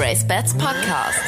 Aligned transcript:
RaceBets 0.00 0.54
Podcast. 0.54 1.20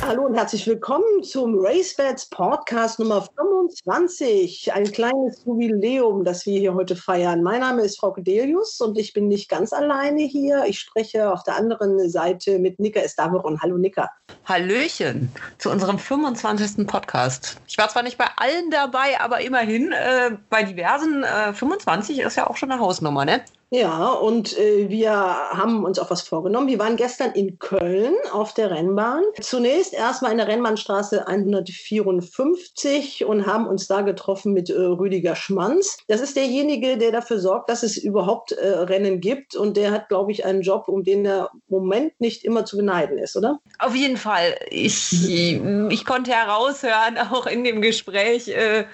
Hallo 0.00 0.24
und 0.24 0.34
herzlich 0.36 0.66
willkommen 0.66 1.22
zum 1.22 1.58
RaceBets 1.58 2.30
Podcast 2.30 2.98
Nummer 2.98 3.28
25. 3.36 4.72
Ein 4.72 4.90
kleines 4.90 5.44
Jubiläum, 5.44 6.24
das 6.24 6.46
wir 6.46 6.58
hier 6.58 6.72
heute 6.72 6.96
feiern. 6.96 7.42
Mein 7.42 7.60
Name 7.60 7.82
ist 7.82 8.00
Frau 8.00 8.16
Delius 8.16 8.80
und 8.80 8.96
ich 8.96 9.12
bin 9.12 9.28
nicht 9.28 9.50
ganz 9.50 9.74
alleine 9.74 10.22
hier. 10.22 10.64
Ich 10.66 10.78
spreche 10.78 11.30
auf 11.30 11.42
der 11.42 11.56
anderen 11.56 12.08
Seite 12.08 12.58
mit 12.58 12.80
Nika 12.80 13.00
Estaveron. 13.00 13.60
Hallo 13.60 13.76
Nika. 13.76 14.08
Hallöchen 14.46 15.30
zu 15.58 15.70
unserem 15.70 15.98
25. 15.98 16.86
Podcast. 16.86 17.60
Ich 17.68 17.76
war 17.76 17.90
zwar 17.90 18.02
nicht 18.02 18.16
bei 18.16 18.28
allen 18.38 18.70
dabei, 18.70 19.20
aber 19.20 19.42
immerhin 19.42 19.92
äh, 19.92 20.30
bei 20.48 20.62
diversen 20.62 21.22
äh, 21.22 21.52
25 21.52 22.20
ist 22.20 22.36
ja 22.36 22.46
auch 22.48 22.56
schon 22.56 22.70
eine 22.70 22.80
Hausnummer, 22.80 23.26
ne? 23.26 23.42
Ja, 23.70 24.12
und 24.12 24.56
äh, 24.58 24.88
wir 24.88 25.10
haben 25.10 25.84
uns 25.84 25.98
auch 25.98 26.10
was 26.10 26.22
vorgenommen. 26.22 26.68
Wir 26.68 26.78
waren 26.78 26.94
gestern 26.94 27.32
in 27.32 27.58
Köln 27.58 28.14
auf 28.32 28.54
der 28.54 28.70
Rennbahn. 28.70 29.22
Zunächst 29.40 29.92
erstmal 29.92 30.30
in 30.30 30.38
der 30.38 30.46
Rennbahnstraße 30.46 31.26
154 31.26 33.24
und 33.24 33.46
haben 33.46 33.66
uns 33.66 33.88
da 33.88 34.02
getroffen 34.02 34.52
mit 34.52 34.70
äh, 34.70 34.74
Rüdiger 34.74 35.34
Schmanz. 35.34 35.98
Das 36.06 36.20
ist 36.20 36.36
derjenige, 36.36 36.96
der 36.96 37.10
dafür 37.10 37.40
sorgt, 37.40 37.68
dass 37.68 37.82
es 37.82 37.96
überhaupt 37.96 38.52
äh, 38.52 38.68
Rennen 38.68 39.20
gibt. 39.20 39.56
Und 39.56 39.76
der 39.76 39.90
hat, 39.90 40.08
glaube 40.08 40.30
ich, 40.30 40.44
einen 40.44 40.62
Job, 40.62 40.86
um 40.86 41.02
den 41.02 41.24
der 41.24 41.50
Moment 41.66 42.20
nicht 42.20 42.44
immer 42.44 42.64
zu 42.66 42.76
beneiden 42.76 43.18
ist, 43.18 43.36
oder? 43.36 43.58
Auf 43.80 43.96
jeden 43.96 44.16
Fall. 44.16 44.54
Ich, 44.70 45.28
ich 45.28 46.04
konnte 46.04 46.30
heraushören, 46.30 47.18
auch 47.32 47.46
in 47.46 47.64
dem 47.64 47.82
Gespräch, 47.82 48.46
äh, 48.46 48.84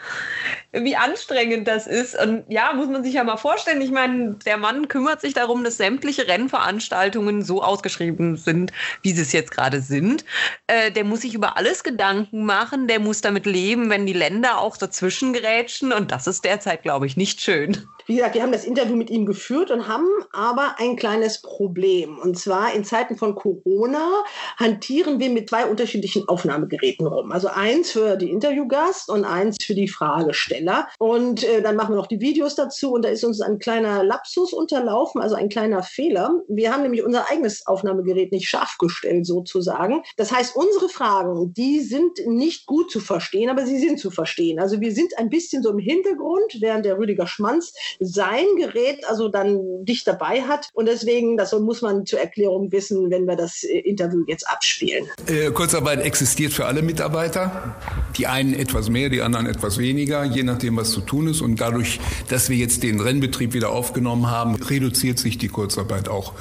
wie 0.72 0.96
anstrengend 0.96 1.68
das 1.68 1.86
ist. 1.86 2.18
Und 2.18 2.44
ja, 2.48 2.72
muss 2.72 2.88
man 2.88 3.04
sich 3.04 3.12
ja 3.12 3.24
mal 3.24 3.36
vorstellen. 3.36 3.82
Ich 3.82 3.90
meine, 3.90 4.36
der 4.46 4.61
Mann 4.62 4.88
kümmert 4.88 5.20
sich 5.20 5.34
darum, 5.34 5.64
dass 5.64 5.76
sämtliche 5.76 6.26
Rennveranstaltungen 6.26 7.42
so 7.42 7.62
ausgeschrieben 7.62 8.36
sind, 8.36 8.72
wie 9.02 9.12
sie 9.12 9.20
es 9.20 9.32
jetzt 9.32 9.50
gerade 9.50 9.82
sind. 9.82 10.24
Äh, 10.68 10.90
der 10.92 11.04
muss 11.04 11.20
sich 11.20 11.34
über 11.34 11.58
alles 11.58 11.84
Gedanken 11.84 12.46
machen. 12.46 12.88
Der 12.88 13.00
muss 13.00 13.20
damit 13.20 13.44
leben, 13.44 13.90
wenn 13.90 14.06
die 14.06 14.12
Länder 14.12 14.58
auch 14.58 14.76
dazwischen 14.76 15.32
gerätschen. 15.32 15.92
Und 15.92 16.12
das 16.12 16.26
ist 16.26 16.44
derzeit, 16.44 16.82
glaube 16.82 17.06
ich, 17.06 17.16
nicht 17.16 17.40
schön. 17.40 17.86
Wie 18.06 18.16
gesagt, 18.16 18.34
wir 18.34 18.42
haben 18.42 18.52
das 18.52 18.64
Interview 18.64 18.96
mit 18.96 19.10
ihm 19.10 19.26
geführt 19.26 19.70
und 19.70 19.88
haben 19.88 20.06
aber 20.32 20.76
ein 20.78 20.96
kleines 20.96 21.40
Problem. 21.40 22.18
Und 22.18 22.38
zwar 22.38 22.74
in 22.74 22.84
Zeiten 22.84 23.16
von 23.16 23.34
Corona 23.34 24.24
hantieren 24.56 25.20
wir 25.20 25.30
mit 25.30 25.48
zwei 25.48 25.66
unterschiedlichen 25.66 26.28
Aufnahmegeräten 26.28 27.06
rum. 27.06 27.32
Also 27.32 27.48
eins 27.48 27.92
für 27.92 28.16
die 28.16 28.30
Interviewgast 28.30 29.08
und 29.08 29.24
eins 29.24 29.56
für 29.64 29.74
die 29.74 29.88
Fragesteller. 29.88 30.88
Und 30.98 31.44
äh, 31.44 31.62
dann 31.62 31.76
machen 31.76 31.94
wir 31.94 31.96
noch 31.96 32.06
die 32.06 32.20
Videos 32.20 32.54
dazu 32.54 32.92
und 32.92 33.04
da 33.04 33.08
ist 33.08 33.24
uns 33.24 33.40
ein 33.40 33.58
kleiner 33.58 34.02
Lapsus 34.02 34.52
unterlaufen, 34.52 35.20
also 35.20 35.34
ein 35.34 35.48
kleiner 35.48 35.82
Fehler. 35.82 36.42
Wir 36.48 36.72
haben 36.72 36.82
nämlich 36.82 37.04
unser 37.04 37.30
eigenes 37.30 37.66
Aufnahmegerät 37.66 38.32
nicht 38.32 38.48
scharf 38.48 38.76
gestellt 38.78 39.26
sozusagen. 39.26 40.02
Das 40.16 40.32
heißt, 40.32 40.56
unsere 40.56 40.88
Fragen, 40.88 41.54
die 41.54 41.80
sind 41.80 42.26
nicht 42.26 42.66
gut 42.66 42.90
zu 42.90 43.00
verstehen, 43.00 43.50
aber 43.50 43.66
sie 43.66 43.78
sind 43.78 43.98
zu 43.98 44.10
verstehen. 44.10 44.58
Also 44.58 44.80
wir 44.80 44.92
sind 44.92 45.16
ein 45.18 45.28
bisschen 45.28 45.62
so 45.62 45.70
im 45.70 45.78
Hintergrund, 45.78 46.56
während 46.60 46.84
der 46.84 46.98
Rüdiger 46.98 47.26
Schmanz 47.26 47.72
sein 48.00 48.44
Gerät 48.58 49.04
also 49.08 49.28
dann 49.28 49.84
dicht 49.84 50.06
dabei 50.06 50.42
hat. 50.42 50.68
Und 50.72 50.86
deswegen, 50.86 51.36
das 51.36 51.52
muss 51.52 51.82
man 51.82 52.06
zur 52.06 52.20
Erklärung 52.20 52.72
wissen, 52.72 53.10
wenn 53.10 53.26
wir 53.26 53.36
das 53.36 53.62
äh, 53.64 53.78
Interview 53.78 54.24
jetzt 54.26 54.48
abspielen. 54.48 55.06
Äh, 55.26 55.50
Kurzarbeit 55.50 56.04
existiert 56.04 56.52
für 56.52 56.66
alle 56.66 56.82
Mitarbeiter. 56.82 57.76
Die 58.16 58.26
einen 58.26 58.54
etwas 58.54 58.88
mehr, 58.88 59.08
die 59.08 59.22
anderen 59.22 59.46
etwas 59.46 59.78
weniger, 59.78 60.24
je 60.24 60.42
nachdem, 60.42 60.76
was 60.76 60.90
zu 60.90 61.00
tun 61.00 61.28
ist. 61.28 61.40
Und 61.40 61.60
dadurch, 61.60 62.00
dass 62.28 62.48
wir 62.48 62.56
jetzt 62.56 62.82
den 62.82 63.00
Rennbetrieb 63.00 63.54
wieder 63.54 63.70
aufgenommen 63.70 64.30
haben, 64.30 64.54
reduziert 64.56 65.18
sich 65.18 65.38
die 65.38 65.48
Kurzarbeit 65.48 66.08
auch 66.08 66.34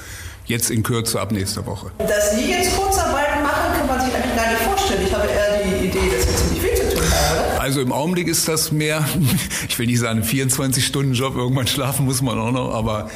jetzt 0.45 0.69
in 0.69 0.83
Kürze 0.83 1.19
ab 1.19 1.31
nächster 1.31 1.65
Woche. 1.65 1.91
Dass 1.99 2.35
Sie 2.35 2.49
jetzt 2.49 2.75
Kurzarbeit 2.75 3.41
machen, 3.41 3.73
kann 3.77 3.87
man 3.87 4.01
sich 4.01 4.13
eigentlich 4.13 4.35
gar 4.35 4.49
nicht 4.49 4.61
vorstellen. 4.61 5.01
Ich 5.05 5.13
habe 5.13 5.27
eher 5.27 5.63
die 5.63 5.87
Idee, 5.87 6.15
dass 6.15 6.20
Also 7.71 7.79
im 7.79 7.93
Augenblick 7.93 8.27
ist 8.27 8.49
das 8.49 8.73
mehr, 8.73 9.05
ich 9.69 9.79
will 9.79 9.85
nicht 9.85 10.01
sagen, 10.01 10.23
24-Stunden-Job, 10.23 11.37
irgendwann 11.37 11.67
schlafen 11.67 12.03
muss 12.03 12.21
man 12.21 12.37
auch 12.37 12.51
noch, 12.51 12.73
aber 12.73 13.09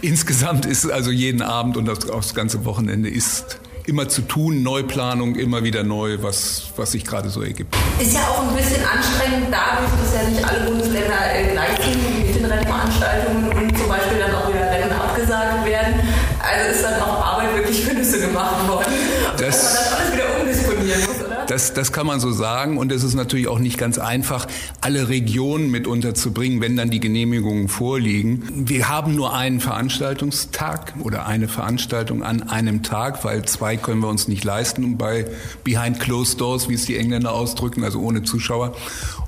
insgesamt 0.00 0.66
ist 0.66 0.90
also 0.90 1.12
jeden 1.12 1.42
Abend 1.42 1.76
und 1.76 1.84
das, 1.84 2.00
das 2.00 2.34
ganze 2.34 2.64
Wochenende 2.64 3.08
ist 3.08 3.60
immer 3.86 4.08
zu 4.08 4.22
tun, 4.22 4.64
Neuplanung, 4.64 5.36
immer 5.36 5.62
wieder 5.62 5.84
neu, 5.84 6.18
was, 6.22 6.72
was 6.74 6.90
sich 6.90 7.04
gerade 7.04 7.30
so 7.30 7.40
ergibt. 7.42 7.72
Ist 8.00 8.14
ja 8.14 8.22
auch 8.22 8.48
ein 8.48 8.56
bisschen 8.56 8.82
anstrengend 8.84 9.46
dadurch, 9.48 9.92
dass 10.02 10.12
ja 10.12 10.28
nicht 10.28 10.44
alle 10.44 10.68
Bundesländer 10.68 11.32
äh, 11.32 11.52
gleich 11.52 11.78
sind 11.80 12.26
mit 12.26 12.34
den 12.34 12.44
Rennveranstaltungen 12.46 13.48
und 13.48 13.78
zum 13.78 13.88
Beispiel 13.88 14.18
dann 14.18 14.34
auch 14.34 14.48
wieder 14.48 14.72
Rennen 14.72 14.90
abgesagt 14.90 15.64
werden. 15.64 16.00
Also 16.40 16.74
ist 16.74 16.82
dann 16.82 17.00
auch 17.00 17.24
Arbeit 17.24 17.54
wirklich 17.54 17.84
für 17.84 17.94
Nüsse 17.94 18.18
gemacht 18.18 18.66
worden. 18.66 18.92
Das, 19.38 19.62
man 19.62 19.72
das 19.72 19.92
alles 19.92 20.12
wieder 20.12 20.40
umdisponieren 20.40 21.00
muss, 21.02 21.24
oder? 21.24 21.39
Das, 21.50 21.74
das 21.74 21.90
kann 21.90 22.06
man 22.06 22.20
so 22.20 22.30
sagen 22.30 22.78
und 22.78 22.92
es 22.92 23.02
ist 23.02 23.14
natürlich 23.14 23.48
auch 23.48 23.58
nicht 23.58 23.76
ganz 23.76 23.98
einfach, 23.98 24.46
alle 24.80 25.08
Regionen 25.08 25.68
mit 25.68 25.88
unterzubringen, 25.88 26.60
wenn 26.60 26.76
dann 26.76 26.90
die 26.90 27.00
Genehmigungen 27.00 27.66
vorliegen. 27.66 28.44
Wir 28.54 28.88
haben 28.88 29.16
nur 29.16 29.34
einen 29.34 29.58
Veranstaltungstag 29.58 30.94
oder 31.00 31.26
eine 31.26 31.48
Veranstaltung 31.48 32.22
an 32.22 32.44
einem 32.44 32.84
Tag, 32.84 33.24
weil 33.24 33.44
zwei 33.46 33.76
können 33.76 34.00
wir 34.00 34.06
uns 34.06 34.28
nicht 34.28 34.44
leisten 34.44 34.96
bei 34.96 35.26
Behind 35.64 35.98
Closed 35.98 36.40
Doors, 36.40 36.68
wie 36.68 36.74
es 36.74 36.84
die 36.84 36.96
Engländer 36.96 37.32
ausdrücken, 37.32 37.82
also 37.82 37.98
ohne 37.98 38.22
Zuschauer. 38.22 38.76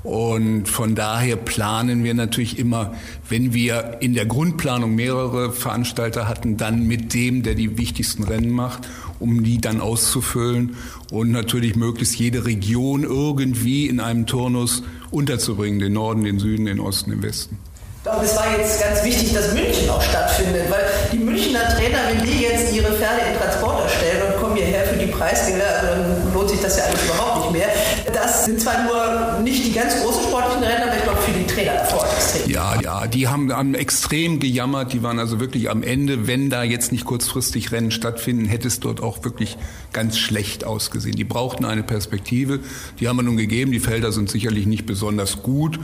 Und 0.04 0.68
von 0.68 0.94
daher 0.94 1.34
planen 1.34 2.04
wir 2.04 2.14
natürlich 2.14 2.56
immer, 2.56 2.94
wenn 3.28 3.52
wir 3.52 3.98
in 3.98 4.14
der 4.14 4.26
Grundplanung 4.26 4.94
mehrere 4.94 5.52
Veranstalter 5.52 6.28
hatten, 6.28 6.56
dann 6.56 6.86
mit 6.86 7.14
dem, 7.14 7.42
der 7.42 7.56
die 7.56 7.78
wichtigsten 7.78 8.22
Rennen 8.22 8.50
macht, 8.50 8.88
um 9.18 9.42
die 9.42 9.60
dann 9.60 9.80
auszufüllen 9.80 10.76
und 11.12 11.30
natürlich 11.30 11.76
möglichst 11.76 12.16
jede 12.16 12.46
Region 12.46 13.04
irgendwie 13.04 13.86
in 13.86 14.00
einem 14.00 14.26
Turnus 14.26 14.82
unterzubringen, 15.10 15.78
den 15.78 15.92
Norden, 15.92 16.24
den 16.24 16.38
Süden, 16.38 16.64
den 16.64 16.80
Osten, 16.80 17.10
den 17.10 17.22
Westen. 17.22 17.58
Aber 18.04 18.24
es 18.24 18.34
war 18.34 18.46
jetzt 18.58 18.80
ganz 18.80 19.04
wichtig, 19.04 19.32
dass 19.32 19.54
München 19.54 19.88
auch 19.88 20.02
stattfindet, 20.02 20.68
weil 20.70 20.82
die 21.12 21.18
Münchner 21.18 21.60
Trainer, 21.76 21.98
wenn 22.10 22.26
die 22.26 22.42
jetzt 22.42 22.74
ihre 22.74 22.90
Pferde 22.92 23.20
in 23.30 23.38
Transporter 23.38 23.88
stellen 23.88 24.22
und 24.26 24.42
kommen 24.42 24.56
hierher 24.56 24.84
für 24.84 24.96
die 24.96 25.06
Preisgelder, 25.06 25.64
dann 25.82 26.34
lohnt 26.34 26.48
sich 26.48 26.60
das 26.60 26.78
ja 26.78 26.84
eigentlich 26.84 27.04
überhaupt 27.04 27.52
nicht 27.52 27.52
mehr. 27.52 27.68
Das 28.12 28.44
sind 28.46 28.60
zwar 28.60 28.82
nur 28.82 29.40
nicht 29.42 29.64
die 29.64 29.72
ganz 29.72 30.02
großen 30.02 30.24
sportlichen 30.24 30.64
Rennen, 30.64 30.82
aber 30.82 30.96
ich 30.96 31.04
glaube 31.04 31.20
für 31.20 31.30
die 31.30 31.46
Trainer 31.46 31.74
davor 31.74 32.01
extrem. 32.34 32.50
Ja, 32.50 32.80
ja, 32.80 33.06
die 33.06 33.28
haben, 33.28 33.52
haben 33.52 33.74
extrem 33.74 34.40
gejammert, 34.40 34.92
die 34.92 35.02
waren 35.02 35.18
also 35.18 35.40
wirklich 35.40 35.70
am 35.70 35.82
Ende, 35.82 36.26
wenn 36.26 36.50
da 36.50 36.62
jetzt 36.62 36.92
nicht 36.92 37.04
kurzfristig 37.04 37.72
Rennen 37.72 37.90
stattfinden, 37.90 38.46
hätte 38.46 38.68
es 38.68 38.80
dort 38.80 39.02
auch 39.02 39.24
wirklich 39.24 39.56
ganz 39.92 40.18
schlecht 40.18 40.64
ausgesehen. 40.64 41.16
Die 41.16 41.24
brauchten 41.24 41.64
eine 41.64 41.82
Perspektive, 41.82 42.60
die 43.00 43.08
haben 43.08 43.16
wir 43.16 43.22
nun 43.22 43.36
gegeben, 43.36 43.72
die 43.72 43.80
Felder 43.80 44.12
sind 44.12 44.30
sicherlich 44.30 44.66
nicht 44.66 44.86
besonders 44.86 45.42
gut 45.42 45.78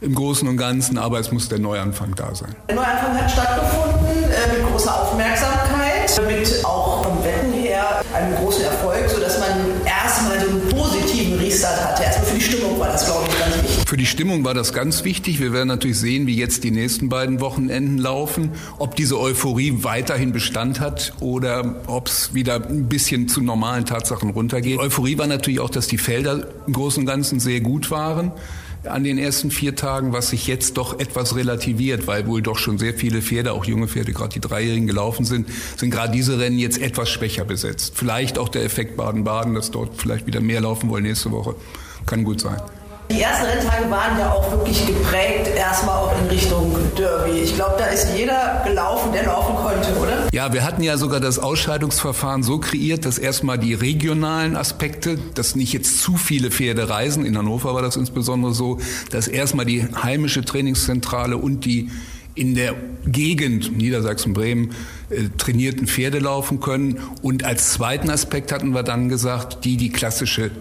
im 0.00 0.14
Großen 0.14 0.48
und 0.48 0.56
Ganzen, 0.56 0.96
aber 0.98 1.20
es 1.20 1.30
muss 1.30 1.48
der 1.48 1.58
Neuanfang 1.58 2.14
da 2.14 2.34
sein. 2.34 2.54
Der 2.68 2.76
Neuanfang 2.76 3.18
hat 3.18 3.30
stattgefunden 3.30 4.06
äh, 4.06 4.56
mit 4.56 4.70
großer 4.70 5.02
Aufmerksamkeit, 5.02 6.20
mit 6.26 6.64
auch 6.64 7.04
vom 7.04 7.22
Wetten 7.22 7.52
her 7.52 8.02
einem 8.14 8.34
großen 8.36 8.64
Erfolg, 8.64 9.08
sodass 9.08 9.38
man 9.38 9.50
erstmal 9.84 10.40
so 10.40 10.48
einen 10.48 10.68
positiven 10.68 11.38
Restart 11.38 11.84
hatte. 11.84 12.02
Erstmal 12.02 12.26
für 12.26 12.34
die 12.34 12.40
Stimmung 12.40 12.80
war 12.80 12.88
das, 12.88 13.04
glaube 13.04 13.26
ich, 13.28 13.38
ganz 13.38 13.46
wichtig. 13.46 13.49
Für 13.90 13.96
die 13.96 14.06
Stimmung 14.06 14.44
war 14.44 14.54
das 14.54 14.72
ganz 14.72 15.02
wichtig. 15.02 15.40
Wir 15.40 15.52
werden 15.52 15.66
natürlich 15.66 15.98
sehen, 15.98 16.28
wie 16.28 16.36
jetzt 16.36 16.62
die 16.62 16.70
nächsten 16.70 17.08
beiden 17.08 17.40
Wochenenden 17.40 17.98
laufen, 17.98 18.52
ob 18.78 18.94
diese 18.94 19.18
Euphorie 19.18 19.78
weiterhin 19.82 20.30
Bestand 20.30 20.78
hat 20.78 21.12
oder 21.18 21.82
ob 21.88 22.06
es 22.06 22.32
wieder 22.32 22.64
ein 22.68 22.88
bisschen 22.88 23.26
zu 23.26 23.40
normalen 23.40 23.86
Tatsachen 23.86 24.30
runtergeht. 24.30 24.78
Euphorie 24.78 25.18
war 25.18 25.26
natürlich 25.26 25.58
auch, 25.58 25.70
dass 25.70 25.88
die 25.88 25.98
Felder 25.98 26.46
im 26.68 26.72
Großen 26.72 27.02
und 27.02 27.06
Ganzen 27.06 27.40
sehr 27.40 27.60
gut 27.62 27.90
waren 27.90 28.30
an 28.84 29.02
den 29.02 29.18
ersten 29.18 29.50
vier 29.50 29.74
Tagen, 29.74 30.12
was 30.12 30.30
sich 30.30 30.46
jetzt 30.46 30.76
doch 30.76 31.00
etwas 31.00 31.34
relativiert, 31.34 32.06
weil 32.06 32.28
wohl 32.28 32.42
doch 32.42 32.58
schon 32.58 32.78
sehr 32.78 32.94
viele 32.94 33.20
Pferde, 33.20 33.52
auch 33.52 33.64
junge 33.64 33.88
Pferde, 33.88 34.12
gerade 34.12 34.32
die 34.32 34.40
Dreijährigen 34.40 34.86
gelaufen 34.86 35.24
sind, 35.24 35.48
sind 35.76 35.90
gerade 35.90 36.12
diese 36.12 36.38
Rennen 36.38 36.60
jetzt 36.60 36.80
etwas 36.80 37.10
schwächer 37.10 37.44
besetzt. 37.44 37.94
Vielleicht 37.96 38.38
auch 38.38 38.50
der 38.50 38.62
Effekt 38.62 38.96
Baden-Baden, 38.96 39.52
dass 39.52 39.72
dort 39.72 40.00
vielleicht 40.00 40.28
wieder 40.28 40.40
mehr 40.40 40.60
laufen 40.60 40.90
wollen 40.90 41.02
nächste 41.02 41.32
Woche. 41.32 41.56
Kann 42.06 42.22
gut 42.22 42.40
sein. 42.40 42.60
Die 43.10 43.20
ersten 43.20 43.44
Renntage 43.44 43.90
waren 43.90 44.18
ja 44.20 44.30
auch 44.30 44.52
wirklich 44.52 44.86
geprägt, 44.86 45.48
erstmal 45.56 45.96
auch 45.96 46.14
in 46.22 46.28
Richtung 46.28 46.76
Derby. 46.96 47.40
Ich 47.40 47.56
glaube, 47.56 47.74
da 47.76 47.86
ist 47.86 48.06
jeder 48.16 48.62
gelaufen, 48.64 49.10
der 49.12 49.24
laufen 49.24 49.56
konnte, 49.56 49.98
oder? 50.00 50.28
Ja, 50.32 50.52
wir 50.52 50.62
hatten 50.62 50.82
ja 50.84 50.96
sogar 50.96 51.18
das 51.18 51.40
Ausscheidungsverfahren 51.40 52.44
so 52.44 52.58
kreiert, 52.58 53.04
dass 53.04 53.18
erstmal 53.18 53.58
die 53.58 53.74
regionalen 53.74 54.56
Aspekte, 54.56 55.18
dass 55.34 55.56
nicht 55.56 55.72
jetzt 55.72 55.98
zu 55.98 56.16
viele 56.16 56.52
Pferde 56.52 56.88
reisen, 56.88 57.26
in 57.26 57.36
Hannover 57.36 57.74
war 57.74 57.82
das 57.82 57.96
insbesondere 57.96 58.54
so, 58.54 58.78
dass 59.10 59.26
erstmal 59.26 59.66
die 59.66 59.88
heimische 60.02 60.44
Trainingszentrale 60.44 61.36
und 61.36 61.64
die 61.64 61.90
in 62.36 62.54
der 62.54 62.74
Gegend 63.06 63.76
Niedersachsen, 63.76 64.34
Bremen 64.34 64.70
äh, 65.10 65.24
trainierten 65.36 65.88
Pferde 65.88 66.20
laufen 66.20 66.60
können. 66.60 67.00
Und 67.22 67.44
als 67.44 67.72
zweiten 67.72 68.08
Aspekt 68.08 68.52
hatten 68.52 68.70
wir 68.70 68.84
dann 68.84 69.08
gesagt, 69.08 69.64
die 69.64 69.76
die 69.76 69.90
klassische 69.90 70.52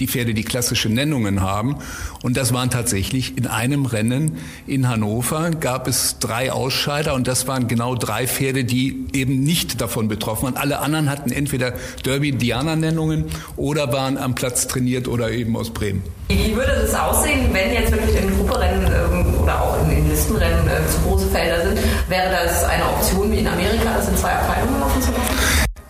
die 0.00 0.06
Pferde, 0.06 0.34
die 0.34 0.44
klassische 0.44 0.88
Nennungen 0.88 1.40
haben. 1.40 1.76
Und 2.22 2.36
das 2.36 2.52
waren 2.52 2.70
tatsächlich 2.70 3.36
in 3.36 3.46
einem 3.46 3.86
Rennen 3.86 4.38
in 4.66 4.88
Hannover 4.88 5.50
gab 5.50 5.88
es 5.88 6.18
drei 6.18 6.52
Ausscheider 6.52 7.14
und 7.14 7.28
das 7.28 7.46
waren 7.46 7.68
genau 7.68 7.94
drei 7.94 8.26
Pferde, 8.26 8.64
die 8.64 9.06
eben 9.12 9.42
nicht 9.42 9.80
davon 9.80 10.08
betroffen 10.08 10.44
waren. 10.44 10.56
Alle 10.56 10.80
anderen 10.80 11.10
hatten 11.10 11.30
entweder 11.30 11.72
Derby-Diana-Nennungen 12.04 13.26
oder 13.56 13.92
waren 13.92 14.18
am 14.18 14.34
Platz 14.34 14.66
trainiert 14.66 15.08
oder 15.08 15.30
eben 15.30 15.56
aus 15.56 15.70
Bremen. 15.70 16.02
Wie 16.28 16.56
würde 16.56 16.72
das 16.82 16.94
aussehen, 16.94 17.48
wenn 17.52 17.72
jetzt 17.72 17.92
wirklich 17.92 18.16
in 18.20 18.36
Grupperennen 18.36 18.84
ähm, 18.84 19.34
oder 19.42 19.62
auch 19.62 19.80
in, 19.84 19.98
in 19.98 20.08
Listenrennen 20.08 20.66
äh, 20.66 20.90
zu 20.90 21.00
große 21.08 21.26
Felder 21.28 21.62
sind? 21.62 21.78
Wäre 22.08 22.30
das 22.30 22.64
eine 22.64 22.84
Option 22.84 23.30
wie 23.30 23.38
in 23.38 23.46
Amerika, 23.46 23.94
das 23.96 24.08
in 24.08 24.16
zwei 24.16 24.32
Abteilungen 24.32 24.80
laufen 24.80 25.02
zu 25.02 25.12
lassen? 25.12 25.25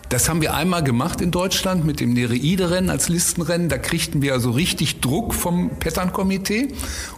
Das 0.09 0.29
haben 0.29 0.41
wir 0.41 0.53
einmal 0.53 0.83
gemacht 0.83 1.19
in 1.19 1.31
Deutschland 1.31 1.83
mit 1.83 1.99
dem 1.99 2.13
Nereide-Rennen 2.13 2.89
als 2.89 3.09
Listenrennen. 3.09 3.67
Da 3.67 3.77
kriegten 3.77 4.21
wir 4.21 4.33
also 4.33 4.51
richtig 4.51 5.01
Druck 5.01 5.33
vom 5.33 5.71
Pattern-Komitee. 5.79 6.69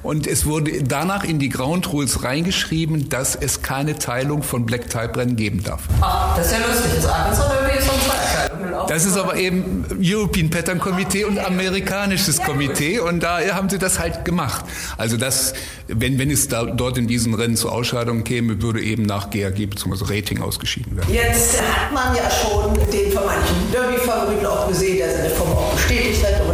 Und 0.02 0.26
es 0.26 0.48
wurde 0.48 0.82
danach 0.82 1.24
in 1.24 1.38
die 1.38 1.50
Ground 1.50 1.94
Rules 1.94 2.24
reingeschrieben, 2.24 3.08
dass 3.10 3.36
es 3.36 3.62
keine 3.62 4.00
Teilung 4.00 4.42
von 4.42 4.66
Black-Type-Rennen 4.66 5.36
geben 5.36 5.64
darf. 5.64 5.84
Ach, 6.02 6.36
das 6.36 6.48
ist 6.48 6.54
ja 6.54 6.68
lustig. 6.68 6.92
Das 6.96 7.06
Arkansas 7.06 7.48
Derby 7.48 7.78
ist 7.78 7.86
schon 7.86 8.02
Zweiteilung. 8.02 8.49
Das 8.90 9.06
ist 9.06 9.18
aber 9.18 9.36
eben 9.36 9.86
European 10.02 10.50
Pattern 10.50 10.80
Komitee 10.80 11.24
und 11.24 11.38
amerikanisches 11.38 12.42
Komitee. 12.42 12.98
Und 12.98 13.22
da 13.22 13.40
haben 13.54 13.70
sie 13.70 13.78
das 13.78 14.00
halt 14.00 14.26
gemacht. 14.26 14.66
Also 14.98 15.16
das, 15.16 15.54
wenn, 15.88 16.18
wenn 16.18 16.32
es 16.32 16.48
da, 16.48 16.66
dort 16.66 16.98
in 16.98 17.08
diesen 17.08 17.36
Rennen 17.36 17.56
zu 17.56 17.70
Ausscheidungen 17.70 18.24
käme, 18.24 18.64
würde 18.64 18.82
eben 18.82 19.04
nach 19.04 19.30
GAG 19.30 19.58
bzw. 19.58 20.12
Rating 20.12 20.42
ausgeschieden 20.42 20.98
werden. 20.98 21.14
Jetzt 21.14 21.62
hat 21.62 21.94
man 21.94 22.16
ja 22.16 22.32
schon 22.32 22.74
den 22.92 23.12
vermeintlichen 23.12 23.72
Derby-Favoriten 23.72 24.46
auch 24.48 24.68
gesehen, 24.68 24.98
der 24.98 25.16
seine 25.16 25.30
Form 25.30 25.52
auch 25.52 25.72
bestätigt 25.76 26.26
hat, 26.26 26.49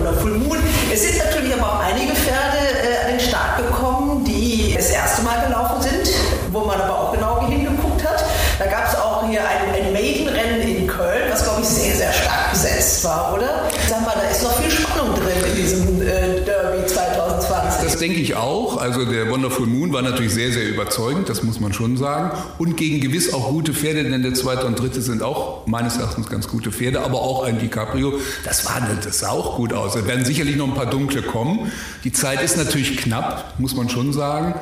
denke 18.06 18.22
ich 18.22 18.36
auch. 18.36 18.78
Also 18.78 19.04
der 19.04 19.31
Wonderful 19.31 19.66
Moon 19.66 19.92
war 19.92 20.04
natürlich 20.04 20.31
sehr, 20.31 20.52
sehr 20.52 20.69
überzeugend, 20.69 21.28
das 21.28 21.42
muss 21.42 21.60
man 21.60 21.74
schon 21.74 21.98
sagen. 21.98 22.38
Und 22.60 22.78
gegen 22.78 23.00
gewiss 23.00 23.34
auch 23.34 23.50
gute 23.50 23.74
Pferde, 23.74 24.04
denn 24.04 24.22
der 24.22 24.36
zweite 24.36 24.68
und 24.68 24.80
dritte 24.80 25.02
sind 25.02 25.24
auch 25.24 25.66
meines 25.66 25.98
Erachtens 25.98 26.30
ganz 26.30 26.48
gute 26.48 26.72
Pferde, 26.72 27.02
aber 27.02 27.22
auch 27.22 27.44
ein 27.44 27.57
DiCaprio. 27.57 28.13
Das, 28.44 28.63
war, 28.66 28.80
das 29.04 29.19
sah 29.19 29.30
auch 29.30 29.56
gut 29.56 29.74
aus. 29.74 29.94
Da 29.94 30.06
werden 30.06 30.24
sicherlich 30.24 30.56
noch 30.56 30.68
ein 30.68 30.75
paar 30.75 30.86
dunkle 30.86 31.24
kommen. 31.24 31.72
Die 32.04 32.12
Zeit 32.12 32.44
ist 32.44 32.57
natürlich 32.57 32.96
knapp, 32.98 33.56
muss 33.57 33.75
man 33.75 33.90
schon 33.90 34.13
sagen. 34.13 34.54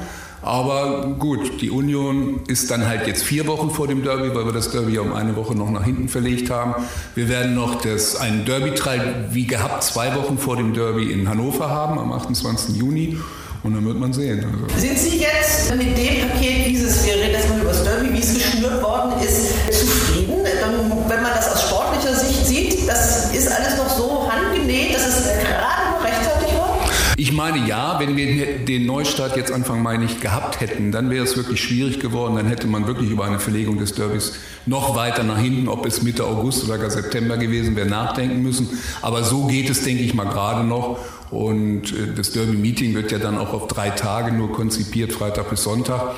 Aber 0.44 1.08
gut, 1.18 1.62
die 1.62 1.70
Union 1.70 2.42
ist 2.48 2.70
dann 2.70 2.86
halt 2.86 3.08
jetzt 3.08 3.24
vier 3.24 3.48
Wochen 3.48 3.70
vor 3.70 3.88
dem 3.88 4.04
Derby, 4.04 4.36
weil 4.36 4.46
wir 4.46 4.52
das 4.52 4.72
Derby 4.72 5.00
um 5.00 5.14
eine 5.14 5.36
Woche 5.38 5.56
noch 5.56 5.70
nach 5.70 5.86
hinten 5.86 6.10
verlegt 6.10 6.50
haben. 6.50 6.76
Wir 7.16 7.30
werden 7.30 7.56
noch 7.56 7.82
das, 7.82 8.18
einen 8.18 8.44
Derby-Trial 8.46 9.30
wie 9.32 9.48
gehabt 9.48 9.84
zwei 9.84 10.14
Wochen 10.16 10.38
vor 10.38 10.58
dem 10.58 10.74
Derby 10.74 11.12
in 11.12 11.30
Hannover 11.30 11.70
haben, 11.70 11.98
am 11.98 12.12
28. 12.12 12.76
Juni. 12.76 13.18
Und 13.64 13.76
dann 13.76 13.86
wird 13.86 13.98
man 13.98 14.12
sehen. 14.12 14.44
Also. 14.44 14.78
Sind 14.78 15.00
Sie 15.00 15.20
jetzt 15.20 15.74
mit 15.78 15.98
dem 15.98 16.28
Paket, 16.28 16.68
wie 16.68 16.76
es, 16.76 17.06
wir 17.06 17.16
reden 17.16 17.32
jetzt 17.32 17.48
mal 17.48 17.62
über 17.62 17.70
das 17.70 17.84
Derby, 17.86 18.14
wie 18.14 18.20
es 18.20 18.34
geschnürt 18.34 18.84
worden 18.84 19.14
ist, 19.26 19.48
zufrieden? 19.72 20.44
Wenn 21.08 21.22
man 21.22 21.32
das 21.34 21.54
aus 21.54 21.70
sportlicher 21.70 22.14
Sicht 22.14 22.46
sieht, 22.46 22.90
das 22.90 23.34
ist 23.34 23.48
alles 23.50 23.78
noch 23.78 23.90
so 23.90 24.30
handgenäht, 24.30 24.94
dass 24.94 25.08
es 25.08 25.28
Ich 27.16 27.32
meine 27.32 27.68
ja, 27.68 28.00
wenn 28.00 28.18
wir 28.18 28.58
den 28.66 28.88
Neustart 28.88 29.38
jetzt 29.38 29.52
Anfang 29.52 29.84
Mai 29.84 29.98
nicht 29.98 30.20
gehabt 30.20 30.62
hätten, 30.62 30.92
dann 30.92 31.12
wäre 31.12 31.24
es 31.24 31.38
wirklich 31.38 31.62
schwierig 31.62 32.00
geworden. 32.00 32.36
Dann 32.36 32.48
hätte 32.48 32.66
man 32.66 32.88
wirklich 32.88 33.12
über 33.12 33.26
eine 33.26 33.40
Verlegung 33.40 33.78
des 33.78 33.94
Derbys 33.94 34.34
noch 34.66 34.96
weiter 34.96 35.24
nach 35.24 35.38
hinten, 35.38 35.68
ob 35.68 35.86
es 35.86 36.02
Mitte 36.02 36.26
August 36.26 36.64
oder 36.64 36.80
gar 36.80 36.90
September 36.90 37.38
gewesen 37.38 37.76
wäre, 37.76 37.88
nachdenken 37.88 38.42
müssen. 38.42 38.68
Aber 39.04 39.24
so 39.24 39.46
geht 39.46 39.70
es, 39.70 39.84
denke 39.84 40.02
ich 40.02 40.16
mal, 40.16 40.26
gerade 40.26 40.64
noch. 40.64 40.98
Und 41.30 41.92
äh, 41.92 42.14
das 42.16 42.32
Derby-Meeting 42.32 42.96
wird 42.96 43.12
ja 43.12 43.20
dann 43.20 43.38
auch 43.38 43.54
auf 43.54 43.68
drei 43.68 43.92
Tage 43.92 44.32
nur 44.32 44.52
konzipiert, 44.52 45.14
Freitag 45.14 45.52
bis 45.52 45.64
Sonntag. 45.64 46.16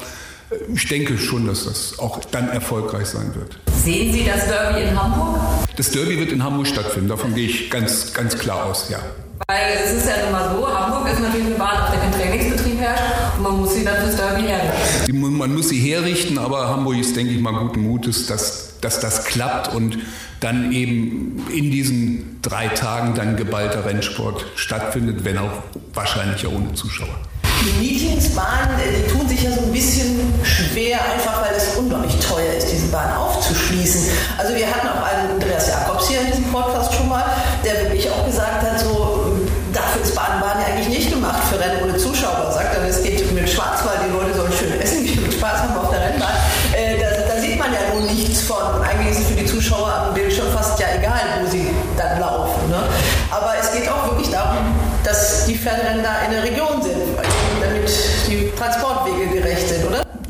Ich 0.74 0.88
denke 0.88 1.18
schon, 1.18 1.46
dass 1.46 1.66
das 1.66 2.00
auch 2.00 2.24
dann 2.24 2.48
erfolgreich 2.48 3.08
sein 3.08 3.34
wird. 3.36 3.60
Sehen 3.84 4.14
Sie 4.14 4.24
das 4.24 4.48
Derby 4.48 4.90
in 4.90 5.02
Hamburg? 5.02 5.40
Das 5.76 5.92
Derby 5.92 6.18
wird 6.20 6.32
in 6.32 6.44
Hamburg 6.44 6.68
stattfinden, 6.68 7.10
davon 7.10 7.36
gehe 7.36 7.48
ich 7.48 7.70
ganz, 7.70 8.14
ganz 8.14 8.38
klar 8.38 8.66
aus, 8.66 8.90
ja. 8.90 9.00
Weil 9.48 9.78
es 9.86 9.94
ist 9.94 10.08
ja 10.08 10.28
immer 10.28 10.56
so, 10.56 10.68
Hamburg 10.68 11.08
ist 11.08 11.20
natürlich 11.20 11.46
eine 11.46 11.56
Bahn, 11.56 11.84
auf 11.84 11.92
der 11.92 12.00
kein 12.00 12.12
Trainingsbetrieb 12.12 12.80
herrscht 12.80 13.04
und 13.38 13.44
man 13.44 13.60
muss 13.60 13.76
sie 13.76 13.86
dann 13.86 13.98
fürs 13.98 14.16
Derby 14.16 14.42
herrichten. 14.42 15.38
Man 15.38 15.54
muss 15.54 15.70
sie 15.70 15.80
herrichten, 15.80 16.40
aber 16.40 16.68
Hamburg 16.68 16.98
ist, 16.98 17.16
denke 17.16 17.34
ich 17.34 17.40
mal, 17.40 17.54
guten 17.54 17.82
Mutes, 17.82 18.26
dass, 18.26 18.80
dass 18.82 19.00
das 19.00 19.26
klappt 19.26 19.76
und 19.76 20.00
dann 20.40 20.72
eben 20.72 21.46
in 21.54 21.70
diesen 21.70 22.40
drei 22.42 22.70
Tagen 22.70 23.14
dann 23.14 23.36
geballter 23.36 23.86
Rennsport 23.86 24.48
stattfindet, 24.56 25.24
wenn 25.24 25.38
auch 25.38 25.52
wahrscheinlich 25.94 26.42
ja 26.42 26.50
ohne 26.50 26.74
Zuschauer. 26.74 27.16
Die 27.62 27.80
Meetingsbahnen, 27.80 28.76
die 28.78 29.12
tun 29.12 29.28
sich 29.28 29.44
ja 29.44 29.52
so 29.52 29.62
ein 29.62 29.72
bisschen 29.72 30.20
schwer, 30.44 31.00
einfach 31.14 31.42
weil 31.42 31.56
es 31.56 31.76
unglaublich 31.78 32.16
teuer 32.20 32.54
ist, 32.58 32.72
diese 32.72 32.88
Bahn 32.88 33.16
aufzuschließen. 33.16 34.02
Also 34.38 34.54
wir 34.56 34.68
hatten 34.68 34.88
auch 34.88 35.04
einen 35.04 35.32
Andreas 35.32 35.70
Jakobs 35.70 36.10
hier 36.10 36.22
in 36.22 36.28
diesem 36.28 36.44
Podcast 36.46 36.94
schon 36.94 37.08
mal, 37.10 37.24
der 37.64 37.82
wirklich 37.82 38.10
auch 38.10 38.26
gesagt 38.26 38.62
hat, 38.62 38.75
Zuschauer. 41.98 42.52
Sagt 42.52 42.76
dann, 42.76 42.86
es 42.86 43.04
geht 43.04 43.32
mit 43.32 43.50
Schwarzwald, 43.50 44.00
die 44.08 44.12
Leute 44.12 44.34
sollen 44.34 44.52
schön 44.52 44.80
essen 44.80 45.06
gehen 45.06 45.24
und 45.24 45.34
Spaß 45.34 45.64
haben 45.64 45.78
auf 45.78 45.90
der 45.90 46.02
Rennbahn. 46.02 46.36
Äh, 46.74 46.98
da, 47.00 47.34
da, 47.34 47.40
sieht 47.40 47.58
man 47.58 47.72
ja 47.74 47.80
nun 47.94 48.06
nichts 48.06 48.42
von. 48.42 48.58
Und 48.76 48.84
eigentlich 48.84 49.12
ist 49.12 49.20
es 49.20 49.28
für 49.28 49.36
die 49.36 49.46
Zuschauer 49.46 49.92
am 50.08 50.14
Bildschirm 50.14 50.48
fast 50.54 50.80
ja 50.80 50.88
egal, 50.98 51.22
wo 51.42 51.50
sie 51.50 51.70
dann 51.98 52.20
laufen. 52.20 52.70
Ne? 52.70 52.80
Aber 53.32 53.54
es 53.60 53.72
geht 53.72 53.90
auch 53.90 54.08
wirklich 54.10 54.30
darum, 54.30 54.76
dass 55.04 55.46
die 55.46 55.58
Pferderennen 55.58 56.04
da 56.04 56.26
in 56.26 56.32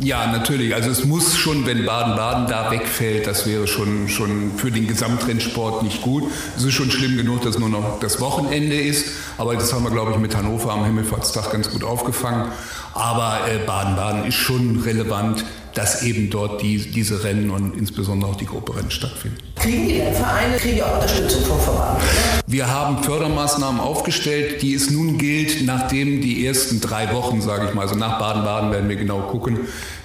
Ja, 0.05 0.27
natürlich. 0.31 0.75
Also 0.75 0.91
es 0.91 1.03
muss 1.03 1.35
schon, 1.35 1.65
wenn 1.65 1.83
Baden-Baden 1.83 2.45
da 2.45 2.69
wegfällt, 2.69 3.25
das 3.25 3.47
wäre 3.47 3.65
schon, 3.65 4.07
schon 4.07 4.51
für 4.55 4.69
den 4.69 4.87
Gesamtrennsport 4.87 5.81
nicht 5.81 6.03
gut. 6.03 6.25
Es 6.55 6.63
ist 6.63 6.75
schon 6.75 6.91
schlimm 6.91 7.17
genug, 7.17 7.41
dass 7.41 7.57
nur 7.57 7.69
noch 7.69 7.99
das 7.99 8.21
Wochenende 8.21 8.79
ist. 8.79 9.07
Aber 9.39 9.55
das 9.55 9.73
haben 9.73 9.83
wir, 9.83 9.89
glaube 9.89 10.11
ich, 10.11 10.17
mit 10.17 10.37
Hannover 10.37 10.73
am 10.73 10.85
Himmelfahrtstag 10.85 11.51
ganz 11.51 11.71
gut 11.71 11.83
aufgefangen. 11.83 12.51
Aber 12.95 13.41
äh, 13.47 13.59
Baden-Baden 13.65 14.25
ist 14.25 14.35
schon 14.35 14.79
relevant, 14.79 15.43
dass 15.73 16.03
eben 16.03 16.29
dort 16.29 16.61
die, 16.61 16.77
diese 16.77 17.25
Rennen 17.25 17.49
und 17.51 17.75
insbesondere 17.75 18.31
auch 18.31 18.37
die 18.37 18.45
Grupperennen 18.45 18.89
stattfinden. 18.89 19.37
Kriegen 19.55 19.87
die 19.89 20.01
Vereine 20.13 20.55
kriegen 20.57 20.75
die 20.75 20.83
auch 20.83 20.93
Unterstützung 20.95 21.43
vom 21.43 21.59
Verband? 21.59 22.01
Wir 22.47 22.69
haben 22.69 23.03
Fördermaßnahmen 23.03 23.81
aufgestellt, 23.81 24.61
die 24.61 24.73
es 24.73 24.89
nun 24.89 25.17
gilt, 25.17 25.65
nachdem 25.65 26.21
die 26.21 26.47
ersten 26.47 26.79
drei 26.79 27.13
Wochen, 27.13 27.41
sage 27.41 27.67
ich 27.67 27.73
mal, 27.73 27.81
also 27.81 27.95
nach 27.95 28.17
Baden-Baden 28.17 28.71
werden 28.71 28.87
wir 28.87 28.95
genau 28.95 29.19
gucken, 29.23 29.59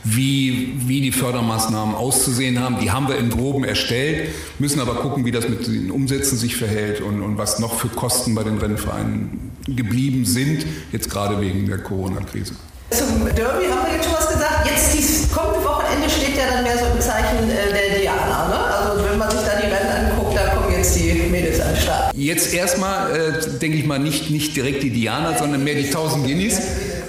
wie, 0.04 0.74
wie 0.86 1.00
die 1.00 1.12
Fördermaßnahmen 1.12 1.94
auszusehen 1.94 2.60
haben. 2.60 2.78
Die 2.80 2.90
haben 2.90 3.08
wir 3.08 3.16
in 3.18 3.30
Groben 3.30 3.64
erstellt, 3.64 4.30
müssen 4.58 4.80
aber 4.80 4.94
gucken, 4.96 5.24
wie 5.24 5.30
das 5.30 5.48
mit 5.48 5.66
den 5.66 5.90
Umsätzen 5.90 6.38
sich 6.38 6.56
verhält 6.56 7.00
und, 7.00 7.22
und 7.22 7.38
was 7.38 7.58
noch 7.58 7.74
für 7.78 7.88
Kosten 7.88 8.34
bei 8.34 8.42
den 8.42 8.58
Rennvereinen 8.58 9.50
geblieben 9.66 10.24
sind, 10.24 10.66
jetzt 10.92 11.10
gerade 11.10 11.40
wegen 11.40 11.66
der 11.66 11.78
Corona-Krise. 11.78 12.54
Zum 12.90 13.24
Derby 13.24 13.66
haben 13.66 13.86
wir 13.86 13.94
jetzt 13.94 14.06
schon 14.06 14.14
was 14.14 14.28
gesagt. 14.28 14.66
Jetzt 14.66 14.94
dieses 14.94 15.30
kommende 15.30 15.64
Wochenende 15.64 16.10
steht 16.10 16.36
ja 16.36 16.54
dann 16.54 16.64
mehr 16.64 16.76
so 16.76 16.86
im 16.86 17.00
Zeichen 17.00 17.48
äh, 17.48 17.72
der 17.72 18.00
Diana. 18.00 18.48
Ne? 18.48 18.56
Also 18.56 19.04
wenn 19.04 19.18
man 19.18 19.30
sich 19.30 19.40
da 19.40 19.60
die 19.60 19.66
Rennen 19.66 20.10
anguckt, 20.10 20.36
da 20.36 20.48
kommen 20.48 20.72
jetzt 20.72 20.96
die 20.96 21.12
Mädels 21.30 21.60
an 21.60 21.74
den 21.74 21.82
Start. 21.82 22.14
Jetzt 22.16 22.52
erstmal, 22.52 23.16
äh, 23.16 23.58
denke 23.60 23.78
ich 23.78 23.86
mal, 23.86 24.00
nicht, 24.00 24.30
nicht 24.30 24.56
direkt 24.56 24.82
die 24.82 24.90
Diana, 24.90 25.38
sondern 25.38 25.62
mehr 25.62 25.76
die 25.76 25.86
1000 25.86 26.24
Guineas, 26.24 26.60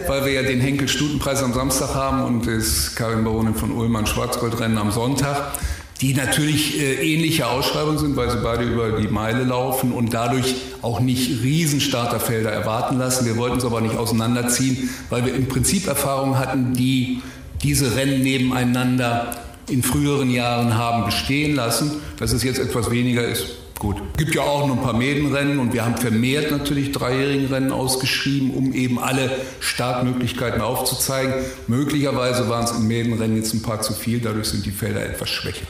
weil 0.07 0.25
wir 0.25 0.31
ja 0.33 0.43
den 0.43 0.59
Henkel-Stutenpreis 0.59 1.43
am 1.43 1.53
Samstag 1.53 1.95
haben 1.95 2.23
und 2.23 2.47
das 2.47 2.95
Karin 2.95 3.23
Baronin 3.23 3.55
von 3.55 3.71
Ullmann 3.71 4.05
Schwarzgoldrennen 4.05 4.77
am 4.77 4.91
Sonntag 4.91 5.53
die 6.01 6.15
natürlich 6.15 6.79
äh, 6.79 7.13
ähnliche 7.13 7.47
Ausschreibungen 7.47 7.99
sind, 7.99 8.15
weil 8.15 8.31
sie 8.31 8.39
beide 8.41 8.63
über 8.63 8.99
die 8.99 9.07
Meile 9.07 9.43
laufen 9.43 9.91
und 9.91 10.13
dadurch 10.13 10.55
auch 10.81 10.99
nicht 10.99 11.43
Riesenstarterfelder 11.43 12.51
erwarten 12.51 12.97
lassen. 12.97 13.25
Wir 13.25 13.37
wollten 13.37 13.59
es 13.59 13.65
aber 13.65 13.81
nicht 13.81 13.95
auseinanderziehen, 13.95 14.89
weil 15.11 15.25
wir 15.25 15.35
im 15.35 15.47
Prinzip 15.47 15.87
Erfahrungen 15.87 16.39
hatten, 16.39 16.73
die 16.73 17.21
diese 17.61 17.95
Rennen 17.95 18.23
nebeneinander 18.23 19.35
in 19.69 19.83
früheren 19.83 20.31
Jahren 20.31 20.75
haben 20.75 21.05
bestehen 21.05 21.55
lassen. 21.55 22.01
Dass 22.17 22.31
es 22.31 22.43
jetzt 22.43 22.59
etwas 22.59 22.89
weniger 22.89 23.23
ist, 23.27 23.45
Gut. 23.81 23.99
Gibt 24.15 24.35
ja 24.35 24.43
auch 24.43 24.67
noch 24.67 24.77
ein 24.77 24.83
paar 24.83 24.93
Mädenrennen 24.93 25.57
und 25.57 25.73
wir 25.73 25.83
haben 25.83 25.97
vermehrt 25.97 26.51
natürlich 26.51 26.91
Dreijährigenrennen 26.91 27.71
ausgeschrieben, 27.71 28.51
um 28.53 28.73
eben 28.73 28.99
alle 28.99 29.31
Startmöglichkeiten 29.59 30.61
aufzuzeigen. 30.61 31.33
Möglicherweise 31.65 32.47
waren 32.47 32.65
es 32.65 32.73
im 32.73 32.87
Mädenrennen 32.87 33.37
jetzt 33.37 33.55
ein 33.55 33.63
paar 33.63 33.81
zu 33.81 33.93
viel, 33.93 34.19
dadurch 34.19 34.49
sind 34.49 34.67
die 34.67 34.71
Felder 34.71 35.03
etwas 35.03 35.31
schwächer. 35.31 35.65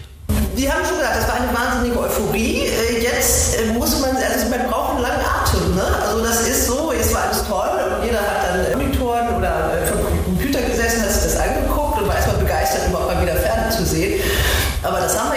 Sie 0.57 0.69
haben 0.69 0.83
schon 0.83 0.97
gesagt, 0.97 1.15
das 1.15 1.27
war 1.29 1.35
eine 1.35 1.57
wahnsinnige 1.57 2.01
Euphorie. 2.01 2.63
Äh, 2.67 3.01
jetzt 3.01 3.55
äh, 3.57 3.71
muss 3.71 4.01
man, 4.01 4.13
also 4.17 4.49
man 4.49 4.69
braucht 4.69 4.95
einen 4.95 5.03
langen 5.03 5.23
Atem. 5.23 5.75
Ne? 5.75 5.83
Also 6.05 6.21
das 6.21 6.47
ist 6.49 6.67
so, 6.67 6.91
jetzt 6.91 7.13
war 7.13 7.23
alles 7.23 7.47
toll 7.47 7.95
und 7.95 8.05
jeder 8.05 8.19
hat 8.19 8.43
dann 8.43 8.73
äh, 8.73 8.75
Monitoren 8.75 9.37
oder 9.37 9.87
vom 9.87 10.35
Computer 10.35 10.59
gesessen, 10.63 11.03
hat 11.03 11.13
sich 11.13 11.31
das 11.31 11.37
angeguckt 11.37 12.01
und 12.01 12.09
war 12.09 12.15
erstmal 12.17 12.39
begeistert, 12.39 12.89
überhaupt 12.89 13.15
mal 13.15 13.21
wieder 13.21 13.37
Pferde 13.37 13.69
zu 13.73 13.85
sehen. 13.85 14.19
Aber 14.83 14.99
das 14.99 15.17
haben 15.17 15.30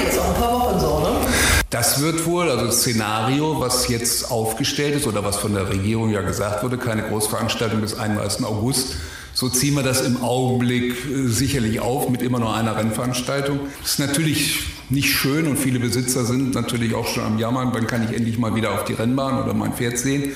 wird 2.00 2.24
wohl, 2.24 2.48
also 2.48 2.66
das 2.66 2.82
Szenario, 2.82 3.58
was 3.58 3.88
jetzt 3.88 4.30
aufgestellt 4.30 4.94
ist 4.94 5.08
oder 5.08 5.24
was 5.24 5.34
von 5.34 5.54
der 5.54 5.68
Regierung 5.68 6.10
ja 6.10 6.22
gesagt 6.22 6.62
wurde, 6.62 6.78
keine 6.78 7.02
Großveranstaltung 7.02 7.80
bis 7.80 7.98
31. 7.98 8.46
August. 8.46 8.94
So 9.32 9.48
ziehen 9.48 9.74
wir 9.74 9.82
das 9.82 10.02
im 10.02 10.22
Augenblick 10.22 10.92
äh, 10.92 11.26
sicherlich 11.26 11.80
auf 11.80 12.08
mit 12.08 12.22
immer 12.22 12.38
nur 12.38 12.54
einer 12.54 12.76
Rennveranstaltung. 12.76 13.58
Das 13.82 13.94
ist 13.94 13.98
natürlich 13.98 14.60
nicht 14.88 15.10
schön 15.10 15.48
und 15.48 15.56
viele 15.56 15.80
Besitzer 15.80 16.24
sind 16.24 16.54
natürlich 16.54 16.94
auch 16.94 17.08
schon 17.08 17.24
am 17.24 17.40
Jammern, 17.40 17.70
wann 17.72 17.88
kann 17.88 18.04
ich 18.08 18.16
endlich 18.16 18.38
mal 18.38 18.54
wieder 18.54 18.70
auf 18.74 18.84
die 18.84 18.92
Rennbahn 18.92 19.42
oder 19.42 19.52
mein 19.52 19.72
Pferd 19.72 19.98
sehen. 19.98 20.30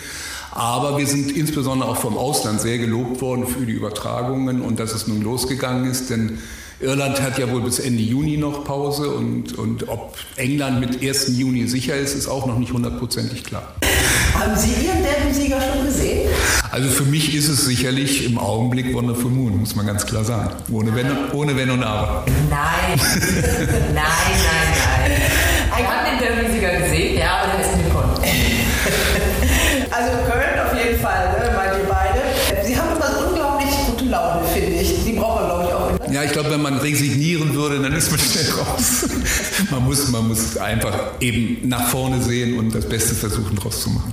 Aber 0.51 0.99
wir 0.99 1.07
sind 1.07 1.31
insbesondere 1.31 1.89
auch 1.89 1.99
vom 1.99 2.19
Ausland 2.19 2.61
sehr 2.61 2.79
gelobt 2.79 3.21
worden 3.21 3.47
für 3.47 3.65
die 3.65 3.75
Übertragungen 3.75 4.61
und 4.61 4.81
dass 4.81 4.93
es 4.93 5.07
nun 5.07 5.23
losgegangen 5.23 5.89
ist, 5.89 6.11
denn 6.11 6.41
Irland 6.81 7.21
hat 7.21 7.39
ja 7.39 7.51
wohl 7.51 7.63
bis 7.63 7.81
Ende 7.81 8.03
Juni 8.03 8.37
noch 8.37 8.65
Pause 8.65 9.11
und, 9.11 9.59
und 9.59 9.89
ob 9.89 10.17
England 10.37 10.79
mit 10.79 11.03
1. 11.03 11.37
Juni 11.37 11.67
sicher 11.67 11.97
ist, 11.97 12.15
ist 12.15 12.29
auch 12.29 12.47
noch 12.47 12.57
nicht 12.57 12.73
hundertprozentig 12.73 13.43
klar. 13.43 13.75
Haben 14.33 14.57
Sie 14.57 14.87
Ihren 14.87 15.03
Derby-Sieger 15.03 15.61
schon 15.61 15.87
gesehen? 15.87 16.31
Also 16.71 16.89
für 16.89 17.03
mich 17.03 17.35
ist 17.35 17.49
es 17.49 17.65
sicherlich 17.65 18.25
im 18.25 18.39
Augenblick 18.39 18.95
Wonderful 18.95 19.31
Moon, 19.31 19.59
muss 19.59 19.75
man 19.75 19.87
ganz 19.87 20.07
klar 20.07 20.23
sagen. 20.23 20.51
Ohne 20.71 20.95
Wenn, 20.95 21.07
ohne 21.33 21.57
wenn 21.57 21.71
und 21.71 21.83
Aber. 21.83 22.25
Nein. 22.49 23.01
nein, 23.95 23.95
nein, 23.95 24.05
nein. 25.09 25.13
Ich 25.81 25.87
habe 25.87 26.11
den 26.11 26.19
Derby-Sieger 26.21 26.81
gesehen, 26.81 27.19
ja, 27.19 27.48
glaube, 36.39 36.55
wenn 36.55 36.63
man 36.63 36.79
resignieren 36.79 37.53
würde, 37.55 37.81
dann 37.81 37.93
ist 37.93 38.11
man 38.13 38.21
schnell 38.21 38.49
raus. 38.51 39.07
man, 39.73 39.83
muss, 39.83 40.09
man 40.09 40.29
muss 40.29 40.57
einfach 40.57 41.21
eben 41.21 41.69
nach 41.69 41.89
vorne 41.89 42.23
sehen 42.23 42.59
und 42.59 42.73
das 42.73 42.89
Beste 42.89 43.17
versuchen, 43.17 43.57
draus 43.57 43.83
zu 43.83 43.91
machen. 43.91 44.13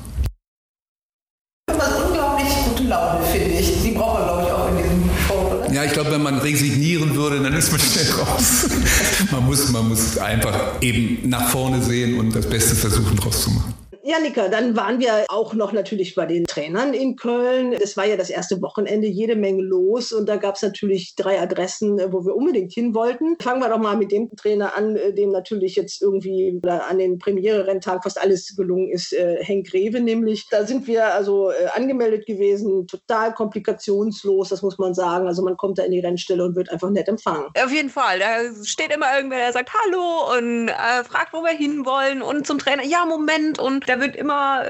Ja, 5.72 5.84
ich 5.84 5.94
glaube, 5.94 6.12
wenn 6.12 6.24
man 6.24 6.39
resignieren 6.39 7.15
würde, 7.15 7.44
dann 7.44 7.53
ist 7.53 7.72
man 7.72 7.79
schnell 7.79 8.10
raus. 8.20 8.65
man, 9.32 9.46
muss, 9.46 9.70
man 9.70 9.88
muss 9.88 10.17
einfach 10.17 10.82
eben 10.82 11.29
nach 11.29 11.50
vorne 11.50 11.82
sehen 11.84 12.17
und 12.17 12.36
das 12.36 12.50
Beste 12.50 12.75
versuchen, 12.75 13.17
draus 13.17 13.44
zu 13.44 13.51
machen. 13.51 13.85
Ja, 14.07 14.19
Nika, 14.19 14.50
dann 14.50 14.75
waren 14.75 15.00
wir 15.00 15.25
auch 15.29 15.55
noch 15.55 15.71
natürlich 15.71 16.13
bei 16.13 16.27
den 16.27 16.45
Trainern 16.45 16.93
in 16.93 17.15
Köln. 17.15 17.71
Das 17.71 17.97
war 17.97 18.05
ja 18.05 18.15
das 18.15 18.29
erste 18.29 18.62
Wochenende, 18.62 19.07
jede 19.07 19.35
Menge 19.35 19.63
los 19.63 20.12
und 20.12 20.29
da 20.29 20.35
gab 20.35 20.57
es 20.57 20.62
natürlich 20.62 21.15
drei 21.15 21.41
Adressen, 21.41 21.97
äh, 21.97 22.13
wo 22.13 22.24
wir 22.24 22.35
unbedingt 22.35 22.71
hin 22.71 22.93
wollten. 22.93 23.35
Fangen 23.41 23.62
wir 23.62 23.69
doch 23.69 23.79
mal 23.79 23.97
mit 23.97 24.12
dem 24.12 24.29
Trainer 24.35 24.77
an, 24.77 24.95
äh, 24.95 25.12
dem 25.12 25.31
natürlich 25.31 25.75
jetzt 25.75 26.03
irgendwie 26.03 26.62
an 26.67 27.00
den 27.00 27.17
Premiere-Renntag 27.17 28.03
fast 28.03 28.21
alles 28.21 28.55
gelungen 28.55 28.91
ist, 28.91 29.12
äh, 29.12 29.43
Henk 29.43 29.74
Rewe 29.74 30.00
nämlich. 30.00 30.50
Da 30.51 30.67
sind 30.67 30.85
wir 30.85 31.12
also 31.12 31.51
angemeldet 31.74 32.27
gewesen, 32.27 32.85
total 32.85 33.33
komplikationslos, 33.33 34.50
das 34.50 34.62
muss 34.62 34.77
man 34.77 34.93
sagen. 34.93 35.25
Also 35.25 35.41
man 35.41 35.57
kommt 35.57 35.79
da 35.79 35.83
in 35.83 35.91
die 35.91 36.00
Rennstelle 36.00 36.45
und 36.45 36.55
wird 36.55 36.71
einfach 36.71 36.91
nett 36.91 37.07
empfangen. 37.07 37.47
Auf 37.59 37.71
jeden 37.71 37.89
Fall, 37.89 38.19
da 38.19 38.53
steht 38.63 38.93
immer 38.93 39.15
irgendwer, 39.15 39.39
der 39.39 39.53
sagt 39.53 39.71
Hallo 39.74 40.38
und 40.38 40.67
äh, 40.67 41.03
fragt, 41.03 41.33
wo 41.33 41.41
wir 41.41 41.57
hinwollen 41.57 42.21
und 42.21 42.45
zum 42.45 42.59
Trainer, 42.59 42.83
ja, 42.83 43.03
Moment 43.05 43.57
und 43.57 43.94
wird 43.99 44.15
immer 44.15 44.63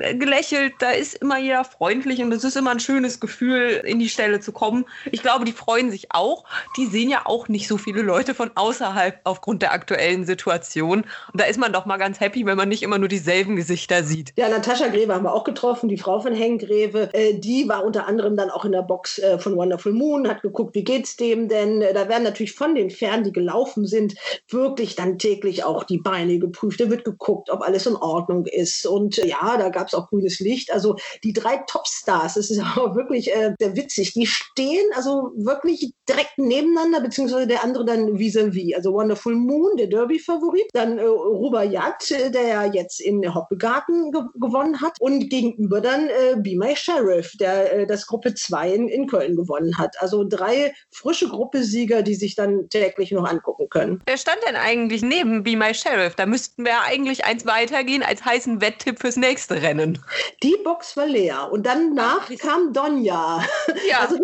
äh, 0.00 0.14
gelächelt, 0.14 0.74
da 0.78 0.90
ist 0.90 1.16
immer 1.16 1.38
jeder 1.38 1.64
freundlich 1.64 2.20
und 2.22 2.32
es 2.32 2.44
ist 2.44 2.56
immer 2.56 2.70
ein 2.70 2.80
schönes 2.80 3.20
Gefühl, 3.20 3.82
in 3.84 3.98
die 3.98 4.08
Stelle 4.08 4.40
zu 4.40 4.52
kommen. 4.52 4.84
Ich 5.10 5.22
glaube, 5.22 5.44
die 5.44 5.52
freuen 5.52 5.90
sich 5.90 6.08
auch. 6.10 6.44
Die 6.76 6.86
sehen 6.86 7.10
ja 7.10 7.22
auch 7.24 7.48
nicht 7.48 7.68
so 7.68 7.78
viele 7.78 8.02
Leute 8.02 8.34
von 8.34 8.50
außerhalb 8.54 9.20
aufgrund 9.24 9.62
der 9.62 9.72
aktuellen 9.72 10.24
Situation. 10.24 11.00
Und 11.32 11.40
da 11.40 11.44
ist 11.44 11.58
man 11.58 11.72
doch 11.72 11.86
mal 11.86 11.96
ganz 11.96 12.20
happy, 12.20 12.46
wenn 12.46 12.56
man 12.56 12.68
nicht 12.68 12.82
immer 12.82 12.98
nur 12.98 13.08
dieselben 13.08 13.56
Gesichter 13.56 14.04
sieht. 14.04 14.32
Ja, 14.36 14.48
Natascha 14.48 14.88
Greve 14.88 15.14
haben 15.14 15.24
wir 15.24 15.34
auch 15.34 15.44
getroffen, 15.44 15.88
die 15.88 15.98
Frau 15.98 16.20
von 16.20 16.34
Henk 16.34 16.62
Greve. 16.62 17.10
Äh, 17.12 17.34
die 17.34 17.68
war 17.68 17.84
unter 17.84 18.06
anderem 18.06 18.36
dann 18.36 18.50
auch 18.50 18.64
in 18.64 18.72
der 18.72 18.82
Box 18.82 19.18
äh, 19.18 19.38
von 19.38 19.56
Wonderful 19.56 19.92
Moon, 19.92 20.28
hat 20.28 20.42
geguckt, 20.42 20.74
wie 20.74 20.84
geht's 20.84 21.16
dem 21.16 21.48
denn? 21.48 21.80
Da 21.80 22.08
werden 22.08 22.24
natürlich 22.24 22.54
von 22.54 22.74
den 22.74 22.90
Pferden, 22.90 23.24
die 23.24 23.32
gelaufen 23.32 23.86
sind, 23.86 24.14
wirklich 24.48 24.96
dann 24.96 25.18
täglich 25.18 25.64
auch 25.64 25.84
die 25.84 25.98
Beine 25.98 26.38
geprüft. 26.38 26.80
Da 26.80 26.90
wird 26.90 27.04
geguckt, 27.04 27.50
ob 27.50 27.62
alles 27.62 27.86
in 27.86 27.96
Ordnung 27.96 28.46
ist. 28.56 28.86
Und 28.86 29.18
äh, 29.18 29.26
ja, 29.26 29.56
da 29.56 29.68
gab 29.68 29.88
es 29.88 29.94
auch 29.94 30.08
grünes 30.08 30.40
Licht. 30.40 30.72
Also 30.72 30.96
die 31.24 31.32
drei 31.32 31.58
Topstars, 31.66 32.34
das 32.34 32.50
ist 32.50 32.60
auch 32.76 32.96
wirklich 32.96 33.34
äh, 33.34 33.54
sehr 33.58 33.76
witzig. 33.76 34.14
Die 34.14 34.26
stehen 34.26 34.86
also 34.94 35.32
wirklich 35.36 35.92
direkt 36.08 36.38
nebeneinander, 36.38 37.00
beziehungsweise 37.00 37.46
der 37.46 37.62
andere 37.64 37.84
dann 37.84 38.18
vis-à-vis. 38.18 38.74
Also 38.74 38.92
Wonderful 38.92 39.34
Moon, 39.34 39.76
der 39.76 39.88
Derby-Favorit, 39.88 40.66
dann 40.72 40.98
äh, 40.98 41.04
Rubaiyat, 41.04 42.10
äh, 42.10 42.30
der 42.30 42.46
ja 42.46 42.64
jetzt 42.64 43.00
in 43.00 43.34
Hoppegarten 43.34 44.12
ge 44.12 44.22
gewonnen 44.40 44.80
hat 44.80 45.00
und 45.00 45.28
gegenüber 45.28 45.80
dann 45.80 46.08
äh, 46.08 46.36
Be 46.36 46.56
My 46.56 46.74
Sheriff, 46.74 47.32
der 47.38 47.72
äh, 47.72 47.86
das 47.86 48.06
Gruppe 48.06 48.34
2 48.34 48.72
in, 48.72 48.88
in 48.88 49.06
Köln 49.06 49.36
gewonnen 49.36 49.78
hat. 49.78 49.96
Also 50.00 50.24
drei 50.24 50.74
frische 50.90 51.28
Gruppesieger, 51.28 52.02
die 52.02 52.14
sich 52.14 52.34
dann 52.34 52.68
täglich 52.68 53.12
noch 53.12 53.28
angucken 53.28 53.68
können. 53.68 54.02
Wer 54.06 54.16
stand 54.16 54.38
denn 54.46 54.56
eigentlich 54.56 55.02
neben 55.02 55.42
Be 55.42 55.56
My 55.56 55.74
Sheriff? 55.74 56.14
Da 56.14 56.26
müssten 56.26 56.64
wir 56.64 56.82
eigentlich 56.82 57.24
eins 57.24 57.46
weitergehen 57.46 58.02
als 58.02 58.24
heißen 58.46 58.60
Wetttipp 58.60 59.00
fürs 59.00 59.16
nächste 59.16 59.60
Rennen. 59.60 59.98
Die 60.42 60.56
Box 60.62 60.96
war 60.96 61.06
leer 61.06 61.50
und 61.50 61.66
danach 61.66 62.28
kam 62.38 62.72
Donja. 62.72 63.42
Ja. 63.88 63.96
Also 64.06 64.18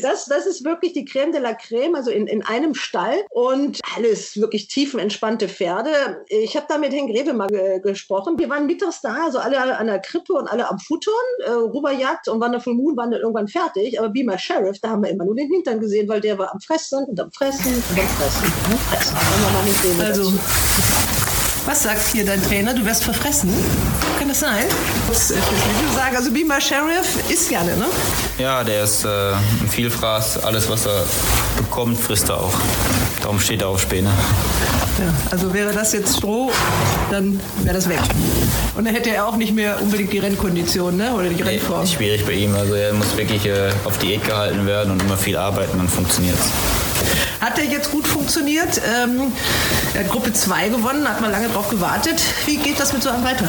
das, 0.00 0.26
das 0.26 0.46
ist 0.46 0.64
wirklich 0.64 0.92
die 0.94 1.04
Creme 1.04 1.32
de 1.32 1.40
la 1.40 1.52
Creme, 1.52 1.96
also 1.96 2.10
in, 2.10 2.26
in 2.26 2.42
einem 2.42 2.74
Stall 2.74 3.24
und 3.30 3.80
alles 3.94 4.40
wirklich 4.40 4.68
tiefenentspannte 4.68 5.48
Pferde. 5.48 6.24
Ich 6.28 6.56
habe 6.56 6.64
da 6.68 6.78
mit 6.78 6.92
Henk 6.92 7.10
Greve 7.10 7.34
mal 7.34 7.48
ge 7.48 7.80
gesprochen. 7.80 8.38
Wir 8.38 8.48
waren 8.48 8.66
mittags 8.66 9.02
da, 9.02 9.24
also 9.24 9.38
alle 9.38 9.76
an 9.76 9.88
der 9.88 9.98
Krippe 9.98 10.32
und 10.32 10.48
alle 10.48 10.70
am 10.70 10.78
Futtern. 10.78 11.12
Äh, 11.44 11.50
Ruberjagd 11.50 12.28
und 12.28 12.40
Wonderful 12.40 12.74
Moon 12.74 12.96
waren 12.96 13.10
dann 13.10 13.20
irgendwann 13.20 13.48
fertig, 13.48 13.98
aber 13.98 14.08
Beamer 14.08 14.38
Sheriff, 14.38 14.78
da 14.80 14.90
haben 14.90 15.02
wir 15.02 15.10
immer 15.10 15.24
nur 15.24 15.34
den 15.34 15.50
Hintern 15.50 15.80
gesehen, 15.80 16.08
weil 16.08 16.20
der 16.20 16.38
war 16.38 16.52
am 16.52 16.60
Fressen 16.60 17.04
und 17.04 17.20
am 17.20 17.30
Fressen 17.32 17.74
und 17.74 17.98
am 17.98 18.08
Fressen 18.08 18.44
und 18.44 18.70
am 18.70 19.66
Fressen. 19.66 20.00
Also, 20.00 20.32
was 21.66 21.82
sagt 21.82 22.00
hier 22.12 22.24
dein 22.24 22.42
Trainer? 22.42 22.72
Du 22.72 22.84
wirst 22.84 23.04
verfressen? 23.04 23.52
Kann 24.18 24.28
das 24.28 24.40
sein? 24.40 24.64
Das 25.08 25.30
ich 25.30 25.94
sagen. 25.94 26.16
Also 26.16 26.30
Beamer 26.30 26.60
Sheriff 26.60 27.18
isst 27.28 27.48
gerne, 27.48 27.76
ne? 27.76 27.86
Ja, 28.38 28.62
der 28.62 28.84
ist 28.84 29.04
äh, 29.04 29.32
ein 29.32 29.68
Vielfraß. 29.68 30.44
Alles, 30.44 30.68
was 30.68 30.86
er 30.86 31.04
bekommt, 31.56 31.98
frisst 31.98 32.28
er 32.28 32.40
auch. 32.40 32.54
Darum 33.20 33.40
steht 33.40 33.62
er 33.62 33.68
auf 33.68 33.80
Späne. 33.80 34.10
Ja, 34.98 35.12
also 35.30 35.52
wäre 35.52 35.72
das 35.72 35.92
jetzt 35.92 36.16
Stroh, 36.16 36.50
dann 37.10 37.40
wäre 37.62 37.74
das 37.74 37.88
weg. 37.88 38.00
Und 38.76 38.86
dann 38.86 38.94
hätte 38.94 39.10
er 39.10 39.26
auch 39.26 39.36
nicht 39.36 39.54
mehr 39.54 39.82
unbedingt 39.82 40.12
die 40.12 40.18
Rennkondition, 40.18 40.96
ne? 40.96 41.12
Oder 41.12 41.28
die 41.28 41.34
nee, 41.34 41.42
Rennform. 41.42 41.82
Ist 41.82 41.94
schwierig 41.94 42.24
bei 42.24 42.32
ihm. 42.32 42.54
Also 42.54 42.74
er 42.74 42.94
muss 42.94 43.16
wirklich 43.16 43.44
äh, 43.44 43.70
auf 43.84 43.98
Diät 43.98 44.24
gehalten 44.24 44.66
werden 44.66 44.92
und 44.92 45.02
immer 45.02 45.16
viel 45.16 45.36
arbeiten, 45.36 45.76
dann 45.76 45.88
funktioniert 45.88 46.38
es. 46.38 46.85
Hat 47.40 47.56
der 47.58 47.64
jetzt 47.64 47.90
gut 47.90 48.06
funktioniert? 48.06 48.80
Ähm, 49.02 49.32
er 49.94 50.04
hat 50.04 50.10
Gruppe 50.10 50.32
2 50.32 50.68
gewonnen, 50.70 51.08
hat 51.08 51.20
man 51.20 51.30
lange 51.30 51.48
drauf 51.48 51.68
gewartet. 51.68 52.20
Wie 52.46 52.56
geht 52.56 52.80
das 52.80 52.92
mit 52.92 53.02
so 53.02 53.10
einem 53.10 53.24
weiter? 53.24 53.48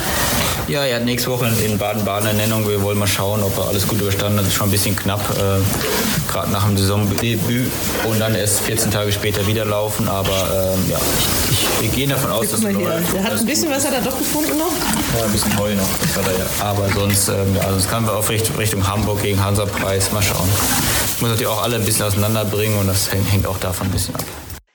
Ja, 0.67 0.83
er 0.83 0.97
hat 0.97 1.05
nächste 1.05 1.31
Woche 1.31 1.49
in 1.65 1.77
Baden-Baden 1.77 2.27
eine 2.27 2.37
Nennung. 2.37 2.67
Wir 2.67 2.81
wollen 2.81 2.97
mal 2.97 3.07
schauen, 3.07 3.41
ob 3.41 3.57
er 3.57 3.69
alles 3.69 3.87
gut 3.87 4.01
überstanden 4.01 4.37
hat. 4.37 4.45
Das 4.45 4.51
ist 4.51 4.57
schon 4.57 4.67
ein 4.67 4.71
bisschen 4.71 4.95
knapp, 4.95 5.21
äh, 5.31 6.31
gerade 6.31 6.51
nach 6.51 6.65
dem 6.65 6.77
Saisondebüt. 6.77 7.71
Und 8.03 8.19
dann 8.19 8.35
erst 8.35 8.61
14 8.61 8.91
Tage 8.91 9.11
später 9.11 9.47
wieder 9.47 9.63
laufen. 9.63 10.09
Aber 10.09 10.29
äh, 10.29 10.91
ja, 10.91 10.99
ich, 11.49 11.65
wir 11.81 11.89
gehen 11.89 12.09
davon 12.09 12.31
aus, 12.31 12.49
dass 12.51 12.63
er 12.63 12.73
läuft. 12.73 13.13
Der 13.13 13.23
hat 13.23 13.31
ein 13.33 13.45
bisschen, 13.45 13.69
was 13.71 13.85
hat 13.85 13.93
er 13.93 14.01
doch 14.01 14.17
gefunden 14.17 14.57
noch? 14.57 14.71
Ja, 15.17 15.25
ein 15.25 15.31
bisschen 15.31 15.57
Heu 15.57 15.73
noch. 15.73 15.87
Er. 16.17 16.65
Aber 16.65 16.89
sonst, 16.93 17.29
ähm, 17.29 17.55
ja, 17.55 17.69
sonst 17.69 17.89
kamen 17.89 18.05
wir 18.05 18.13
auf 18.13 18.29
Richtung, 18.29 18.55
Richtung 18.57 18.85
Hamburg 18.85 19.21
gegen 19.21 19.41
Hansa-Preis. 19.43 20.11
Mal 20.11 20.21
schauen. 20.21 20.49
Muss 21.19 21.29
natürlich 21.31 21.47
auch 21.47 21.63
alle 21.63 21.77
ein 21.77 21.85
bisschen 21.85 22.05
auseinanderbringen 22.05 22.77
und 22.77 22.87
das 22.87 23.11
hängt 23.11 23.47
auch 23.47 23.57
davon 23.57 23.87
ein 23.87 23.91
bisschen 23.91 24.15
ab. 24.15 24.23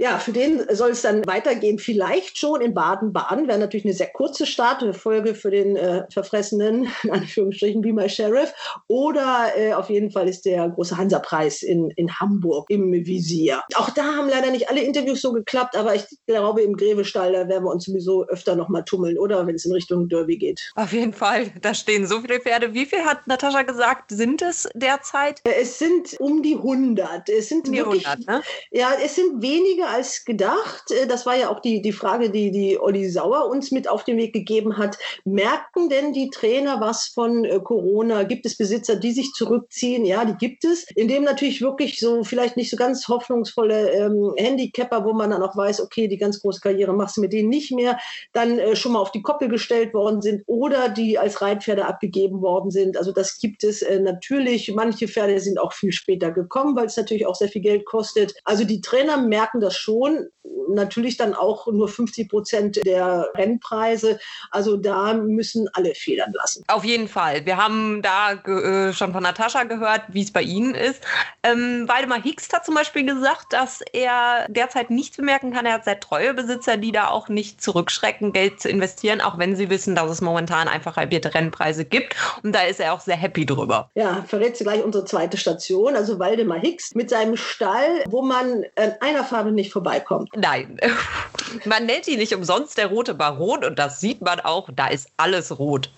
Ja, 0.03 0.19
für 0.19 0.33
den 0.33 0.67
soll 0.73 0.91
es 0.91 1.03
dann 1.03 1.25
weitergehen. 1.27 1.79
Vielleicht 1.79 2.37
schon 2.37 2.61
in 2.61 2.75
Baden-Baden. 2.75 3.47
Wäre 3.47 3.61
natürlich 3.61 3.85
eine 3.85 3.95
sehr 3.95 4.09
kurze 4.09 4.47
Startfolge 4.47 5.37
für 5.37 5.53
den 5.53 5.77
äh, 5.77 6.03
verfressenen, 6.13 6.89
in 7.05 7.11
Anführungsstrichen, 7.13 7.83
Be 7.83 7.93
My 7.93 8.09
Sheriff. 8.09 8.53
Oder 8.89 9.53
äh, 9.57 9.75
auf 9.75 9.91
jeden 9.91 10.11
Fall 10.11 10.29
ist 10.29 10.45
der 10.45 10.69
große 10.71 10.97
Hansa-Preis 10.97 11.63
in, 11.63 11.91
in 11.91 12.19
Hamburg 12.19 12.69
im 12.69 12.93
Visier. 12.93 13.63
Auch 13.77 13.91
da 13.91 14.03
haben 14.17 14.29
leider 14.29 14.51
nicht 14.51 14.69
alle 14.69 14.83
Interviews 14.83 15.23
so 15.23 15.33
geklappt, 15.33 15.77
aber 15.77 15.95
ich 15.95 16.05
glaube, 16.27 16.63
im 16.63 16.77
Grevestall, 16.77 17.33
da 17.33 17.49
werden 17.49 17.63
wir 17.63 17.71
uns 17.71 17.85
sowieso 17.85 18.27
öfter 18.27 18.57
noch 18.57 18.69
mal 18.69 18.83
tummeln, 18.83 19.17
oder? 19.17 19.47
Wenn 19.47 19.55
es 19.55 19.67
in 19.67 19.73
Richtung 19.73 20.09
Derby 20.09 20.37
geht. 20.37 20.73
Auf 20.75 20.93
jeden 20.93 21.13
Fall. 21.13 21.53
Da 21.61 21.75
stehen 21.75 22.09
so 22.09 22.21
viele 22.21 22.41
Pferde. 22.41 22.75
Wie 22.75 22.87
viel 22.87 23.05
hat 23.05 23.29
Natascha 23.29 23.63
gesagt, 23.63 24.11
sind 24.11 24.43
es 24.43 24.69
derzeit? 24.75 25.43
Äh, 25.45 25.61
Es 25.61 25.79
sind 25.79 26.17
um 26.19 26.43
die 26.43 26.57
100. 26.57 27.29
Es 27.29 27.51
sind 27.51 27.69
Um 27.69 27.73
die 27.73 27.79
wirklich, 27.79 28.09
100, 28.09 28.29
ne? 28.29 28.43
Ja, 28.73 28.95
es 29.01 29.15
sind 29.15 29.41
weniger 29.41 29.92
als 29.93 30.25
gedacht. 30.25 30.91
Äh, 30.91 31.07
das 31.07 31.27
war 31.27 31.37
ja 31.37 31.51
auch 31.51 31.61
die, 31.61 31.83
die 31.83 31.93
Frage, 31.93 32.31
die 32.31 32.51
die 32.51 32.79
Olli 32.81 33.09
Sauer 33.09 33.49
uns 33.49 33.71
mit 33.71 33.89
auf 33.89 34.05
den 34.05 34.17
Weg 34.17 34.33
gegeben 34.33 34.79
hat. 34.79 34.99
Merken 35.25 35.89
denn 35.89 36.13
die 36.13 36.31
Trainer 36.31 36.81
was 36.81 37.09
von 37.09 37.45
äh, 37.45 37.61
Corona? 37.61 38.23
Gibt 38.25 38.47
es 38.47 38.57
Besitzer, 38.57 38.97
die 38.97 39.13
sich 39.13 39.33
zurückziehen? 39.33 40.05
Ja, 40.05 40.25
die 40.25 40.35
gibt 40.35 40.65
es. 40.65 40.85
Indem 40.95 41.25
natürlich 41.25 41.61
wirklich 41.61 42.01
so 42.01 42.25
vielleicht 42.25 42.57
nicht 42.57 42.71
so 42.71 42.77
ganz 42.77 43.07
hoffnungsvolle 43.09 43.91
ähm, 43.91 44.35
Handicapper, 44.37 45.05
wo 45.05 45.13
man 45.13 45.31
dann 45.31 45.43
auch 45.43 45.57
weiß, 45.57 45.81
okay, 45.81 46.09
die 46.09 46.17
ganz 46.17 46.41
große 46.41 46.61
Karriere 46.61 46.93
machst 46.93 47.17
du 47.17 47.21
mit 47.21 47.33
denen 47.33 47.49
nicht 47.49 47.73
mehr, 47.73 47.99
dann 48.33 48.59
äh, 48.59 48.77
schon 48.77 48.93
mal 48.93 49.01
auf 49.01 49.13
die 49.13 49.23
Koppel 49.23 49.49
gestellt 49.49 49.95
worden 49.95 50.23
sind 50.23 50.43
oder 50.47 50.89
die 50.89 51.19
als 51.19 51.43
Reitpferde 51.43 51.85
abgegeben 51.85 52.41
worden 52.41 52.71
sind. 52.71 52.97
Also 52.97 53.13
das 53.13 53.39
gibt 53.39 53.65
es 53.65 53.83
äh, 53.83 54.01
natürlich. 54.01 54.73
Manche 54.75 55.09
Pferde 55.09 55.39
sind 55.41 55.59
auch 55.59 55.73
viel 55.73 55.93
später 55.93 56.31
gekommen, 56.31 56.77
weil 56.77 56.87
es 56.87 56.97
natürlich 56.97 57.27
auch 57.27 57.35
sehr 57.35 57.49
viel 57.49 57.63
Geld 57.63 57.85
kostet. 57.85 58.35
Also 58.45 58.65
die 58.65 58.81
Trainer 58.81 59.17
merken 59.17 59.61
das 59.61 59.77
schon. 59.83 60.29
Natürlich 60.69 61.17
dann 61.17 61.35
auch 61.35 61.67
nur 61.67 61.89
50 61.89 62.29
Prozent 62.29 62.85
der 62.85 63.29
Rennpreise. 63.35 64.19
Also 64.51 64.77
da 64.77 65.15
müssen 65.15 65.69
alle 65.73 65.95
federn 65.95 66.33
lassen. 66.35 66.65
Auf 66.69 66.85
jeden 66.85 67.09
Fall. 67.09 67.45
Wir 67.45 67.57
haben 67.57 68.01
da 68.03 68.33
äh, 68.33 68.93
schon 68.93 69.13
von 69.13 69.23
Natascha 69.23 69.65
gehört, 69.65 70.03
wie 70.09 70.23
es 70.23 70.33
bei 70.33 70.43
Ihnen 70.43 70.75
ist. 70.75 71.03
Ähm, 71.43 71.87
Waldemar 71.89 72.23
Hicks 72.23 72.49
hat 72.53 72.65
zum 72.65 72.75
Beispiel 72.75 73.05
gesagt, 73.05 73.53
dass 73.53 73.81
er 73.93 74.47
derzeit 74.49 74.91
nichts 74.91 75.17
bemerken 75.17 75.53
kann. 75.53 75.67
Er 75.67 75.75
hat 75.75 75.85
sehr 75.85 76.01
treue 76.01 76.35
Besitzer, 76.35 76.77
die 76.77 76.93
da 76.93 77.09
auch 77.09 77.29
nicht 77.29 77.61
zurückschrecken, 77.61 78.33
Geld 78.33 78.61
zu 78.61 78.69
investieren, 78.69 79.21
auch 79.21 79.39
wenn 79.39 79.57
sie 79.57 79.69
wissen, 79.69 79.95
dass 79.95 80.11
es 80.11 80.21
momentan 80.21 80.69
einfach 80.69 80.97
halbierte 80.97 81.35
Rennpreise 81.35 81.85
gibt. 81.85 82.15
Und 82.43 82.55
da 82.55 82.63
ist 82.63 82.81
er 82.81 82.93
auch 82.93 83.01
sehr 83.01 83.17
happy 83.17 83.47
drüber. 83.47 83.91
Ja, 83.95 84.25
verrät 84.27 84.57
sie 84.57 84.65
gleich 84.65 84.83
unsere 84.85 85.05
zweite 85.05 85.37
Station, 85.37 85.97
also 85.97 86.19
Waldemar 86.19 86.61
Hicks 86.61 86.95
mit 86.95 87.11
seinem 87.11 87.37
Stall, 87.37 88.05
wo 88.09 88.23
man 88.23 88.65
an 88.77 88.95
einer 89.01 89.25
Farbe 89.25 89.53
nicht 89.53 89.72
vorbeikommt. 89.73 90.31
Nein, 90.37 90.79
man 91.65 91.87
nennt 91.87 92.07
ihn 92.09 92.19
nicht 92.19 92.35
umsonst 92.35 92.79
der 92.79 92.87
rote 92.87 93.15
Baron 93.15 93.65
und 93.65 93.79
das 93.79 94.01
sieht 94.01 94.21
man 94.21 94.41
auch, 94.41 94.69
da 94.75 94.87
ist 94.87 95.09
alles 95.17 95.59
rot. 95.59 95.91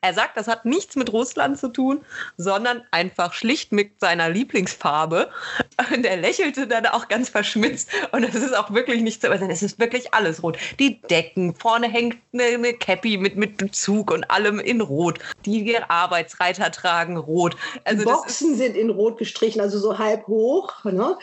Er 0.00 0.14
sagt, 0.14 0.36
das 0.36 0.48
hat 0.48 0.64
nichts 0.64 0.96
mit 0.96 1.12
Russland 1.12 1.58
zu 1.58 1.68
tun, 1.68 2.00
sondern 2.36 2.82
einfach 2.90 3.32
schlicht 3.32 3.72
mit 3.72 4.00
seiner 4.00 4.28
Lieblingsfarbe. 4.28 5.30
Und 5.94 6.04
er 6.04 6.16
lächelte 6.16 6.66
dann 6.66 6.86
auch 6.86 7.08
ganz 7.08 7.28
verschmitzt. 7.28 7.90
Und 8.12 8.24
es 8.24 8.34
ist 8.34 8.56
auch 8.56 8.72
wirklich 8.72 9.02
nicht 9.02 9.22
so, 9.22 9.28
es 9.28 9.62
ist 9.62 9.78
wirklich 9.78 10.14
alles 10.14 10.42
rot. 10.42 10.58
Die 10.78 11.00
Decken, 11.02 11.54
vorne 11.54 11.88
hängt 11.88 12.16
eine, 12.32 12.44
eine 12.44 12.74
Cappy 12.74 13.16
mit, 13.16 13.36
mit 13.36 13.56
Bezug 13.56 14.10
und 14.10 14.30
allem 14.30 14.60
in 14.60 14.80
Rot. 14.80 15.18
Die 15.44 15.76
Arbeitsreiter 15.88 16.70
tragen 16.70 17.16
Rot. 17.16 17.56
Also 17.84 18.04
die 18.04 18.10
Boxen 18.10 18.56
sind 18.56 18.76
in 18.76 18.90
Rot 18.90 19.18
gestrichen, 19.18 19.60
also 19.60 19.78
so 19.78 19.98
halb 19.98 20.26
hoch. 20.26 20.84
Ne? 20.84 21.16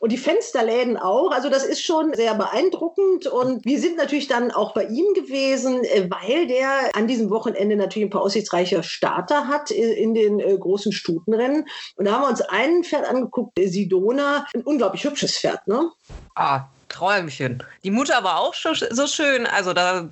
Und 0.00 0.12
die 0.12 0.18
Fensterläden 0.18 0.96
auch. 0.96 1.30
Also 1.30 1.48
das 1.48 1.64
ist 1.64 1.82
schon 1.82 2.14
sehr 2.14 2.34
beeindruckend. 2.34 3.26
Und 3.26 3.64
wir 3.64 3.80
sind 3.80 3.96
natürlich 3.96 4.28
dann 4.28 4.50
auch 4.50 4.74
bei 4.74 4.84
ihm 4.84 5.14
gewesen, 5.14 5.84
äh, 5.84 6.08
weil 6.10 6.46
der 6.46 6.94
an 6.94 7.06
diesem 7.06 7.30
Wochenende 7.30 7.76
natürlich 7.76 8.08
ein 8.08 8.10
paar 8.10 8.17
aussichtsreiche 8.20 8.82
Starter 8.82 9.48
hat 9.48 9.70
in 9.70 10.14
den 10.14 10.40
äh, 10.40 10.56
großen 10.56 10.92
Stutenrennen. 10.92 11.66
Und 11.96 12.04
da 12.04 12.12
haben 12.12 12.22
wir 12.22 12.28
uns 12.28 12.40
ein 12.42 12.84
Pferd 12.84 13.06
angeguckt, 13.08 13.58
Sidona, 13.58 14.46
ein 14.54 14.62
unglaublich 14.62 15.04
hübsches 15.04 15.38
Pferd, 15.38 15.66
ne? 15.66 15.90
Ah, 16.34 16.66
Träumchen. 16.88 17.62
Die 17.84 17.90
Mutter 17.90 18.24
war 18.24 18.40
auch 18.40 18.54
so 18.54 19.06
schön, 19.06 19.46
also 19.46 19.72
da 19.72 20.08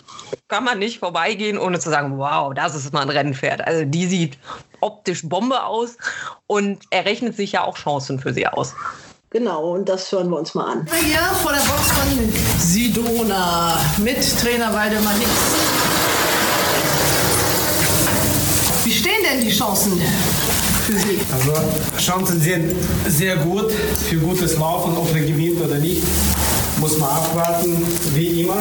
kann 0.48 0.64
man 0.64 0.78
nicht 0.78 0.98
vorbeigehen, 0.98 1.58
ohne 1.58 1.78
zu 1.78 1.90
sagen, 1.90 2.18
wow, 2.18 2.52
das 2.54 2.74
ist 2.74 2.92
mal 2.92 3.02
ein 3.02 3.10
Rennpferd. 3.10 3.66
Also 3.66 3.84
die 3.84 4.06
sieht 4.06 4.38
optisch 4.80 5.28
Bombe 5.28 5.64
aus 5.64 5.96
und 6.46 6.84
er 6.90 7.04
rechnet 7.04 7.36
sich 7.36 7.52
ja 7.52 7.64
auch 7.64 7.76
Chancen 7.78 8.20
für 8.20 8.32
sie 8.32 8.46
aus. 8.46 8.74
Genau, 9.30 9.72
und 9.74 9.88
das 9.88 10.12
hören 10.12 10.30
wir 10.30 10.38
uns 10.38 10.54
mal 10.54 10.70
an. 10.70 10.86
Hier 11.04 11.18
vor 11.42 11.52
der 11.52 11.60
Box 11.60 11.90
von 11.92 12.32
Sidona 12.58 13.78
mit 13.98 14.18
Trainer 14.40 14.72
Waldemar 14.72 15.14
Nix. 15.14 15.30
Wie 18.84 18.92
stehen 18.92 19.15
denn 19.26 19.40
die 19.40 19.50
Chancen 19.50 20.00
für 20.86 20.98
Sie? 20.98 21.18
Also 21.32 21.52
Chancen 21.98 22.40
sind 22.40 22.72
sehr 23.08 23.36
gut 23.36 23.72
für 24.08 24.16
gutes 24.16 24.56
Laufen, 24.56 24.96
ob 24.96 25.14
er 25.14 25.22
gewinnt 25.22 25.60
oder 25.60 25.76
nicht. 25.76 26.02
Muss 26.78 26.98
man 26.98 27.10
abwarten, 27.10 27.84
wie 28.14 28.42
immer. 28.42 28.58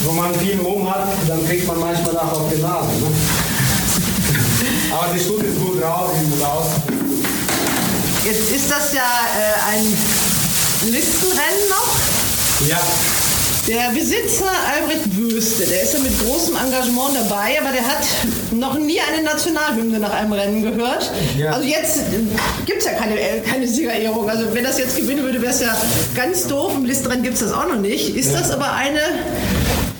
Wenn 0.00 0.16
man 0.16 0.34
viel 0.34 0.56
Mumm 0.56 0.88
hat, 0.92 1.08
dann 1.26 1.44
kriegt 1.46 1.66
man 1.66 1.80
manchmal 1.80 2.16
auch 2.18 2.32
auf 2.32 2.52
die 2.54 2.60
Nase. 2.60 2.88
Ne? 2.88 3.06
Aber 4.92 5.12
die 5.14 5.20
Stute 5.20 5.46
ist 5.46 5.58
gut 5.60 5.82
raus, 5.82 6.10
sieht 6.20 6.30
gut 6.30 6.44
aus. 6.44 6.66
Jetzt 8.24 8.50
ist 8.50 8.70
das 8.70 8.92
ja 8.92 9.00
äh, 9.00 9.72
ein 9.72 10.92
Listenrennen 10.92 11.68
noch. 11.70 12.68
Ja. 12.68 12.80
Der 13.68 13.90
Besitzer 13.90 14.46
Albrecht 14.74 15.14
Wüste, 15.14 15.66
der 15.66 15.82
ist 15.82 15.92
ja 15.92 16.00
mit 16.00 16.18
großem 16.20 16.56
Engagement 16.56 17.14
dabei, 17.14 17.60
aber 17.60 17.70
der 17.70 17.86
hat 17.86 18.02
noch 18.50 18.78
nie 18.78 18.98
eine 18.98 19.22
Nationalhymne 19.22 19.98
nach 19.98 20.14
einem 20.14 20.32
Rennen 20.32 20.62
gehört. 20.62 21.12
Ja. 21.36 21.50
Also 21.50 21.68
jetzt 21.68 22.00
gibt 22.64 22.78
es 22.78 22.86
ja 22.86 22.92
keine, 22.92 23.20
äh, 23.20 23.40
keine 23.40 23.68
Siegerehrung. 23.68 24.30
Also 24.30 24.46
wenn 24.54 24.64
das 24.64 24.78
jetzt 24.78 24.96
gewinnen 24.96 25.22
würde, 25.22 25.42
wäre 25.42 25.52
es 25.52 25.60
ja 25.60 25.76
ganz 26.14 26.46
doof. 26.46 26.72
Im 26.76 26.86
Listenrennen 26.86 27.22
gibt 27.22 27.34
es 27.34 27.40
das 27.40 27.52
auch 27.52 27.68
noch 27.68 27.78
nicht. 27.78 28.16
Ist 28.16 28.32
ja. 28.32 28.38
das 28.38 28.50
aber 28.52 28.72
eine, 28.72 29.00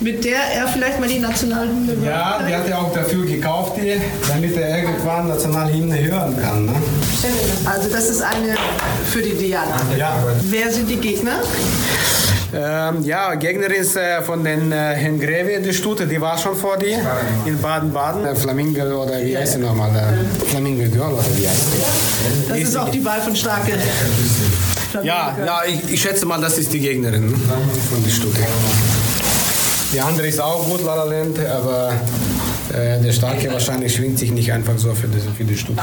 mit 0.00 0.24
der 0.24 0.40
er 0.54 0.66
vielleicht 0.68 0.98
mal 0.98 1.08
die 1.08 1.18
Nationalhymne 1.18 1.92
hört? 1.96 2.06
Ja, 2.06 2.42
die 2.48 2.54
hat 2.54 2.66
er 2.66 2.78
auch 2.78 2.92
dafür 2.94 3.26
gekauft, 3.26 3.74
die, 3.76 4.00
damit 4.28 4.56
er 4.56 4.78
irgendwann 4.78 5.28
Nationalhymne 5.28 6.04
hören 6.04 6.40
kann. 6.40 6.64
Ne? 6.64 6.72
Also 7.66 7.90
das 7.90 8.08
ist 8.08 8.22
eine 8.22 8.54
für 9.12 9.20
die 9.20 9.34
Diana. 9.34 9.76
Ja. 9.98 10.16
Wer 10.40 10.72
sind 10.72 10.88
die 10.88 10.96
Gegner? 10.96 11.42
Ähm, 12.54 13.02
ja, 13.04 13.34
Gegner 13.34 13.70
ist 13.74 13.96
äh, 13.96 14.22
von 14.22 14.42
den 14.42 14.72
äh, 14.72 14.94
Herrn 14.94 15.20
Greve, 15.20 15.60
die 15.60 15.74
Stute, 15.74 16.06
die 16.06 16.18
war 16.18 16.38
schon 16.38 16.56
vor 16.56 16.78
dir 16.78 16.98
in 17.44 17.60
Baden-Baden. 17.60 18.24
Äh, 18.24 18.34
Flamingo 18.34 18.82
oder 19.02 19.20
wie 19.22 19.36
heißt 19.36 19.52
sie 19.52 19.58
nochmal? 19.58 19.90
Äh, 19.90 20.46
Flamingo 20.46 20.88
Girl 20.90 21.12
oder 21.12 21.24
wie 21.36 21.46
heißt 21.46 21.72
sie? 21.72 22.48
Das 22.48 22.58
ist 22.58 22.76
auch 22.76 22.88
die 22.88 23.04
Wahl 23.04 23.20
von 23.20 23.36
Starke. 23.36 23.72
Ja, 25.02 25.36
ja 25.44 25.60
ich, 25.66 25.92
ich, 25.92 26.00
schätze 26.00 26.24
mal, 26.24 26.40
das 26.40 26.56
ist 26.56 26.72
die 26.72 26.80
Gegnerin 26.80 27.34
von 27.90 28.02
der 28.02 28.10
Stute. 28.10 28.40
Die 29.92 30.00
andere 30.00 30.26
ist 30.26 30.40
auch 30.40 30.66
gut, 30.66 30.82
La 30.84 30.94
La 30.94 31.04
Land, 31.04 31.38
aber 31.40 31.92
äh, 32.72 32.98
der 33.00 33.12
Starke 33.12 33.52
wahrscheinlich 33.52 33.94
schwingt 33.94 34.18
sich 34.18 34.30
nicht 34.30 34.50
einfach 34.52 34.78
so 34.78 34.94
für 34.94 35.08
die, 35.08 35.20
für 35.36 35.44
die 35.44 35.56
Stute. 35.56 35.82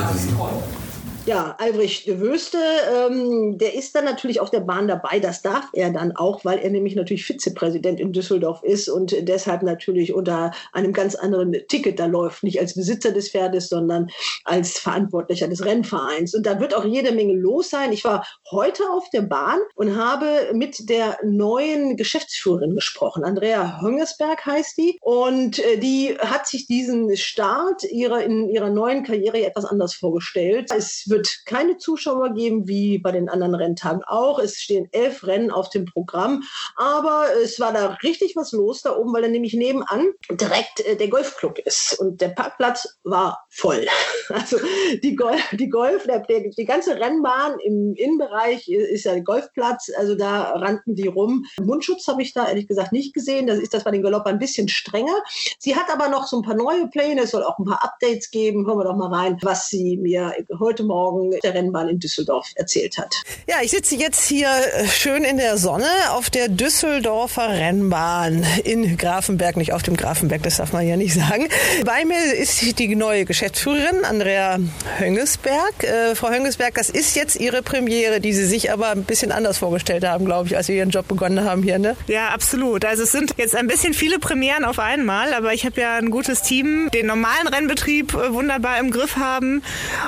Ja, 1.26 1.56
Albrecht 1.58 2.08
Wöste, 2.20 2.60
ähm, 2.60 3.58
der 3.58 3.74
ist 3.74 3.96
dann 3.96 4.06
natürlich 4.06 4.40
auf 4.40 4.52
der 4.52 4.60
Bahn 4.60 4.88
dabei. 4.88 5.20
Das 5.20 5.42
darf 5.42 5.70
er 5.74 5.90
dann 5.90 6.16
auch, 6.16 6.46
weil 6.46 6.60
er 6.60 6.70
nämlich 6.70 6.96
natürlich 6.96 7.26
Vizepräsident 7.26 8.00
in 8.00 8.14
Düsseldorf 8.14 8.62
ist 8.62 8.90
und 8.90 9.16
deshalb 9.28 9.64
natürlich 9.64 10.14
unter 10.14 10.52
einem 10.72 10.94
ganz 10.94 11.16
anderen 11.16 11.54
Ticket 11.68 11.98
da 11.98 12.06
läuft. 12.06 12.44
Nicht 12.44 12.60
als 12.60 12.76
Besitzer 12.76 13.12
des 13.12 13.32
Pferdes, 13.32 13.70
sondern 13.70 14.10
als 14.44 14.78
Verantwortlicher 14.78 15.48
des 15.48 15.66
Rennvereins. 15.66 16.36
Und 16.36 16.46
da 16.46 16.60
wird 16.60 16.76
auch 16.76 16.86
jede 16.86 17.12
Menge 17.12 17.34
los 17.34 17.72
sein. 17.72 17.92
Ich 17.92 18.04
war 18.04 18.28
heute 18.52 18.84
auf 18.92 19.10
der 19.10 19.24
Bahn 19.24 19.58
und 19.74 19.98
habe 19.98 20.52
mit 20.54 20.90
der 20.90 21.18
neuen 21.24 21.98
Geschäftsführerin 21.98 22.76
gesprochen. 22.76 23.24
Andrea 23.24 23.82
Höngesberg 23.82 24.46
heißt 24.46 24.78
die. 24.78 25.00
Und 25.02 25.58
äh, 25.58 25.78
die 25.78 26.16
hat 26.20 26.46
sich 26.46 26.68
diesen 26.68 27.18
Start 27.18 27.84
ihrer, 27.86 28.22
in 28.22 28.48
ihrer 28.48 28.70
neuen 28.70 29.04
Karriere 29.04 29.44
etwas 29.44 29.66
anders 29.66 29.96
vorgestellt. 29.96 30.70
Es 30.72 31.10
wird 31.10 31.15
wird 31.16 31.46
keine 31.46 31.78
Zuschauer 31.78 32.34
geben, 32.34 32.68
wie 32.68 32.98
bei 32.98 33.12
den 33.12 33.30
anderen 33.30 33.56
Renntagen 33.56 34.04
auch. 34.04 34.38
Es 34.38 34.60
stehen 34.60 34.90
elf 34.92 35.26
Rennen 35.26 35.50
auf 35.50 35.70
dem 35.70 35.86
Programm, 35.86 36.44
aber 36.76 37.28
es 37.42 37.60
war 37.60 37.72
da 37.72 37.98
richtig 38.04 38.36
was 38.36 38.52
los 38.52 38.82
da 38.82 38.96
oben, 38.98 39.14
weil 39.14 39.22
da 39.22 39.28
nämlich 39.30 39.54
nebenan 39.54 40.12
direkt 40.30 40.82
äh, 40.82 40.98
der 40.98 41.08
Golfclub 41.08 41.58
ist 41.60 41.98
und 42.00 42.20
der 42.20 42.30
Parkplatz 42.30 42.98
war 43.04 43.46
voll. 43.50 43.86
Also 44.28 44.58
die, 45.04 45.16
Golf, 45.16 45.40
die 45.52 45.70
Golf, 45.70 46.06
der, 46.06 46.20
der, 46.22 46.50
die 46.50 46.66
ganze 46.66 47.00
Rennbahn 47.00 47.60
im 47.64 47.94
Innenbereich 47.96 48.68
ist 48.68 49.06
ja 49.06 49.14
der 49.14 49.22
Golfplatz, 49.22 49.92
also 49.98 50.16
da 50.16 50.54
rannten 50.54 50.96
die 50.96 51.08
rum. 51.08 51.46
Mundschutz 51.62 52.08
habe 52.08 52.24
ich 52.24 52.34
da 52.34 52.48
ehrlich 52.48 52.68
gesagt 52.68 52.92
nicht 52.92 53.14
gesehen, 53.14 53.46
das 53.46 53.60
ist 53.60 53.76
das 53.76 53.84
bei 53.84 53.92
den 53.92 54.02
Galoppern 54.02 54.34
ein 54.34 54.40
bisschen 54.40 54.68
strenger. 54.68 55.16
Sie 55.60 55.76
hat 55.76 55.92
aber 55.92 56.10
noch 56.10 56.26
so 56.26 56.38
ein 56.38 56.42
paar 56.42 56.56
neue 56.56 56.88
Pläne, 56.88 57.22
es 57.22 57.32
soll 57.32 57.44
auch 57.44 57.60
ein 57.60 57.66
paar 57.66 57.84
Updates 57.84 58.32
geben. 58.32 58.66
Hören 58.66 58.80
wir 58.80 58.86
doch 58.86 58.96
mal 58.96 59.14
rein, 59.14 59.38
was 59.44 59.70
sie 59.70 59.98
mir 59.98 60.34
heute 60.60 60.84
Morgen 60.84 61.05
Morgen 61.06 61.32
der 61.44 61.54
Rennbahn 61.54 61.90
in 61.90 62.00
Düsseldorf 62.00 62.52
erzählt 62.56 62.98
hat. 62.98 63.16
Ja, 63.48 63.58
ich 63.62 63.72
sitze 63.72 63.96
jetzt 63.96 64.28
hier 64.28 64.50
äh, 64.50 64.88
schön 64.88 65.24
in 65.24 65.38
der 65.38 65.58
Sonne 65.58 65.86
auf 66.12 66.30
der 66.30 66.50
Düsseldorfer 66.50 67.50
Rennbahn 67.50 68.44
in 68.64 68.98
Grafenberg, 68.98 69.58
nicht 69.58 69.72
auf 69.72 69.84
dem 69.84 69.96
Grafenberg, 69.96 70.42
das 70.42 70.58
darf 70.58 70.74
man 70.74 70.88
ja 70.88 70.98
nicht 70.98 71.14
sagen. 71.14 71.48
Bei 71.86 72.06
mir 72.06 72.34
ist 72.34 72.80
die 72.80 72.96
neue 72.96 73.26
Geschäftsführerin 73.26 74.04
Andrea 74.04 74.58
Höngesberg. 74.98 75.84
Äh, 75.84 76.16
Frau 76.16 76.30
Höngesberg, 76.30 76.74
das 76.74 76.90
ist 76.90 77.16
jetzt 77.16 77.36
Ihre 77.36 77.62
Premiere, 77.62 78.20
die 78.20 78.34
Sie 78.34 78.46
sich 78.46 78.72
aber 78.72 78.90
ein 78.90 79.04
bisschen 79.04 79.32
anders 79.32 79.60
vorgestellt 79.60 80.04
haben, 80.06 80.26
glaube 80.26 80.48
ich, 80.48 80.58
als 80.58 80.68
Sie 80.68 80.78
Ihren 80.78 80.90
Job 80.90 81.08
begonnen 81.08 81.44
haben 81.44 81.62
hier, 81.62 81.78
ne? 81.78 81.96
Ja, 82.08 82.30
absolut. 82.30 82.84
Also 82.84 83.04
es 83.04 83.12
sind 83.12 83.34
jetzt 83.38 83.56
ein 83.56 83.68
bisschen 83.68 83.94
viele 83.94 84.18
Premieren 84.18 84.66
auf 84.66 84.80
einmal, 84.80 85.34
aber 85.34 85.54
ich 85.54 85.66
habe 85.66 85.80
ja 85.80 85.98
ein 85.98 86.10
gutes 86.10 86.42
Team, 86.42 86.90
den 86.94 87.06
normalen 87.06 87.48
Rennbetrieb 87.48 88.14
äh, 88.16 88.34
wunderbar 88.34 88.80
im 88.80 88.90
Griff 88.90 89.18
haben 89.18 89.62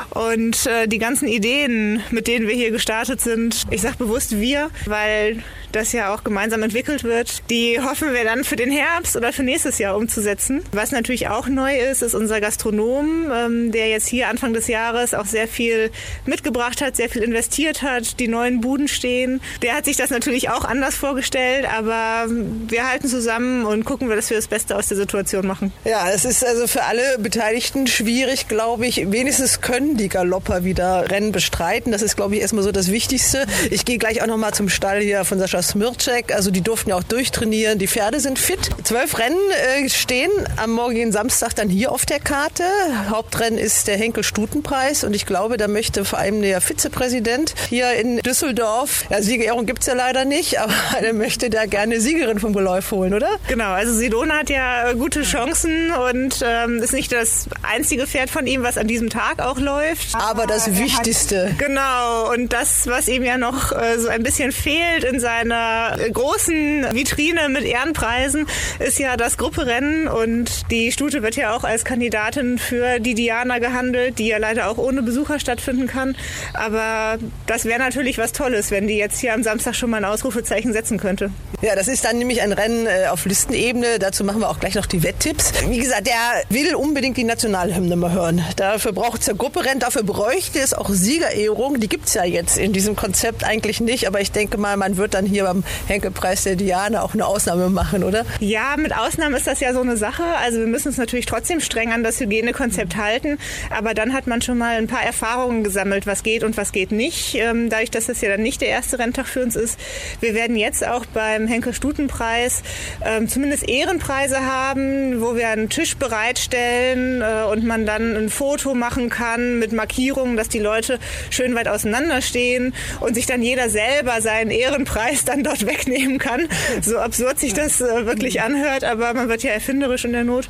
und 0.10 0.66
äh, 0.66 0.87
die 0.88 0.98
ganzen 0.98 1.28
Ideen, 1.28 2.02
mit 2.12 2.28
denen 2.28 2.48
wir 2.48 2.56
hier 2.56 2.72
gestartet 2.72 3.22
sind, 3.22 3.66
ich 3.70 3.82
sage 3.82 3.98
bewusst 3.98 4.40
wir, 4.40 4.70
weil 4.86 5.44
das 5.72 5.92
ja 5.92 6.14
auch 6.14 6.24
gemeinsam 6.24 6.64
entwickelt 6.64 7.04
wird. 7.04 7.50
Die 7.50 7.80
hoffen 7.80 8.14
wir 8.14 8.24
dann 8.24 8.44
für 8.44 8.56
den 8.56 8.72
Herbst 8.72 9.16
oder 9.16 9.34
für 9.34 9.44
nächstes 9.44 9.78
Jahr 9.78 9.96
umzusetzen. 9.96 10.64
Was 10.72 10.92
natürlich 10.92 11.30
auch 11.30 11.48
neu 11.48 11.78
ist, 11.78 12.02
ist 12.02 12.16
unser 12.16 12.42
Gastronom, 12.42 13.32
ähm, 13.34 13.72
der 13.72 13.90
jetzt 13.90 14.08
hier 14.08 14.28
Anfang 14.30 14.54
des 14.54 14.68
Jahres 14.68 15.14
auch 15.14 15.26
sehr 15.26 15.48
viel 15.48 15.92
mitgebracht 16.26 16.82
hat, 16.82 16.96
sehr 16.96 17.10
viel 17.10 17.24
investiert 17.24 17.82
hat, 17.82 18.20
die 18.20 18.28
neuen 18.28 18.62
Buden 18.62 18.88
stehen. 18.88 19.42
Der 19.62 19.76
hat 19.76 19.86
sich 19.86 19.98
das 19.98 20.10
natürlich 20.10 20.50
auch 20.50 20.66
anders 20.66 20.96
vorgestellt, 20.96 21.66
aber 21.72 22.26
wir 22.30 22.90
halten 22.90 23.08
zusammen 23.08 23.66
und 23.66 23.86
gucken 23.86 24.08
dass 24.18 24.30
wir 24.30 24.38
das 24.38 24.48
Beste 24.48 24.76
aus 24.76 24.88
der 24.88 24.98
Situation 24.98 25.46
machen. 25.46 25.72
Ja, 25.86 26.10
es 26.10 26.26
ist 26.26 26.46
also 26.46 26.68
für 26.68 26.84
alle 26.84 27.20
Beteiligten 27.20 27.88
schwierig, 27.88 28.48
glaube 28.48 28.88
ich. 28.88 29.12
Wenigstens 29.12 29.62
können 29.62 29.98
die 29.98 30.10
Galopper 30.10 30.64
wieder 30.64 31.10
Rennen 31.12 31.32
bestreiten. 31.32 31.92
Das 31.92 32.02
ist, 32.02 32.16
glaube 32.16 32.36
ich, 32.36 32.42
erstmal 32.42 32.64
so 32.64 32.72
das 32.72 32.92
Wichtigste. 32.92 33.46
Ich 33.70 33.86
gehe 33.86 33.98
gleich 33.98 34.22
auch 34.22 34.28
noch 34.28 34.38
mal 34.38 34.54
zum 34.54 34.70
Stall 34.70 35.02
hier 35.02 35.26
von 35.26 35.40
Sascha 35.40 35.57
Smircek. 35.62 36.34
Also 36.34 36.52
die 36.52 36.62
durften 36.62 36.90
ja 36.92 36.98
auch 36.98 37.04
durchtrainieren. 37.04 37.80
Die 37.80 37.88
Pferde 37.88 38.20
sind 38.20 38.40
fit. 38.40 38.70
Zwölf 38.84 39.18
Rennen 39.18 39.38
äh, 39.78 39.90
stehen 39.90 40.32
am 40.58 40.72
morgigen 40.72 41.12
Samstag 41.12 41.56
dann 41.56 41.70
hier 41.70 41.92
auf 41.92 42.06
der 42.06 42.20
Karte. 42.20 42.64
Hauptrennen 43.10 43.58
ist 43.58 43.88
der 43.88 43.98
Henkel-Stutenpreis 43.98 45.04
und 45.04 45.16
ich 45.16 45.26
glaube, 45.26 45.58
da 45.58 45.68
möchte 45.68 46.06
vor 46.06 46.20
allem 46.20 46.42
der 46.42 46.62
Vizepräsident 46.62 47.54
hier 47.70 47.94
in 47.94 48.18
Düsseldorf, 48.18 49.06
ja, 49.10 49.22
Siegerehrung 49.22 49.66
gibt 49.66 49.82
es 49.82 49.88
ja 49.88 49.94
leider 49.94 50.26
nicht, 50.26 50.60
aber 50.60 50.74
der 51.02 51.14
möchte 51.14 51.50
da 51.50 51.66
gerne 51.66 52.00
Siegerin 52.00 52.40
vom 52.40 52.54
Geläuf 52.54 52.92
holen, 52.92 53.14
oder? 53.14 53.30
Genau, 53.48 53.72
also 53.72 53.94
Sidona 53.94 54.40
hat 54.40 54.50
ja 54.50 54.94
gute 54.94 55.24
Chancen 55.24 55.92
und 55.92 56.44
ähm, 56.44 56.82
ist 56.82 56.94
nicht 56.94 57.12
das 57.12 57.48
einzige 57.64 58.08
Pferd 58.08 58.30
von 58.30 58.48
ihm, 58.48 58.64
was 58.64 58.78
an 58.78 58.88
diesem 58.88 59.10
Tag 59.10 59.40
auch 59.42 59.60
läuft. 59.60 60.16
Aber 60.16 60.48
das 60.48 60.78
Wichtigste. 60.78 61.50
Hat, 61.50 61.60
genau, 61.60 62.32
und 62.32 62.54
das, 62.54 62.88
was 62.88 63.08
ihm 63.08 63.24
ja 63.24 63.38
noch 63.38 63.72
äh, 63.72 64.00
so 64.00 64.08
ein 64.08 64.24
bisschen 64.24 64.52
fehlt 64.52 65.04
in 65.04 65.20
seiner 65.48 65.98
großen 66.12 66.88
Vitrine 66.94 67.50
mit 67.50 67.64
Ehrenpreisen, 67.64 68.48
ist 68.80 69.00
ja 69.00 69.18
das 69.18 69.38
Grupperennen 69.38 70.08
und 70.08 70.72
die 70.72 70.92
Stute 70.92 71.24
wird 71.24 71.36
ja 71.36 71.56
auch 71.56 71.64
als 71.64 71.86
Kandidatin 71.86 72.58
für 72.58 73.00
die 73.00 73.14
Diana 73.14 73.60
gehandelt, 73.60 74.20
die 74.20 74.28
ja 74.28 74.38
leider 74.38 74.70
auch 74.70 74.78
ohne 74.78 75.02
Besucher 75.02 75.40
stattfinden 75.40 75.88
kann. 75.88 76.16
Aber 76.54 77.18
das 77.46 77.66
wäre 77.66 77.80
natürlich 77.80 78.18
was 78.18 78.32
Tolles, 78.32 78.72
wenn 78.72 78.88
die 78.88 78.98
jetzt 78.98 79.20
hier 79.20 79.34
am 79.34 79.44
Samstag 79.44 79.76
schon 79.76 79.90
mal 79.90 79.98
ein 79.98 80.06
Ausrufezeichen 80.06 80.74
setzen 80.74 80.98
könnte. 80.98 81.32
Ja, 81.62 81.76
das 81.76 81.88
ist 81.88 82.06
dann 82.06 82.20
nämlich 82.20 82.44
ein 82.44 82.52
Rennen 82.52 82.86
äh, 82.86 83.08
auf 83.08 83.26
Listenebene. 83.26 83.98
Dazu 83.98 84.24
machen 84.24 84.42
wir 84.42 84.50
auch 84.50 84.60
gleich 84.60 84.76
noch 84.76 84.86
die 84.86 85.02
Wetttipps. 85.02 85.54
Wie 85.68 85.80
gesagt, 85.80 86.06
der 86.06 86.14
will 86.50 86.76
unbedingt 86.76 87.18
die 87.18 87.24
Nationalhymne 87.24 87.96
mal 87.96 88.12
hören. 88.12 88.44
Dafür 88.58 88.92
braucht 88.92 89.22
es 89.22 89.28
ja 89.28 89.34
Grupperennen, 89.34 89.80
dafür 89.80 90.04
bräuchte 90.04 90.60
es 90.60 90.76
auch 90.76 90.90
Siegerehrung. 90.90 91.80
Die 91.80 91.88
gibt 91.88 92.10
es 92.10 92.14
ja 92.14 92.24
jetzt 92.26 92.60
in 92.60 92.74
diesem 92.74 92.96
Konzept 92.96 93.44
eigentlich 93.44 93.82
nicht. 93.82 94.06
Aber 94.06 94.22
ich 94.22 94.32
denke 94.32 94.60
mal, 94.60 94.78
man 94.78 94.98
wird 94.98 95.16
dann 95.16 95.26
hier 95.26 95.37
beim 95.44 95.64
Henkelpreis 95.88 96.44
der 96.44 96.56
Diana 96.56 97.02
auch 97.02 97.14
eine 97.14 97.26
Ausnahme 97.26 97.70
machen, 97.70 98.04
oder? 98.04 98.26
Ja, 98.40 98.76
mit 98.78 98.96
Ausnahmen 98.96 99.36
ist 99.36 99.48
das 99.48 99.60
ja 99.60 99.74
so 99.74 99.82
eine 99.82 99.98
Sache. 99.98 100.24
Also 100.42 100.60
wir 100.60 100.68
müssen 100.68 100.90
uns 100.90 100.98
natürlich 100.98 101.26
trotzdem 101.26 101.60
streng 101.60 101.92
an 101.92 102.04
das 102.04 102.20
Hygienekonzept 102.20 102.96
halten. 102.96 103.38
Aber 103.70 103.94
dann 103.94 104.14
hat 104.14 104.28
man 104.28 104.42
schon 104.42 104.58
mal 104.58 104.78
ein 104.78 104.88
paar 104.88 105.04
Erfahrungen 105.04 105.64
gesammelt, 105.64 106.08
was 106.08 106.24
geht 106.24 106.44
und 106.44 106.58
was 106.58 106.72
geht 106.72 106.92
nicht. 106.92 107.36
Ähm, 107.36 107.70
dadurch, 107.70 107.92
dass 107.92 108.08
das 108.08 108.22
ja 108.22 108.30
dann 108.30 108.42
nicht 108.42 108.62
der 108.62 108.70
erste 108.70 109.00
Renntag 109.00 109.28
für 109.28 109.42
uns 109.42 109.56
ist. 109.56 109.80
Wir 110.20 110.34
werden 110.34 110.56
jetzt 110.56 110.86
auch 110.88 111.06
beim 111.06 111.48
Henkel-Stutenpreis 111.48 112.64
ähm, 113.06 113.28
zumindest 113.28 113.68
Ehrenpreise 113.68 114.42
haben, 114.46 115.22
wo 115.22 115.36
wir 115.36 115.50
einen 115.50 115.70
Tisch 115.70 115.98
bereitstellen 115.98 117.22
äh, 117.22 117.44
und 117.52 117.66
man 117.66 117.86
dann 117.86 118.16
ein 118.16 118.30
Foto 118.30 118.74
machen 118.74 119.10
kann 119.10 119.60
mit 119.60 119.72
Markierungen, 119.72 120.38
dass 120.38 120.50
die 120.50 120.60
Leute 120.60 121.00
schön 121.30 121.56
weit 121.56 121.68
auseinander 121.68 122.22
stehen 122.22 122.74
und 123.00 123.16
sich 123.16 123.26
dann 123.26 123.42
jeder 123.42 123.70
selber 123.70 124.22
seinen 124.22 124.52
Ehrenpreis 124.52 125.26
dann 125.28 125.44
dort 125.44 125.66
wegnehmen 125.66 126.18
kann. 126.18 126.48
So 126.82 126.98
absurd 126.98 127.40
sich 127.40 127.54
das 127.54 127.82
äh, 127.82 128.06
wirklich 128.06 128.42
anhört, 128.42 128.84
aber 128.84 129.14
man 129.14 129.30
wird 129.30 129.44
ja 129.44 129.52
erfinderisch 129.52 130.06
in 130.06 130.14
der 130.14 130.24
Not. 130.24 130.50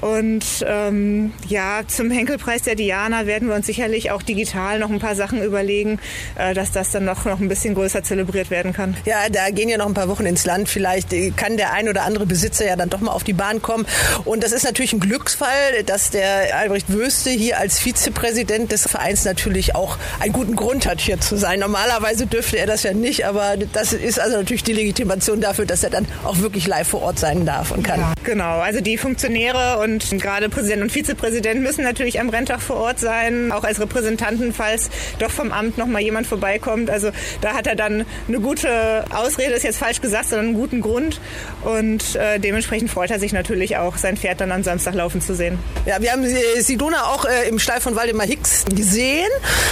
Und 0.00 0.44
ähm, 0.66 1.32
ja, 1.48 1.82
zum 1.86 2.10
Henkelpreis 2.10 2.62
der 2.62 2.74
Diana 2.74 3.26
werden 3.26 3.48
wir 3.48 3.54
uns 3.54 3.66
sicherlich 3.66 4.10
auch 4.10 4.22
digital 4.22 4.78
noch 4.78 4.90
ein 4.90 4.98
paar 4.98 5.14
Sachen 5.14 5.42
überlegen, 5.42 5.98
äh, 6.36 6.54
dass 6.54 6.72
das 6.72 6.90
dann 6.90 7.04
noch, 7.04 7.24
noch 7.24 7.40
ein 7.40 7.48
bisschen 7.48 7.74
größer 7.74 8.02
zelebriert 8.02 8.50
werden 8.50 8.72
kann. 8.72 8.96
Ja, 9.04 9.28
da 9.30 9.50
gehen 9.50 9.68
ja 9.68 9.78
noch 9.78 9.86
ein 9.86 9.94
paar 9.94 10.08
Wochen 10.08 10.26
ins 10.26 10.44
Land. 10.44 10.68
Vielleicht 10.68 11.08
kann 11.36 11.56
der 11.56 11.72
ein 11.72 11.88
oder 11.88 12.02
andere 12.02 12.26
Besitzer 12.26 12.66
ja 12.66 12.76
dann 12.76 12.90
doch 12.90 13.00
mal 13.00 13.12
auf 13.12 13.24
die 13.24 13.32
Bahn 13.32 13.62
kommen. 13.62 13.86
Und 14.24 14.42
das 14.42 14.52
ist 14.52 14.64
natürlich 14.64 14.92
ein 14.92 15.00
Glücksfall, 15.00 15.82
dass 15.84 16.10
der 16.10 16.56
Albrecht 16.56 16.92
Wöste 16.92 17.30
hier 17.30 17.58
als 17.58 17.78
Vizepräsident 17.78 18.72
des 18.72 18.82
Vereins 18.88 19.24
natürlich 19.24 19.74
auch 19.74 19.98
einen 20.20 20.32
guten 20.32 20.56
Grund 20.56 20.86
hat, 20.86 21.00
hier 21.00 21.20
zu 21.20 21.36
sein. 21.36 21.60
Normalerweise 21.60 22.26
dürfte 22.26 22.58
er 22.58 22.66
das 22.66 22.82
ja 22.82 22.92
nicht, 22.92 23.26
aber 23.26 23.56
das 23.72 23.92
ist 23.92 24.20
also 24.20 24.36
natürlich 24.36 24.64
die 24.64 24.72
Legitimation 24.72 25.40
dafür, 25.40 25.66
dass 25.66 25.82
er 25.82 25.90
dann 25.90 26.06
auch 26.24 26.38
wirklich 26.38 26.66
live 26.66 26.88
vor 26.88 27.02
Ort 27.02 27.18
sein 27.18 27.46
darf 27.46 27.70
und 27.70 27.82
kann. 27.82 28.00
Ja, 28.00 28.14
genau, 28.24 28.58
also 28.58 28.80
die 28.80 28.98
Funktionäre 28.98 29.78
und 29.78 29.85
gerade 30.18 30.48
Präsident 30.48 30.82
und 30.82 30.90
Vizepräsident 30.90 31.62
müssen 31.62 31.84
natürlich 31.84 32.20
am 32.20 32.28
Renntag 32.28 32.60
vor 32.60 32.76
Ort 32.76 32.98
sein, 32.98 33.52
auch 33.52 33.64
als 33.64 33.80
Repräsentanten, 33.80 34.52
falls 34.52 34.90
doch 35.18 35.30
vom 35.30 35.52
Amt 35.52 35.78
noch 35.78 35.86
mal 35.86 36.02
jemand 36.02 36.26
vorbeikommt. 36.26 36.90
Also 36.90 37.10
da 37.40 37.54
hat 37.54 37.66
er 37.66 37.76
dann 37.76 38.04
eine 38.28 38.40
gute 38.40 39.04
Ausrede, 39.14 39.54
ist 39.54 39.62
jetzt 39.62 39.78
falsch 39.78 40.00
gesagt, 40.00 40.28
sondern 40.28 40.46
einen 40.46 40.54
guten 40.54 40.80
Grund. 40.80 41.20
Und 41.62 42.16
äh, 42.16 42.38
dementsprechend 42.38 42.90
freut 42.90 43.10
er 43.10 43.18
sich 43.18 43.32
natürlich 43.32 43.76
auch, 43.76 43.96
sein 43.96 44.16
Pferd 44.16 44.40
dann 44.40 44.52
am 44.52 44.62
Samstag 44.62 44.94
laufen 44.94 45.20
zu 45.20 45.34
sehen. 45.34 45.58
Ja, 45.86 46.00
wir 46.00 46.12
haben 46.12 46.24
Sidona 46.58 47.04
auch 47.04 47.24
äh, 47.24 47.48
im 47.48 47.58
Stall 47.58 47.80
von 47.80 47.96
Waldemar 47.96 48.26
Hicks 48.26 48.64
gesehen 48.74 49.30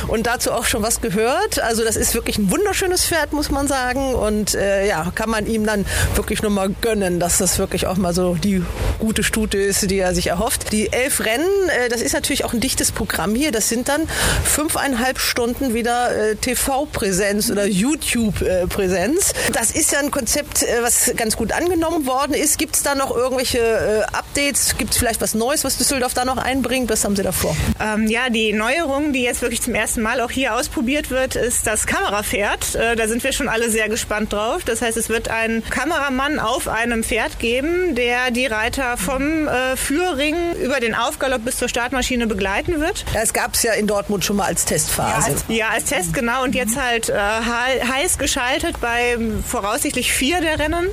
und 0.09 0.27
dazu 0.27 0.53
auch 0.53 0.65
schon 0.65 0.83
was 0.83 1.01
gehört. 1.01 1.61
Also 1.61 1.85
das 1.85 1.97
ist 1.97 2.15
wirklich 2.15 2.39
ein 2.39 2.51
wunderschönes 2.51 3.05
Pferd, 3.05 3.33
muss 3.33 3.51
man 3.51 3.67
sagen. 3.69 4.15
Und 4.15 4.55
äh, 4.55 4.87
ja, 4.87 5.13
kann 5.15 5.31
man 5.31 5.47
ihm 5.47 5.67
dann 5.67 5.85
wirklich 6.15 6.43
nur 6.43 6.51
mal 6.51 6.71
gönnen, 6.81 7.21
dass 7.21 7.39
das 7.39 7.59
wirklich 7.59 7.87
auch 7.87 7.97
mal 7.97 8.15
so 8.15 8.35
die 8.35 8.63
gute 8.99 9.23
Stute 9.23 9.59
ist, 9.59 9.91
die 9.91 10.04
er 10.05 10.15
sich 10.15 10.29
erhofft. 10.29 10.73
Die 10.73 10.93
elf 10.93 11.21
Rennen, 11.21 11.49
äh, 11.69 11.89
das 11.89 12.01
ist 12.01 12.13
natürlich 12.13 12.45
auch 12.45 12.53
ein 12.53 12.61
dichtes 12.61 12.93
Programm 12.93 13.35
hier. 13.35 13.53
Das 13.53 13.69
sind 13.69 13.89
dann 13.89 14.03
fünfeinhalb 14.45 15.19
Stunden 15.19 15.75
wieder 15.75 16.15
äh, 16.15 16.37
TV-Präsenz 16.37 17.51
oder 17.51 17.67
YouTube-Präsenz. 17.67 19.33
Das 19.53 19.71
ist 19.71 19.93
ja 19.93 19.99
ein 20.01 20.11
Konzept, 20.11 20.63
äh, 20.63 20.83
was 20.83 21.13
ganz 21.17 21.37
gut 21.37 21.53
angenommen 21.53 22.07
worden 22.07 22.35
ist. 22.35 22.59
Gibt 22.59 22.77
es 22.77 22.83
da 22.83 22.95
noch 22.95 23.15
irgendwelche 23.15 24.07
Updates? 24.13 24.77
Gibt 24.79 24.93
es 24.93 24.99
vielleicht 24.99 25.21
was 25.21 25.35
Neues, 25.35 25.65
was 25.65 25.79
Düsseldorf 25.79 26.15
da 26.15 26.25
noch 26.25 26.37
einbringt? 26.37 26.91
Was 26.91 27.05
haben 27.05 27.17
Sie 27.17 27.23
davor? 27.23 27.57
Ähm, 27.81 28.07
ja, 28.07 28.31
die 28.31 28.53
Neuerung, 28.53 29.13
die 29.13 29.23
jetzt 29.23 29.43
wirklich 29.43 29.63
zum 29.63 29.75
ersten 29.75 30.03
Mal 30.03 30.21
auch 30.21 30.31
hier 30.31 30.55
ausprobiert 30.55 31.11
wird, 31.11 31.37
ist 31.37 31.67
das 31.67 31.87
Kamerapferd. 31.87 32.75
Äh, 32.75 32.97
da 32.97 33.09
sind 33.09 33.25
wir 33.25 33.33
schon 33.33 33.49
alle 33.49 33.71
sehr 33.71 33.89
gespannt 33.89 34.33
drauf. 34.33 34.63
Das 34.65 34.83
heißt, 34.83 34.97
es 34.97 35.09
wird 35.09 35.29
einen 35.29 35.65
Kameramann 35.69 36.39
auf 36.39 36.69
einem 36.69 37.03
Pferd 37.05 37.39
geben, 37.39 37.95
der 37.95 38.31
die 38.31 38.47
Reiter 38.47 38.97
vom 38.97 39.49
äh, 39.49 39.77
Führring 39.95 40.35
Ring 40.35 40.63
über 40.63 40.81
den 40.81 40.95
Aufgalopp 40.95 41.45
bis 41.45 41.57
zur 41.59 41.69
Startmaschine 41.69 42.27
begleiten 42.27 42.81
wird. 42.81 43.05
Das 43.15 43.33
gab 43.33 43.55
es 43.55 43.63
ja 43.63 43.73
in 43.75 43.87
Dortmund 43.87 44.25
schon 44.25 44.37
mal 44.37 44.47
als 44.47 44.65
Testphase. 44.65 45.29
Ja, 45.29 45.35
als, 45.35 45.45
ja, 45.49 45.69
als 45.69 45.85
Test, 45.85 46.15
genau. 46.15 46.43
Und 46.43 46.55
jetzt 46.55 46.77
halt 46.81 47.11
äh, 47.11 47.15
heiß 47.15 48.19
geschaltet 48.19 48.81
bei 48.81 49.17
voraussichtlich 49.47 50.13
vier 50.13 50.41
der 50.41 50.59
Rennen. 50.59 50.89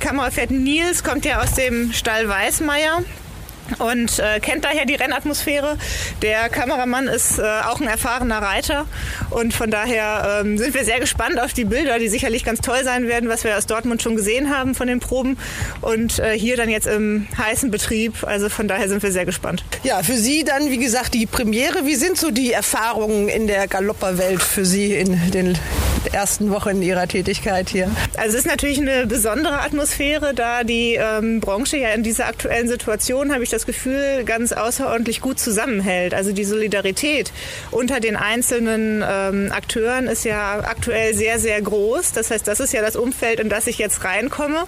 Kamerafährt 0.00 0.50
Nils 0.50 1.04
kommt 1.04 1.24
ja 1.24 1.42
aus 1.42 1.52
dem 1.52 1.92
Stall 1.92 2.28
Weißmeier 2.28 3.02
und 3.78 4.18
äh, 4.18 4.40
kennt 4.40 4.64
daher 4.64 4.86
die 4.86 4.94
Rennatmosphäre. 4.94 5.76
Der 6.22 6.48
Kameramann 6.48 7.06
ist 7.06 7.38
äh, 7.38 7.42
auch 7.42 7.80
ein 7.80 7.88
erfahrener 7.88 8.38
Reiter 8.38 8.86
und 9.30 9.54
von 9.54 9.70
daher 9.70 10.40
ähm, 10.40 10.58
sind 10.58 10.74
wir 10.74 10.84
sehr 10.84 11.00
gespannt 11.00 11.38
auf 11.40 11.52
die 11.52 11.64
Bilder, 11.64 11.98
die 11.98 12.08
sicherlich 12.08 12.44
ganz 12.44 12.60
toll 12.60 12.82
sein 12.84 13.06
werden, 13.08 13.28
was 13.28 13.44
wir 13.44 13.56
aus 13.56 13.66
Dortmund 13.66 14.02
schon 14.02 14.16
gesehen 14.16 14.54
haben 14.54 14.74
von 14.74 14.88
den 14.88 15.00
Proben 15.00 15.36
und 15.80 16.18
äh, 16.18 16.38
hier 16.38 16.56
dann 16.56 16.68
jetzt 16.68 16.86
im 16.86 17.28
heißen 17.36 17.70
Betrieb. 17.70 18.24
Also 18.24 18.48
von 18.48 18.68
daher 18.68 18.88
sind 18.88 19.02
wir 19.02 19.12
sehr 19.12 19.26
gespannt. 19.26 19.64
Ja, 19.82 20.02
für 20.02 20.16
Sie 20.16 20.44
dann, 20.44 20.70
wie 20.70 20.78
gesagt, 20.78 21.14
die 21.14 21.26
Premiere. 21.26 21.84
Wie 21.84 21.94
sind 21.94 22.16
so 22.16 22.30
die 22.30 22.52
Erfahrungen 22.52 23.28
in 23.28 23.46
der 23.46 23.68
Galopperwelt 23.68 24.42
für 24.42 24.64
Sie 24.64 24.94
in 24.94 25.30
den 25.30 25.58
ersten 26.12 26.50
Wochen 26.50 26.82
Ihrer 26.82 27.06
Tätigkeit 27.06 27.68
hier? 27.68 27.90
Also 28.16 28.36
es 28.36 28.44
ist 28.44 28.46
natürlich 28.46 28.80
eine 28.80 29.06
besondere 29.06 29.60
Atmosphäre, 29.60 30.34
da 30.34 30.64
die 30.64 30.94
ähm, 30.94 31.40
Branche 31.40 31.76
ja 31.76 31.90
in 31.90 32.02
dieser 32.02 32.26
aktuellen 32.26 32.68
Situation, 32.68 33.32
habe 33.32 33.42
ich 33.42 33.50
das 33.50 33.57
Gefühl, 33.66 34.24
ganz 34.24 34.52
außerordentlich 34.52 35.20
gut 35.20 35.38
zusammenhält. 35.38 36.14
Also 36.14 36.32
die 36.32 36.44
Solidarität 36.44 37.32
unter 37.70 38.00
den 38.00 38.16
einzelnen 38.16 39.04
ähm, 39.08 39.52
Akteuren 39.52 40.06
ist 40.06 40.24
ja 40.24 40.60
aktuell 40.60 41.14
sehr, 41.14 41.38
sehr 41.38 41.60
groß. 41.60 42.12
Das 42.12 42.30
heißt, 42.30 42.46
das 42.46 42.60
ist 42.60 42.72
ja 42.72 42.82
das 42.82 42.96
Umfeld, 42.96 43.40
in 43.40 43.48
das 43.48 43.66
ich 43.66 43.78
jetzt 43.78 44.04
reinkomme. 44.04 44.66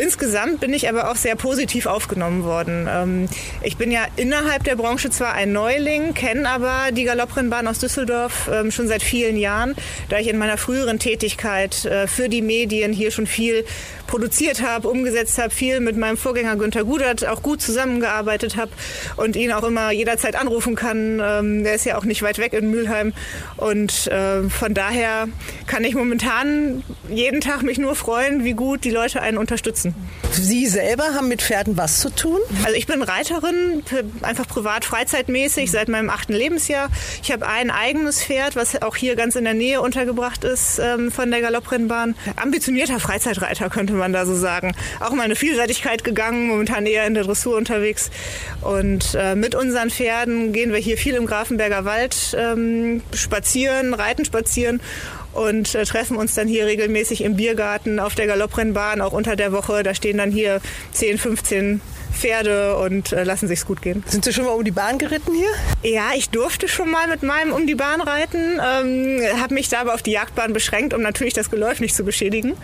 Insgesamt 0.00 0.60
bin 0.60 0.72
ich 0.72 0.88
aber 0.88 1.10
auch 1.10 1.16
sehr 1.16 1.36
positiv 1.36 1.84
aufgenommen 1.84 2.42
worden. 2.44 2.88
Ähm, 2.90 3.28
ich 3.62 3.76
bin 3.76 3.90
ja 3.90 4.06
innerhalb 4.16 4.64
der 4.64 4.74
Branche 4.76 5.10
zwar 5.10 5.34
ein 5.34 5.52
Neuling, 5.52 6.14
kenne 6.14 6.48
aber 6.48 6.90
die 6.90 7.04
Galopprennbahn 7.04 7.66
aus 7.66 7.80
Düsseldorf 7.80 8.48
ähm, 8.50 8.70
schon 8.70 8.88
seit 8.88 9.02
vielen 9.02 9.36
Jahren, 9.36 9.74
da 10.08 10.18
ich 10.18 10.28
in 10.28 10.38
meiner 10.38 10.56
früheren 10.56 10.98
Tätigkeit 10.98 11.84
äh, 11.84 12.06
für 12.06 12.30
die 12.30 12.40
Medien 12.40 12.94
hier 12.94 13.10
schon 13.10 13.26
viel 13.26 13.66
produziert 14.06 14.62
habe, 14.62 14.88
umgesetzt 14.88 15.38
habe, 15.38 15.50
viel 15.50 15.80
mit 15.80 15.96
meinem 15.96 16.16
Vorgänger 16.16 16.56
Günther 16.56 16.84
Gudert 16.84 17.26
auch 17.28 17.42
gut 17.42 17.60
zusammengearbeitet 17.60 18.56
habe 18.56 18.72
und 19.16 19.36
ihn 19.36 19.52
auch 19.52 19.62
immer 19.62 19.92
jederzeit 19.92 20.34
anrufen 20.34 20.76
kann. 20.76 21.20
Ähm, 21.22 21.62
der 21.62 21.74
ist 21.74 21.84
ja 21.84 21.98
auch 21.98 22.04
nicht 22.04 22.22
weit 22.22 22.38
weg 22.38 22.54
in 22.54 22.70
Mülheim 22.70 23.12
und 23.56 24.06
äh, 24.08 24.48
von 24.48 24.72
daher 24.72 25.28
kann 25.66 25.84
ich 25.84 25.94
momentan 25.94 26.82
jeden 27.08 27.40
Tag 27.40 27.62
mich 27.62 27.78
nur 27.78 27.94
freuen, 27.94 28.44
wie 28.44 28.54
gut 28.54 28.84
die 28.84 28.90
Leute 28.90 29.20
einen 29.20 29.36
unterstützen. 29.38 29.89
Sie 30.32 30.66
selber 30.66 31.14
haben 31.14 31.28
mit 31.28 31.42
Pferden 31.42 31.76
was 31.76 32.00
zu 32.00 32.08
tun? 32.08 32.38
Also 32.64 32.76
ich 32.76 32.86
bin 32.86 33.02
Reiterin, 33.02 33.82
einfach 34.22 34.46
privat, 34.46 34.84
freizeitmäßig 34.84 35.70
seit 35.70 35.88
meinem 35.88 36.08
achten 36.08 36.32
Lebensjahr. 36.32 36.88
Ich 37.22 37.32
habe 37.32 37.46
ein 37.48 37.70
eigenes 37.70 38.22
Pferd, 38.22 38.54
was 38.54 38.80
auch 38.80 38.96
hier 38.96 39.16
ganz 39.16 39.34
in 39.34 39.44
der 39.44 39.54
Nähe 39.54 39.80
untergebracht 39.80 40.44
ist 40.44 40.78
ähm, 40.78 41.10
von 41.10 41.30
der 41.30 41.40
Galopprennbahn. 41.40 42.14
Ambitionierter 42.36 43.00
Freizeitreiter 43.00 43.70
könnte 43.70 43.94
man 43.94 44.12
da 44.12 44.24
so 44.24 44.36
sagen. 44.36 44.74
Auch 45.00 45.10
mal 45.10 45.24
eine 45.24 45.36
Vielseitigkeit 45.36 46.04
gegangen, 46.04 46.46
momentan 46.46 46.86
eher 46.86 47.06
in 47.06 47.14
der 47.14 47.24
Dressur 47.24 47.56
unterwegs. 47.56 48.10
Und 48.60 49.14
äh, 49.14 49.34
mit 49.34 49.54
unseren 49.54 49.90
Pferden 49.90 50.52
gehen 50.52 50.72
wir 50.72 50.78
hier 50.78 50.96
viel 50.96 51.14
im 51.16 51.26
Grafenberger 51.26 51.84
Wald 51.84 52.36
ähm, 52.38 53.02
spazieren, 53.14 53.94
reiten 53.94 54.24
spazieren 54.24 54.80
und 55.32 55.74
äh, 55.74 55.84
treffen 55.84 56.16
uns 56.16 56.34
dann 56.34 56.48
hier 56.48 56.66
regelmäßig 56.66 57.22
im 57.22 57.36
Biergarten 57.36 57.98
auf 57.98 58.14
der 58.14 58.26
Galopprennbahn, 58.26 59.00
auch 59.00 59.12
unter 59.12 59.36
der 59.36 59.52
Woche. 59.52 59.82
Da 59.82 59.94
stehen 59.94 60.18
dann 60.18 60.30
hier 60.30 60.60
10, 60.92 61.18
15 61.18 61.80
Pferde 62.20 62.76
und 62.76 63.12
äh, 63.12 63.24
lassen 63.24 63.48
sich's 63.48 63.66
gut 63.66 63.80
gehen. 63.82 64.04
Sind 64.06 64.24
Sie 64.24 64.32
schon 64.32 64.44
mal 64.44 64.52
um 64.52 64.64
die 64.64 64.70
Bahn 64.70 64.98
geritten 64.98 65.32
hier? 65.34 65.90
Ja, 65.90 66.10
ich 66.14 66.28
durfte 66.28 66.68
schon 66.68 66.90
mal 66.90 67.08
mit 67.08 67.22
meinem 67.22 67.52
um 67.52 67.66
die 67.66 67.74
Bahn 67.74 68.00
reiten, 68.00 68.60
ähm, 68.60 69.20
habe 69.40 69.54
mich 69.54 69.68
da 69.68 69.80
aber 69.80 69.94
auf 69.94 70.02
die 70.02 70.12
Jagdbahn 70.12 70.52
beschränkt, 70.52 70.92
um 70.92 71.02
natürlich 71.02 71.34
das 71.34 71.50
Geläuf 71.50 71.80
nicht 71.80 71.94
zu 71.94 72.04
beschädigen. 72.04 72.56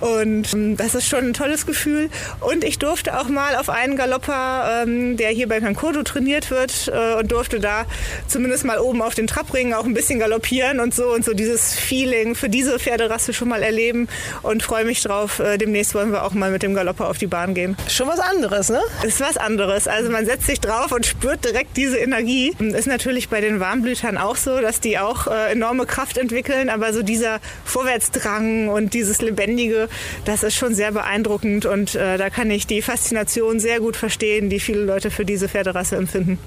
Und 0.00 0.52
ähm, 0.52 0.76
das 0.76 0.94
ist 0.94 1.08
schon 1.08 1.28
ein 1.28 1.34
tolles 1.34 1.66
Gefühl. 1.66 2.10
Und 2.40 2.64
ich 2.64 2.78
durfte 2.78 3.18
auch 3.18 3.28
mal 3.28 3.54
auf 3.56 3.68
einen 3.68 3.96
Galopper, 3.96 4.82
ähm, 4.82 5.16
der 5.16 5.30
hier 5.30 5.48
bei 5.48 5.60
Kurdo 5.74 6.02
trainiert 6.02 6.50
wird, 6.50 6.90
äh, 6.92 7.14
und 7.14 7.30
durfte 7.30 7.60
da 7.60 7.84
zumindest 8.26 8.64
mal 8.64 8.78
oben 8.78 9.02
auf 9.02 9.14
den 9.14 9.26
Trabringen 9.26 9.74
auch 9.74 9.84
ein 9.84 9.94
bisschen 9.94 10.18
galoppieren 10.18 10.80
und 10.80 10.94
so 10.94 11.12
und 11.12 11.24
so 11.24 11.34
dieses 11.34 11.74
Feeling 11.74 12.34
für 12.34 12.48
diese 12.48 12.78
Pferderasse 12.78 13.32
schon 13.32 13.48
mal 13.48 13.62
erleben 13.62 14.08
und 14.42 14.62
freue 14.62 14.84
mich 14.84 15.02
drauf. 15.02 15.38
Äh, 15.38 15.58
demnächst 15.58 15.94
wollen 15.94 16.10
wir 16.10 16.24
auch 16.24 16.32
mal 16.32 16.50
mit 16.50 16.62
dem 16.62 16.74
Galopper 16.74 17.08
auf 17.08 17.18
die 17.18 17.26
Bahn 17.26 17.54
gehen. 17.54 17.76
Schon 17.88 18.08
was 18.08 18.18
anderes, 18.18 18.70
ne? 18.70 18.80
Ist 19.02 19.20
was 19.20 19.36
anderes. 19.36 19.86
Also 19.86 20.10
man 20.10 20.26
setzt 20.26 20.46
sich 20.46 20.60
drauf 20.60 20.92
und 20.92 21.06
spürt 21.06 21.44
direkt 21.44 21.76
diese 21.76 21.98
Energie. 21.98 22.54
Ist 22.58 22.86
natürlich 22.86 23.28
bei 23.28 23.40
den 23.40 23.60
Warmblütern 23.60 24.18
auch 24.18 24.36
so, 24.36 24.60
dass 24.60 24.80
die 24.80 24.98
auch 24.98 25.26
äh, 25.26 25.52
enorme 25.52 25.86
Kraft 25.86 26.18
entwickeln, 26.18 26.68
aber 26.68 26.92
so 26.92 27.02
dieser 27.02 27.40
Vorwärtsdrang 27.64 28.68
und 28.68 28.94
dieses 28.94 29.20
Lebendige, 29.20 29.88
das 30.24 30.42
ist 30.42 30.56
schon 30.56 30.74
sehr 30.74 30.92
beeindruckend 30.92 31.66
und 31.66 31.94
äh, 31.94 32.18
da 32.18 32.30
kann 32.30 32.50
ich 32.50 32.66
die 32.66 32.82
Faszination 32.82 33.60
sehr 33.60 33.80
gut 33.80 33.96
verstehen, 33.96 34.50
die 34.50 34.60
viele 34.60 34.80
Leute 34.80 35.10
für 35.10 35.24
diese 35.24 35.48
Pferderasse 35.48 35.96
empfinden. 35.96 36.38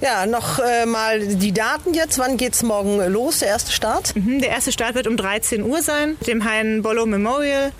Ja, 0.00 0.26
noch 0.26 0.58
äh, 0.58 0.86
mal 0.86 1.20
die 1.20 1.52
Daten 1.52 1.94
jetzt. 1.94 2.18
Wann 2.18 2.36
geht's 2.36 2.62
morgen 2.62 2.98
los, 3.12 3.40
der 3.40 3.48
erste 3.48 3.72
Start? 3.72 4.16
Mhm, 4.16 4.40
der 4.40 4.50
erste 4.50 4.72
Start 4.72 4.94
wird 4.94 5.06
um 5.06 5.16
13 5.16 5.62
Uhr 5.62 5.82
sein, 5.82 6.16
dem 6.26 6.44
Hein 6.44 6.82
Bollo 6.82 7.06
Memorial. 7.06 7.72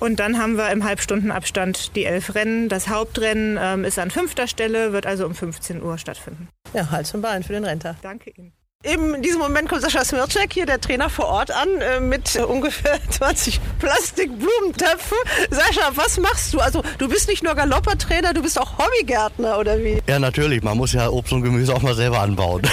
Und 0.00 0.20
dann 0.20 0.38
haben 0.38 0.56
wir 0.56 0.70
im 0.70 0.84
Halbstundenabstand 0.84 1.96
die 1.96 2.04
elf 2.04 2.34
Rennen. 2.34 2.68
Das 2.68 2.88
Hauptrennen 2.88 3.58
ähm, 3.60 3.84
ist 3.84 3.98
an 3.98 4.10
fünfter 4.10 4.46
Stelle, 4.46 4.92
wird 4.92 5.06
also 5.06 5.26
um 5.26 5.34
15 5.34 5.82
Uhr 5.82 5.98
stattfinden. 5.98 6.48
Ja, 6.72 6.90
Hals 6.90 7.14
und 7.14 7.22
Bein 7.22 7.42
für 7.42 7.52
den 7.52 7.64
Renter. 7.64 7.96
Danke 8.02 8.30
Ihnen. 8.30 8.52
In 8.84 9.22
diesem 9.22 9.40
Moment 9.40 9.68
kommt 9.68 9.82
Sascha 9.82 10.04
Smircek, 10.04 10.52
hier 10.52 10.64
der 10.64 10.80
Trainer 10.80 11.10
vor 11.10 11.24
Ort 11.24 11.50
an, 11.50 11.80
äh, 11.80 11.98
mit 11.98 12.36
äh, 12.36 12.42
ungefähr 12.42 13.00
20 13.10 13.58
Plastikblumentöpfen. 13.80 15.18
Sascha, 15.50 15.90
was 15.96 16.16
machst 16.20 16.54
du? 16.54 16.60
Also 16.60 16.84
du 16.98 17.08
bist 17.08 17.26
nicht 17.26 17.42
nur 17.42 17.56
Galoppertrainer, 17.56 18.34
du 18.34 18.42
bist 18.42 18.56
auch 18.56 18.78
Hobbygärtner, 18.78 19.58
oder 19.58 19.80
wie? 19.80 20.00
Ja, 20.06 20.20
natürlich. 20.20 20.62
Man 20.62 20.76
muss 20.76 20.92
ja 20.92 21.08
Obst 21.08 21.32
und 21.32 21.42
Gemüse 21.42 21.74
auch 21.74 21.82
mal 21.82 21.96
selber 21.96 22.20
anbauen. 22.20 22.62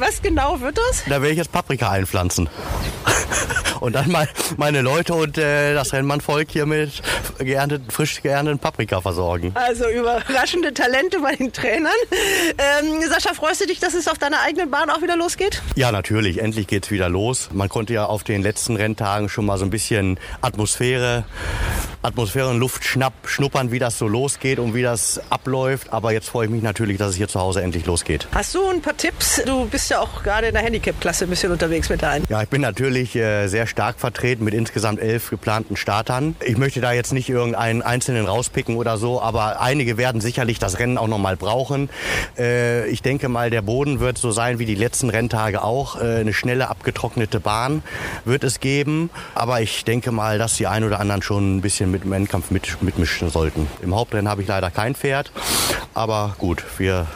was 0.00 0.20
genau 0.20 0.60
wird 0.60 0.76
das? 0.78 1.04
Da 1.04 1.22
werde 1.22 1.30
ich 1.30 1.38
jetzt 1.38 1.52
Paprika 1.52 1.88
einpflanzen. 1.88 2.50
und 3.80 3.94
dann 3.94 4.10
mal 4.10 4.28
meine 4.56 4.80
Leute 4.80 5.14
und 5.14 5.38
äh, 5.38 5.74
das 5.74 5.92
Rennmannvolk 5.92 6.50
hier 6.50 6.66
mit 6.66 7.02
geernteten, 7.38 7.90
frisch 7.90 8.22
geernteten 8.22 8.58
Paprika 8.58 9.00
versorgen. 9.00 9.52
Also 9.54 9.88
überraschende 9.88 10.72
Talente 10.74 11.20
bei 11.20 11.36
den 11.36 11.52
Trainern. 11.52 11.92
Ähm, 12.10 13.02
Sascha, 13.08 13.34
freust 13.52 13.60
du 13.60 13.66
dich, 13.66 13.80
dass 13.80 13.92
es 13.92 14.08
auf 14.08 14.16
deiner 14.16 14.40
eigenen 14.40 14.70
Bahn 14.70 14.88
auch 14.88 15.02
wieder 15.02 15.14
losgeht? 15.14 15.60
Ja, 15.76 15.92
natürlich. 15.92 16.40
Endlich 16.40 16.66
geht 16.66 16.86
es 16.86 16.90
wieder 16.90 17.10
los. 17.10 17.50
Man 17.52 17.68
konnte 17.68 17.92
ja 17.92 18.06
auf 18.06 18.24
den 18.24 18.40
letzten 18.40 18.76
Renntagen 18.76 19.28
schon 19.28 19.44
mal 19.44 19.58
so 19.58 19.66
ein 19.66 19.70
bisschen 19.70 20.18
Atmosphäre, 20.40 21.24
Atmosphäre 22.00 22.48
und 22.48 22.58
Luft 22.58 22.82
schnapp, 22.82 23.12
schnuppern, 23.26 23.70
wie 23.70 23.78
das 23.78 23.98
so 23.98 24.08
losgeht 24.08 24.58
und 24.58 24.74
wie 24.74 24.80
das 24.80 25.20
abläuft. 25.28 25.92
Aber 25.92 26.12
jetzt 26.12 26.30
freue 26.30 26.46
ich 26.46 26.50
mich 26.50 26.62
natürlich, 26.62 26.96
dass 26.96 27.10
es 27.10 27.16
hier 27.16 27.28
zu 27.28 27.40
Hause 27.40 27.62
endlich 27.62 27.84
losgeht. 27.84 28.26
Hast 28.34 28.54
du 28.54 28.66
ein 28.70 28.80
paar 28.80 28.96
Tipps? 28.96 29.42
Du 29.44 29.66
bist 29.66 29.90
ja 29.90 30.00
auch 30.00 30.22
gerade 30.22 30.46
in 30.46 30.54
der 30.54 30.62
Handicap-Klasse 30.62 31.24
ein 31.24 31.30
bisschen 31.30 31.52
unterwegs 31.52 31.90
mit 31.90 32.00
deinen. 32.00 32.24
Ja, 32.30 32.40
ich 32.42 32.48
bin 32.48 32.62
natürlich 32.62 33.14
äh, 33.16 33.48
sehr 33.48 33.66
stark 33.66 34.00
vertreten 34.00 34.44
mit 34.44 34.54
insgesamt 34.54 34.98
elf 34.98 35.28
geplanten 35.28 35.76
Startern. 35.76 36.36
Ich 36.42 36.56
möchte 36.56 36.80
da 36.80 36.92
jetzt 36.92 37.12
nicht 37.12 37.28
irgendeinen 37.28 37.82
einzelnen 37.82 38.24
rauspicken 38.24 38.76
oder 38.76 38.96
so, 38.96 39.20
aber 39.20 39.60
einige 39.60 39.98
werden 39.98 40.22
sicherlich 40.22 40.58
das 40.58 40.78
Rennen 40.78 40.96
auch 40.96 41.08
noch 41.08 41.18
mal 41.18 41.36
brauchen. 41.36 41.90
Äh, 42.38 42.88
ich 42.88 43.02
denke 43.02 43.28
mal, 43.28 43.41
der 43.50 43.62
Boden 43.62 44.00
wird 44.00 44.18
so 44.18 44.30
sein 44.30 44.58
wie 44.58 44.66
die 44.66 44.74
letzten 44.74 45.10
Renntage 45.10 45.62
auch. 45.62 46.00
Äh, 46.00 46.20
eine 46.20 46.32
schnelle, 46.32 46.68
abgetrocknete 46.68 47.40
Bahn 47.40 47.82
wird 48.24 48.44
es 48.44 48.60
geben. 48.60 49.10
Aber 49.34 49.60
ich 49.60 49.84
denke 49.84 50.12
mal, 50.12 50.38
dass 50.38 50.56
die 50.56 50.66
ein 50.66 50.84
oder 50.84 51.00
anderen 51.00 51.22
schon 51.22 51.56
ein 51.56 51.60
bisschen 51.60 51.90
mit 51.90 52.04
dem 52.04 52.12
Endkampf 52.12 52.50
mit, 52.50 52.82
mitmischen 52.82 53.30
sollten. 53.30 53.68
Im 53.82 53.94
Hauptrennen 53.94 54.28
habe 54.28 54.42
ich 54.42 54.48
leider 54.48 54.70
kein 54.70 54.94
Pferd. 54.94 55.32
Aber 55.94 56.34
gut, 56.38 56.64
wir 56.78 57.06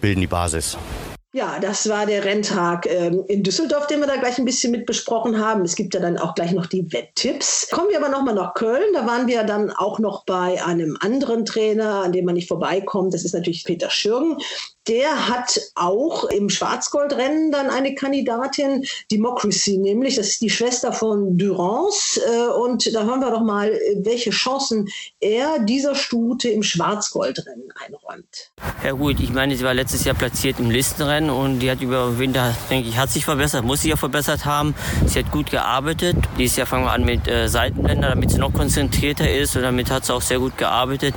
bilden 0.00 0.20
die 0.20 0.26
Basis. 0.26 0.76
Ja, 1.36 1.58
das 1.60 1.86
war 1.90 2.06
der 2.06 2.24
Renntag 2.24 2.86
ähm, 2.86 3.22
in 3.28 3.42
Düsseldorf, 3.42 3.86
den 3.88 4.00
wir 4.00 4.06
da 4.06 4.16
gleich 4.16 4.38
ein 4.38 4.46
bisschen 4.46 4.70
mit 4.70 4.86
besprochen 4.86 5.38
haben. 5.38 5.66
Es 5.66 5.76
gibt 5.76 5.92
ja 5.92 6.00
dann 6.00 6.16
auch 6.16 6.34
gleich 6.34 6.52
noch 6.52 6.64
die 6.64 6.90
Wetttipps. 6.90 7.68
Kommen 7.70 7.90
wir 7.90 7.98
aber 7.98 8.08
nochmal 8.08 8.34
nach 8.34 8.54
Köln. 8.54 8.94
Da 8.94 9.04
waren 9.04 9.26
wir 9.26 9.44
dann 9.44 9.70
auch 9.70 9.98
noch 9.98 10.24
bei 10.24 10.64
einem 10.64 10.96
anderen 10.98 11.44
Trainer, 11.44 12.04
an 12.04 12.12
dem 12.12 12.24
man 12.24 12.36
nicht 12.36 12.48
vorbeikommt. 12.48 13.12
Das 13.12 13.22
ist 13.22 13.34
natürlich 13.34 13.64
Peter 13.64 13.90
Schürgen. 13.90 14.38
Der 14.88 15.28
hat 15.28 15.60
auch 15.74 16.24
im 16.24 16.48
Schwarzgoldrennen 16.48 17.50
dann 17.50 17.70
eine 17.70 17.94
Kandidatin, 17.94 18.84
Democracy 19.10 19.78
nämlich. 19.78 20.16
Das 20.16 20.28
ist 20.28 20.40
die 20.42 20.50
Schwester 20.50 20.92
von 20.92 21.36
Durance. 21.36 22.20
Äh, 22.20 22.48
und 22.52 22.94
da 22.94 23.04
hören 23.04 23.20
wir 23.20 23.30
doch 23.30 23.42
mal, 23.42 23.72
welche 23.96 24.30
Chancen 24.30 24.88
er 25.20 25.58
dieser 25.60 25.94
Stute 25.94 26.48
im 26.48 26.62
Schwarzgoldrennen 26.62 27.68
einräumt. 27.84 28.52
Ja 28.84 28.92
gut, 28.92 29.18
ich 29.20 29.32
meine, 29.32 29.56
sie 29.56 29.64
war 29.64 29.74
letztes 29.74 30.04
Jahr 30.04 30.14
platziert 30.14 30.60
im 30.60 30.70
Listenrennen 30.70 31.30
und 31.30 31.60
die 31.60 31.70
hat 31.70 31.80
über 31.80 32.18
Winter, 32.18 32.54
denke 32.70 32.88
ich, 32.88 32.96
hat 32.96 33.10
sich 33.10 33.24
verbessert, 33.24 33.64
muss 33.64 33.82
sich 33.82 33.90
ja 33.90 33.96
verbessert 33.96 34.44
haben. 34.44 34.74
Sie 35.06 35.18
hat 35.18 35.30
gut 35.32 35.50
gearbeitet. 35.50 36.16
Dieses 36.38 36.56
Jahr 36.56 36.66
fangen 36.66 36.84
wir 36.84 36.92
an 36.92 37.04
mit 37.04 37.26
äh, 37.26 37.48
Seitenblender, 37.48 38.10
damit 38.10 38.30
sie 38.30 38.38
noch 38.38 38.52
konzentrierter 38.52 39.30
ist 39.30 39.56
und 39.56 39.62
damit 39.62 39.90
hat 39.90 40.04
sie 40.04 40.14
auch 40.14 40.22
sehr 40.22 40.38
gut 40.38 40.56
gearbeitet. 40.56 41.14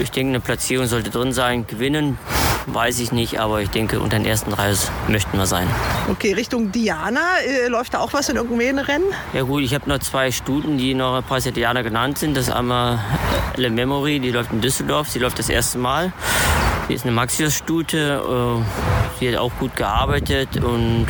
Ich 0.00 0.10
denke, 0.10 0.30
eine 0.30 0.40
Platzierung 0.40 0.86
sollte 0.86 1.10
drin 1.10 1.32
sein. 1.32 1.66
Gewinnen 1.66 2.18
weiß 2.66 3.00
ich 3.00 3.12
nicht, 3.12 3.40
aber 3.40 3.60
ich 3.60 3.70
denke, 3.70 4.00
unter 4.00 4.18
den 4.18 4.26
ersten 4.26 4.50
drei 4.50 4.72
möchten 5.08 5.36
wir 5.36 5.46
sein. 5.46 5.66
Okay, 6.10 6.32
Richtung 6.32 6.72
Diana, 6.72 7.20
äh, 7.46 7.68
läuft 7.68 7.94
da 7.94 8.00
auch 8.00 8.12
was 8.12 8.28
in 8.28 8.36
irgendwelchen 8.36 8.78
Rennen? 8.78 9.04
Ja 9.32 9.42
gut, 9.42 9.62
ich 9.62 9.74
habe 9.74 9.88
noch 9.88 9.98
zwei 9.98 10.30
Stuten, 10.30 10.78
die 10.78 10.94
noch 10.94 11.22
Preis 11.26 11.44
der 11.44 11.52
Diana 11.52 11.82
genannt 11.82 12.18
sind. 12.18 12.36
Das 12.36 12.48
ist 12.48 12.52
einmal 12.52 12.98
Le 13.56 13.70
Memory, 13.70 14.20
die 14.20 14.30
läuft 14.30 14.52
in 14.52 14.60
Düsseldorf, 14.60 15.08
sie 15.08 15.18
läuft 15.18 15.38
das 15.38 15.48
erste 15.48 15.78
Mal. 15.78 16.12
Sie 16.88 16.94
ist 16.94 17.04
eine 17.04 17.12
Maxius-Stute, 17.12 18.22
äh, 18.22 19.18
sie 19.18 19.28
hat 19.28 19.36
auch 19.36 19.52
gut 19.58 19.76
gearbeitet 19.76 20.62
und 20.62 21.06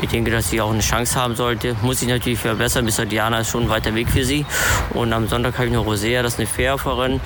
ich 0.00 0.10
denke, 0.10 0.30
dass 0.30 0.50
sie 0.50 0.60
auch 0.60 0.70
eine 0.70 0.80
Chance 0.80 1.18
haben 1.18 1.34
sollte. 1.34 1.76
Muss 1.82 2.00
sich 2.00 2.08
natürlich 2.08 2.38
verbessern, 2.38 2.84
bis 2.84 2.96
Diana 2.96 3.40
ist 3.40 3.50
schon 3.50 3.64
ein 3.64 3.68
weiter 3.70 3.94
Weg 3.94 4.08
für 4.10 4.24
sie. 4.24 4.44
Und 4.90 5.12
am 5.12 5.28
Sonntag 5.28 5.54
habe 5.54 5.66
ich 5.66 5.72
noch 5.72 5.86
Rosea, 5.86 6.22
das 6.22 6.34
ist 6.34 6.40
eine 6.40 6.48
Fährferin. 6.48 7.20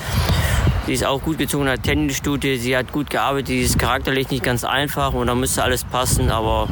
Sie 0.88 0.94
ist 0.94 1.04
auch 1.04 1.20
gut 1.20 1.36
gezogen, 1.36 1.68
hat 1.68 1.82
Tennisstute, 1.82 2.56
sie 2.56 2.74
hat 2.74 2.92
gut 2.92 3.10
gearbeitet, 3.10 3.48
sie 3.48 3.60
ist 3.60 3.78
charakterlich 3.78 4.30
nicht 4.30 4.42
ganz 4.42 4.64
einfach 4.64 5.12
und 5.12 5.26
da 5.26 5.34
müsste 5.34 5.62
alles 5.62 5.84
passen, 5.84 6.30
aber 6.30 6.66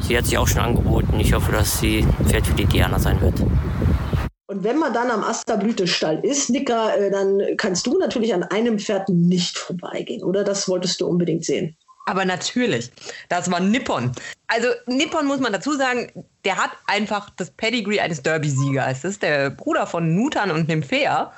sie 0.00 0.16
hat 0.16 0.24
sich 0.24 0.38
auch 0.38 0.48
schon 0.48 0.62
angeboten. 0.62 1.20
Ich 1.20 1.34
hoffe, 1.34 1.52
dass 1.52 1.78
sie 1.78 2.02
Pferd 2.26 2.46
für 2.46 2.54
die 2.54 2.64
Diana 2.64 2.98
sein 2.98 3.20
wird. 3.20 3.34
Und 4.46 4.64
wenn 4.64 4.78
man 4.78 4.94
dann 4.94 5.10
am 5.10 5.22
Asterblütestall 5.22 6.20
ist, 6.24 6.48
Nika, 6.48 6.94
äh, 6.94 7.10
dann 7.10 7.42
kannst 7.58 7.86
du 7.86 7.98
natürlich 7.98 8.32
an 8.32 8.42
einem 8.42 8.78
Pferd 8.78 9.10
nicht 9.10 9.58
vorbeigehen, 9.58 10.22
oder? 10.22 10.44
Das 10.44 10.66
wolltest 10.66 11.02
du 11.02 11.06
unbedingt 11.06 11.44
sehen. 11.44 11.76
Aber 12.06 12.24
natürlich, 12.24 12.90
das 13.28 13.50
war 13.50 13.60
Nippon. 13.60 14.12
Also 14.46 14.68
Nippon 14.86 15.26
muss 15.26 15.40
man 15.40 15.52
dazu 15.52 15.74
sagen, 15.74 16.10
der 16.46 16.56
hat 16.56 16.70
einfach 16.86 17.28
das 17.36 17.50
Pedigree 17.50 18.00
eines 18.00 18.22
Derby-Siegers. 18.22 19.02
Das 19.02 19.10
ist 19.12 19.22
der 19.22 19.50
Bruder 19.50 19.86
von 19.86 20.14
Nutan 20.14 20.50
und 20.50 20.68
Nymphea. 20.68 21.34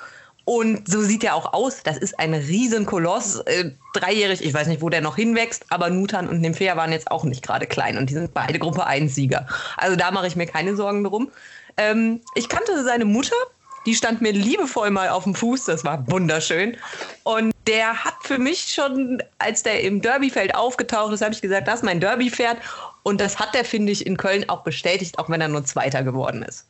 Und 0.51 0.91
so 0.91 1.01
sieht 1.01 1.23
er 1.23 1.37
auch 1.37 1.53
aus. 1.53 1.85
Das 1.85 1.97
ist 1.97 2.19
ein 2.19 2.35
Riesenkoloss, 2.35 3.37
äh, 3.43 3.71
dreijährig. 3.93 4.45
Ich 4.45 4.53
weiß 4.53 4.67
nicht, 4.67 4.83
wo 4.83 4.89
der 4.89 5.01
noch 5.01 5.15
hinwächst, 5.15 5.65
aber 5.69 5.91
Nutan 5.91 6.29
und 6.29 6.41
Nymphea 6.41 6.77
waren 6.77 6.91
jetzt 6.91 7.09
auch 7.09 7.23
nicht 7.23 7.45
gerade 7.45 7.69
klein 7.69 7.97
und 7.97 8.11
die 8.11 8.15
sind 8.15 8.35
beide 8.35 8.59
Gruppe 8.59 8.85
1 8.85 9.15
Sieger. 9.15 9.47
Also 9.77 9.95
da 9.95 10.11
mache 10.11 10.27
ich 10.27 10.35
mir 10.35 10.47
keine 10.47 10.75
Sorgen 10.75 11.05
drum. 11.05 11.31
Ähm, 11.77 12.21
ich 12.35 12.49
kannte 12.49 12.83
seine 12.83 13.05
Mutter, 13.05 13.37
die 13.87 13.95
stand 13.95 14.23
mir 14.23 14.33
liebevoll 14.33 14.91
mal 14.91 15.11
auf 15.11 15.23
dem 15.23 15.37
Fuß, 15.37 15.67
das 15.67 15.85
war 15.85 16.05
wunderschön. 16.11 16.77
Und 17.23 17.53
der 17.69 18.03
hat 18.03 18.17
für 18.25 18.39
mich 18.39 18.73
schon, 18.73 19.23
als 19.39 19.63
der 19.63 19.85
im 19.85 20.03
Derbyfeld 20.03 20.57
aufgetaucht 20.57 21.13
ist, 21.13 21.23
habe 21.23 21.33
ich 21.33 21.43
gesagt, 21.43 21.69
das 21.69 21.77
ist 21.77 21.85
mein 21.85 22.01
Derbypferd. 22.01 22.57
Und 23.05 23.21
das 23.21 23.39
hat 23.39 23.55
er, 23.55 23.65
finde 23.65 23.93
ich, 23.93 24.05
in 24.05 24.17
Köln 24.17 24.49
auch 24.49 24.65
bestätigt, 24.65 25.17
auch 25.21 25.31
wenn 25.31 25.41
er 25.41 25.47
nur 25.47 25.65
Zweiter 25.65 26.03
geworden 26.03 26.43
ist. 26.43 26.67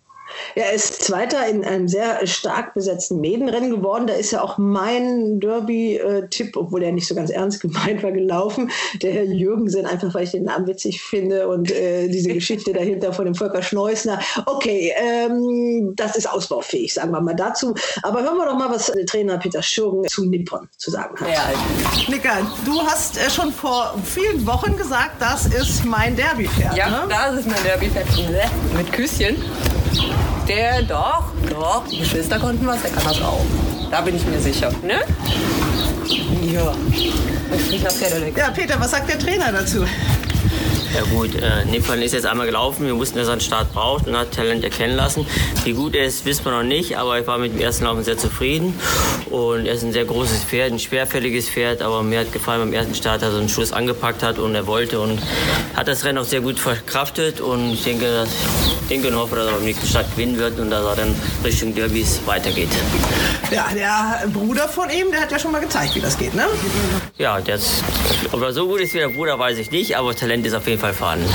Er 0.55 0.73
ist 0.73 1.03
Zweiter 1.03 1.47
in 1.47 1.65
einem 1.65 1.89
sehr 1.89 2.27
stark 2.27 2.75
besetzten 2.75 3.21
Medenrennen 3.21 3.71
geworden. 3.71 4.07
Da 4.07 4.15
ist 4.15 4.31
ja 4.31 4.43
auch 4.43 4.59
mein 4.59 5.41
Derby-Tipp, 5.41 6.57
obwohl 6.57 6.83
er 6.83 6.93
nicht 6.93 7.07
so 7.07 7.15
ganz 7.15 7.31
ernst 7.31 7.61
gemeint 7.61 8.03
war, 8.03 8.13
gelaufen. 8.13 8.71
Der 9.03 9.13
Herr 9.13 9.25
Jürgensen, 9.25 9.87
einfach 9.87 10.15
weil 10.15 10.25
ich 10.25 10.31
den 10.33 10.45
Namen 10.45 10.67
witzig 10.67 11.03
finde 11.03 11.49
und 11.49 11.71
äh, 11.71 12.09
diese 12.09 12.33
Geschichte 12.33 12.73
dahinter 12.73 13.13
von 13.13 13.25
dem 13.25 13.35
Volker 13.35 13.63
Schneusner. 13.63 14.21
Okay, 14.47 14.93
ähm, 14.97 15.93
das 15.97 16.17
ist 16.17 16.29
ausbaufähig, 16.29 16.95
sagen 16.95 17.11
wir 17.13 17.21
mal 17.21 17.35
dazu. 17.35 17.75
Aber 18.03 18.23
hören 18.23 18.37
wir 18.37 18.47
doch 18.47 18.59
mal, 18.59 18.71
was 18.71 18.87
der 18.87 19.07
Trainer 19.07 19.39
Peter 19.39 19.63
Schürgen 19.63 20.07
zu 20.09 20.27
Nippon 20.27 20.69
zu 20.77 20.91
sagen 20.91 21.19
hat. 21.21 21.29
Ja. 21.29 21.51
Nicker, 22.09 22.39
du 22.65 22.81
hast 22.83 23.19
äh, 23.19 23.31
schon 23.31 23.53
vor 23.53 23.95
vielen 24.05 24.47
Wochen 24.47 24.77
gesagt, 24.77 25.21
das 25.21 25.47
ist 25.47 25.85
mein 25.85 26.17
Derby-Pferd. 26.17 26.77
Ja, 26.77 26.91
ne? 26.91 27.09
das 27.09 27.41
ist 27.41 27.49
mein 27.49 27.63
Derby-Pferd 27.65 28.07
mit 28.77 28.93
Küsschen. 28.93 29.37
Der 30.49 30.83
doch, 30.83 31.25
doch, 31.49 31.87
die 31.89 31.99
Geschwister 31.99 32.39
konnten 32.39 32.67
was, 32.67 32.83
der 32.83 32.91
kann 32.91 33.05
das 33.05 33.23
auch. 33.23 33.45
Da 33.91 34.01
bin 34.01 34.17
ich 34.17 34.27
mir 34.27 34.41
sicher. 34.41 34.71
Ne? 34.83 35.01
Ja. 36.53 36.73
Ich 37.71 37.83
nach 37.83 37.93
Pferdeleck. 37.93 38.37
Ja, 38.37 38.51
Peter, 38.51 38.79
was 38.81 38.91
sagt 38.91 39.09
der 39.09 39.19
Trainer 39.19 39.53
dazu? 39.53 39.85
Ja 40.95 41.03
gut, 41.03 41.37
äh, 41.37 41.65
Nippon 41.67 42.03
ist 42.03 42.13
jetzt 42.13 42.27
einmal 42.27 42.47
gelaufen. 42.47 42.85
Wir 42.85 42.97
wussten, 42.97 43.19
dass 43.19 43.29
er 43.29 43.33
einen 43.33 43.41
Start 43.41 43.73
braucht 43.73 44.09
und 44.09 44.17
hat 44.17 44.33
Talent 44.33 44.65
erkennen 44.65 44.97
lassen. 44.97 45.25
Wie 45.65 45.73
gut 45.73 45.95
er 45.95 46.05
ist, 46.05 46.25
wissen 46.25 46.45
wir 46.45 46.51
noch 46.51 46.65
nicht, 46.65 46.99
aber 46.99 47.21
ich 47.21 47.27
war 47.29 47.39
mit 47.39 47.53
dem 47.53 47.61
ersten 47.61 47.85
Laufen 47.85 48.03
sehr 48.03 48.19
zufrieden. 48.19 48.75
Und 49.31 49.67
er 49.67 49.75
ist 49.75 49.85
ein 49.85 49.93
sehr 49.93 50.05
großes 50.05 50.45
Pferd, 50.45 50.73
ein 50.73 50.81
schwerfälliges 50.81 51.49
Pferd, 51.49 51.81
aber 51.81 52.03
mir 52.03 52.21
hat 52.21 52.33
gefallen 52.33 52.61
beim 52.61 52.73
ersten 52.73 52.95
Start, 52.97 53.23
dass 53.23 53.33
er 53.33 53.39
einen 53.39 53.49
Schuss 53.49 53.73
angepackt 53.73 54.25
hat 54.25 54.41
und 54.41 54.55
er 54.57 54.67
wollte 54.67 54.99
und 54.99 55.21
hat 55.77 55.87
das 55.87 56.05
Rennen 56.05 56.19
auch 56.19 56.25
sehr 56.25 56.41
gut 56.41 56.59
verkraftet. 56.59 57.41
Und 57.41 57.73
ich 57.73 57.85
denke, 57.85 58.07
dass, 58.07 58.31
ich 58.83 58.89
denke 58.89 59.09
und 59.09 59.17
hoffe, 59.17 59.37
dass 59.37 59.47
er 59.47 59.53
beim 59.53 59.65
nächsten 59.65 59.87
Start 59.87 60.11
gewinnen 60.11 60.39
wird 60.39 60.59
und 60.59 60.71
dass 60.71 60.85
er 60.85 60.97
dann 60.97 61.15
Richtung 61.45 61.73
Derbys 61.73 62.21
weitergeht. 62.27 62.69
Ja, 63.53 63.69
der 63.75 64.29
Bruder 64.29 64.69
von 64.69 64.91
ihm, 64.91 65.13
der 65.13 65.21
hat 65.21 65.31
ja 65.31 65.39
schon 65.39 65.53
mal 65.53 65.61
gezeigt, 65.61 65.95
wie 65.95 66.01
das 66.01 66.19
geht, 66.19 66.35
ne? 66.35 66.47
Ja, 67.17 67.41
das, 67.41 67.83
ob 68.33 68.43
er 68.43 68.53
so 68.53 68.67
gut 68.67 68.81
ist 68.81 68.93
wie 68.95 68.99
der 68.99 69.09
Bruder, 69.09 69.39
weiß 69.39 69.59
ich 69.59 69.71
nicht, 69.71 69.97
aber 69.97 70.15
Talent 70.15 70.47
ist 70.47 70.55
auf 70.55 70.67
jeden 70.67 70.79
Fall 70.79 70.80
vorhanden. 70.89 71.27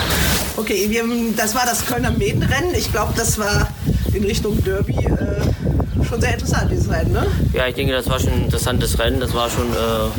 Okay, 0.58 0.90
wir, 0.90 1.04
das 1.36 1.56
war 1.56 1.66
das 1.66 1.86
Kölner 1.86 2.12
Medenrennen. 2.12 2.74
Ich 2.76 2.92
glaube, 2.92 3.14
das 3.16 3.38
war 3.38 3.68
in 4.14 4.24
Richtung 4.24 4.64
Derby 4.64 4.94
äh, 4.94 5.65
schon 6.06 6.22
sehr 6.22 6.34
interessant, 6.34 6.72
dieses 6.72 6.90
Rennen, 6.90 7.12
ne? 7.12 7.26
Ja, 7.54 7.68
ich 7.68 7.76
denke, 7.76 7.94
das 7.94 8.10
war 8.10 8.20
schon 8.20 8.34
ein 8.34 8.44
interessantes 8.44 8.98
Rennen. 9.00 9.20
Das 9.20 9.34
war 9.34 9.50
schon. 9.50 9.72
Äh, 9.72 10.10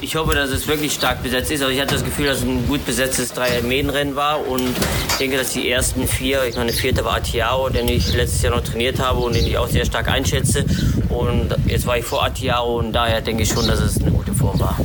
ich 0.00 0.16
hoffe, 0.16 0.34
dass 0.34 0.48
es 0.50 0.66
wirklich 0.66 0.94
stark 0.94 1.22
besetzt 1.22 1.50
ist. 1.50 1.60
Also 1.60 1.72
ich 1.72 1.80
hatte 1.80 1.94
das 1.94 2.04
Gefühl, 2.04 2.26
dass 2.26 2.38
es 2.38 2.44
ein 2.44 2.66
gut 2.66 2.86
besetztes 2.86 3.32
Dreier-Medenrennen 3.32 4.16
war 4.16 4.46
und 4.46 4.62
ich 5.08 5.16
denke, 5.16 5.36
dass 5.36 5.52
die 5.52 5.68
ersten 5.68 6.08
vier, 6.08 6.44
ich 6.44 6.56
meine, 6.56 6.70
der 6.70 6.80
vierte 6.80 7.04
war 7.04 7.16
Atiao, 7.16 7.68
den 7.68 7.88
ich 7.88 8.14
letztes 8.14 8.40
Jahr 8.40 8.54
noch 8.54 8.64
trainiert 8.64 9.00
habe 9.00 9.20
und 9.20 9.34
den 9.34 9.44
ich 9.44 9.58
auch 9.58 9.68
sehr 9.68 9.84
stark 9.84 10.08
einschätze. 10.08 10.64
Und 11.10 11.54
jetzt 11.66 11.86
war 11.86 11.98
ich 11.98 12.06
vor 12.06 12.24
Atiao 12.24 12.78
und 12.78 12.92
daher 12.92 13.20
denke 13.20 13.42
ich 13.42 13.50
schon, 13.50 13.66
dass 13.66 13.80
es 13.80 14.00
eine 14.00 14.12
gute 14.12 14.32
Form 14.32 14.58
war. 14.60 14.78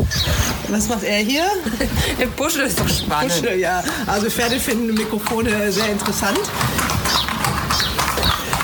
Was 0.67 0.89
macht 0.89 1.03
er 1.03 1.19
hier? 1.19 1.45
Der 2.19 2.27
Puschel 2.27 2.65
ist 2.65 2.79
doch 2.79 2.89
spannend. 2.89 3.33
Puschel, 3.33 3.59
ja. 3.59 3.83
Also 4.07 4.29
Pferde 4.29 4.59
finden 4.59 4.93
Mikrofone 4.93 5.71
sehr 5.71 5.89
interessant. 5.89 6.39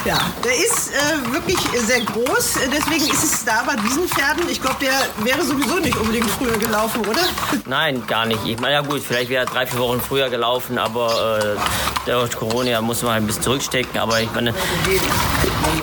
Ja, 0.10 0.17
der 0.43 0.56
ist 0.56 0.89
äh, 0.89 1.34
wirklich 1.34 1.60
sehr 1.86 2.02
groß. 2.02 2.56
Deswegen 2.76 3.13
ist 3.13 3.24
es 3.24 3.45
da 3.45 3.63
bei 3.63 3.76
diesen 3.76 4.08
Pferden, 4.08 4.50
ich 4.50 4.60
glaube, 4.60 4.78
der 4.82 4.91
wäre 5.24 5.43
sowieso 5.43 5.76
nicht 5.76 5.95
unbedingt 5.98 6.28
früher 6.32 6.58
gelaufen, 6.58 7.06
oder? 7.06 7.22
Nein, 7.67 8.02
gar 8.08 8.26
nicht. 8.26 8.39
Ich 8.48 8.60
meine, 8.60 8.74
ja 8.74 8.82
gut, 8.82 9.04
vielleicht 9.08 9.30
wäre 9.30 9.45
er 9.45 9.45
drei, 9.45 9.67
vier 9.67 9.80
Wochen 9.80 10.02
früher 10.02 10.32
gelaufen, 10.32 10.80
aber 10.80 11.58
äh, 12.08 12.10
durch 12.10 12.36
Corona 12.36 12.82
muss 12.82 13.04
man 13.04 13.12
ein 13.12 13.28
bisschen 13.28 13.43
zurückstecken. 13.43 14.00
Aber 14.00 14.19
ich 14.19 14.34
meine, 14.34 14.52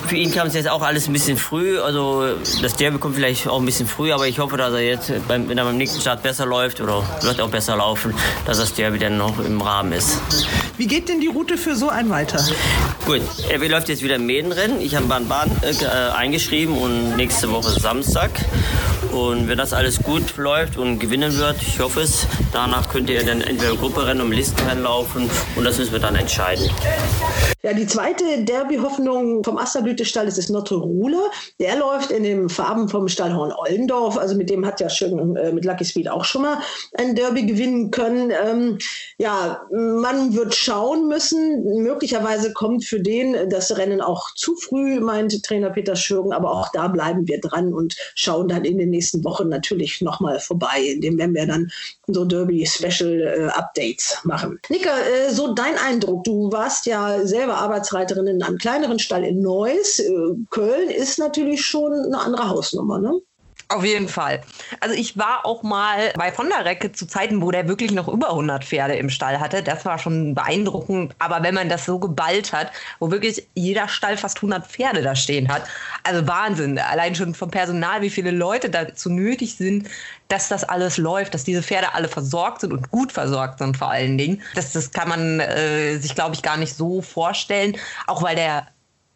für 0.09 0.17
ihn 0.17 0.33
kam 0.33 0.49
es 0.49 0.55
jetzt 0.55 0.69
auch 0.69 0.83
alles 0.83 1.07
ein 1.07 1.13
bisschen 1.13 1.37
früh. 1.37 1.79
Also 1.79 2.35
das 2.63 2.75
Derby 2.75 2.99
kommt 2.99 3.15
vielleicht 3.15 3.47
auch 3.47 3.61
ein 3.61 3.65
bisschen 3.65 3.87
früh, 3.87 4.13
aber 4.13 4.27
ich 4.27 4.41
hoffe, 4.41 4.57
dass 4.57 4.73
er 4.73 4.81
jetzt, 4.81 5.13
beim, 5.29 5.49
wenn 5.49 5.57
er 5.57 5.65
beim 5.65 5.77
nächsten 5.77 6.01
Start 6.01 6.25
besser 6.25 6.47
läuft 6.47 6.81
oder 6.81 7.05
wird 7.23 7.41
auch 7.41 7.51
besser 7.51 7.77
laufen, 7.77 8.13
dass 8.45 8.59
das 8.59 8.75
Derby 8.75 8.99
dann 8.99 9.19
noch 9.19 9.39
im 9.39 9.61
Rahmen 9.61 9.93
ist. 9.93 10.19
Wie 10.77 10.89
geht 10.89 11.09
denn 11.09 11.21
die 11.21 11.29
Route 11.29 11.57
für 11.57 11.77
so 11.77 11.91
einen 11.91 12.11
weiter? 12.11 12.45
Gut, 13.07 13.21
er 13.49 13.59
läuft 13.69 13.89
jetzt 13.89 14.03
wieder 14.03 14.16
im 14.17 14.27
Medenrennen. 14.27 14.81
Ich 14.81 14.97
habe 14.97 15.07
Bahn 15.29 15.51
äh, 15.83 15.87
eingeschrieben 15.87 16.77
und 16.77 17.17
nächste 17.17 17.51
Woche 17.53 17.79
Samstag. 17.79 18.31
Und 19.13 19.49
wenn 19.49 19.59
das 19.59 19.73
alles 19.73 20.03
gut 20.03 20.37
läuft 20.37 20.77
und 20.77 20.99
gewinnen 20.99 21.37
wird, 21.39 21.57
ich 21.63 21.81
hoffe 21.81 22.01
es, 22.01 22.27
danach 22.53 22.89
könnte 22.89 23.13
er 23.13 23.25
dann 23.25 23.41
entweder 23.41 23.75
Grupperennen 23.77 24.23
und 24.25 24.33
Listenrennen 24.33 24.85
laufen 24.85 25.31
und 25.57 25.65
das 25.65 25.79
müssen 25.79 25.93
wir 25.93 26.01
dann 26.01 26.17
entscheiden. 26.17 26.71
Ja, 27.63 27.73
die 27.73 27.87
zweite 27.87 28.45
Derby-Hoffnung 28.45 29.43
vom 29.43 29.59
Asterblütestall 29.59 30.29
ist 30.29 30.39
das 30.39 30.51
Notre 30.51 30.77
Rule. 30.77 31.19
Der 31.59 31.77
läuft 31.77 32.13
in 32.13 32.23
den 32.23 32.49
Farben 32.49 32.89
vom 32.89 33.09
Stallhorn 33.09 33.53
Ollendorf. 33.53 34.17
Also 34.17 34.37
mit 34.37 34.51
dem 34.51 34.65
hat 34.65 34.81
ja 34.81 34.89
schön 34.89 35.35
äh, 35.35 35.51
mit 35.51 35.65
Lucky 35.65 35.85
Speed 35.85 36.09
auch 36.09 36.25
schon 36.25 36.43
mal 36.43 36.59
ein 36.97 37.17
Derby 37.17 37.45
gewinnen 37.45 37.91
können. 37.91 38.31
Ähm, 38.31 38.79
ja, 39.19 39.63
man 39.73 40.35
wird 40.35 40.55
schauen 40.55 41.09
müssen. 41.09 41.83
Möglicherweise 41.83 42.53
kommt 42.53 42.85
für 42.85 43.01
den 43.01 43.51
das 43.51 43.77
Rennen 43.77 44.01
auch 44.01 44.33
zu 44.35 44.55
früh, 44.55 45.01
meint 45.01 45.43
Trainer 45.43 45.71
Peter 45.71 45.97
Schürgen. 45.97 46.33
Aber 46.33 46.53
auch 46.53 46.69
da 46.73 46.87
bleiben 46.87 47.27
wir 47.27 47.41
dran 47.41 47.75
und 47.75 47.97
schauen 48.15 48.47
dann 48.47 48.65
in 48.65 48.79
den 48.79 48.91
nächsten 48.97 49.25
Wochen 49.25 49.49
natürlich 49.49 50.01
nochmal 50.01 50.41
vorbei. 50.41 50.81
In 50.81 51.01
dem 51.01 51.19
werden 51.19 51.35
wir 51.35 51.47
dann 51.47 51.71
so 52.07 52.25
Derby-Special-Updates 52.25 54.13
äh, 54.13 54.29
machen. 54.29 54.59
Nika, 54.69 54.91
äh, 54.99 55.33
so 55.33 55.55
dein 55.55 55.77
Eindruck. 55.77 56.25
Du 56.25 56.51
warst 56.51 56.87
ja 56.87 57.25
selber 57.27 57.59
Arbeitsreiterin 57.59 58.27
in 58.27 58.43
einem 58.43 58.59
kleineren 58.59 58.99
Stall 58.99 59.25
in 59.25 59.41
Neuss. 59.41 59.99
Äh, 59.99 60.11
Köln 60.51 60.91
ist 60.91 61.19
natürlich 61.19 61.65
schon 61.65 61.93
eine 61.93 62.19
andere 62.19 62.49
Hausnummer, 62.49 62.99
ne? 62.99 63.21
Auf 63.69 63.85
jeden 63.85 64.09
Fall. 64.09 64.43
Also 64.79 64.95
ich 64.95 65.19
war 65.19 65.45
auch 65.45 65.65
mal 65.65 66.13
bei 66.17 66.31
Von 66.31 66.49
der 66.49 66.65
Recke 66.65 66.93
zu 66.93 67.05
Zeiten, 67.05 67.43
wo 67.43 67.51
der 67.51 67.67
wirklich 67.67 67.91
noch 67.91 68.07
über 68.07 68.31
100 68.31 68.65
Pferde 68.65 68.95
im 68.95 69.11
Stall 69.11 69.41
hatte. 69.41 69.61
Das 69.61 69.85
war 69.85 69.99
schon 69.99 70.37
beeindruckend. 70.37 71.17
Aber 71.19 71.43
wenn 71.43 71.55
man 71.55 71.69
das 71.69 71.85
so 71.85 71.99
geballt 71.99 72.53
hat, 72.53 72.71
wo 73.01 73.11
wirklich 73.11 73.49
jeder 73.55 73.89
Stall 73.89 74.17
fast 74.17 74.39
100 74.39 74.69
Pferde 74.69 75.03
da 75.03 75.17
stehen 75.17 75.49
hat, 75.53 75.65
also 76.05 76.29
Wahnsinn. 76.29 76.79
Allein 76.79 77.17
schon 77.17 77.35
vom 77.35 77.51
Personal, 77.51 78.03
wie 78.03 78.11
viele 78.11 78.31
Leute 78.31 78.71
dazu 78.71 79.11
nötig 79.11 79.57
sind, 79.57 79.89
dass 80.29 80.49
das 80.49 80.63
alles 80.63 80.97
läuft, 80.97 81.35
dass 81.35 81.43
diese 81.43 81.63
Pferde 81.63 81.93
alle 81.95 82.07
versorgt 82.07 82.61
sind 82.61 82.73
und 82.73 82.91
gut 82.93 83.11
versorgt 83.11 83.59
sind 83.59 83.77
vor 83.77 83.91
allen 83.91 84.17
Dingen. 84.17 84.43
Das, 84.55 84.73
das 84.73 84.93
kann 84.93 85.09
man 85.09 85.41
äh, 85.41 85.99
sich, 85.99 86.15
glaube 86.15 86.37
ich, 86.37 86.43
gar 86.43 86.57
nicht 86.57 86.75
so 86.75 87.03
vorstellen. 87.03 87.77
Auch 88.07 88.23
weil 88.23 88.37
der 88.37 88.69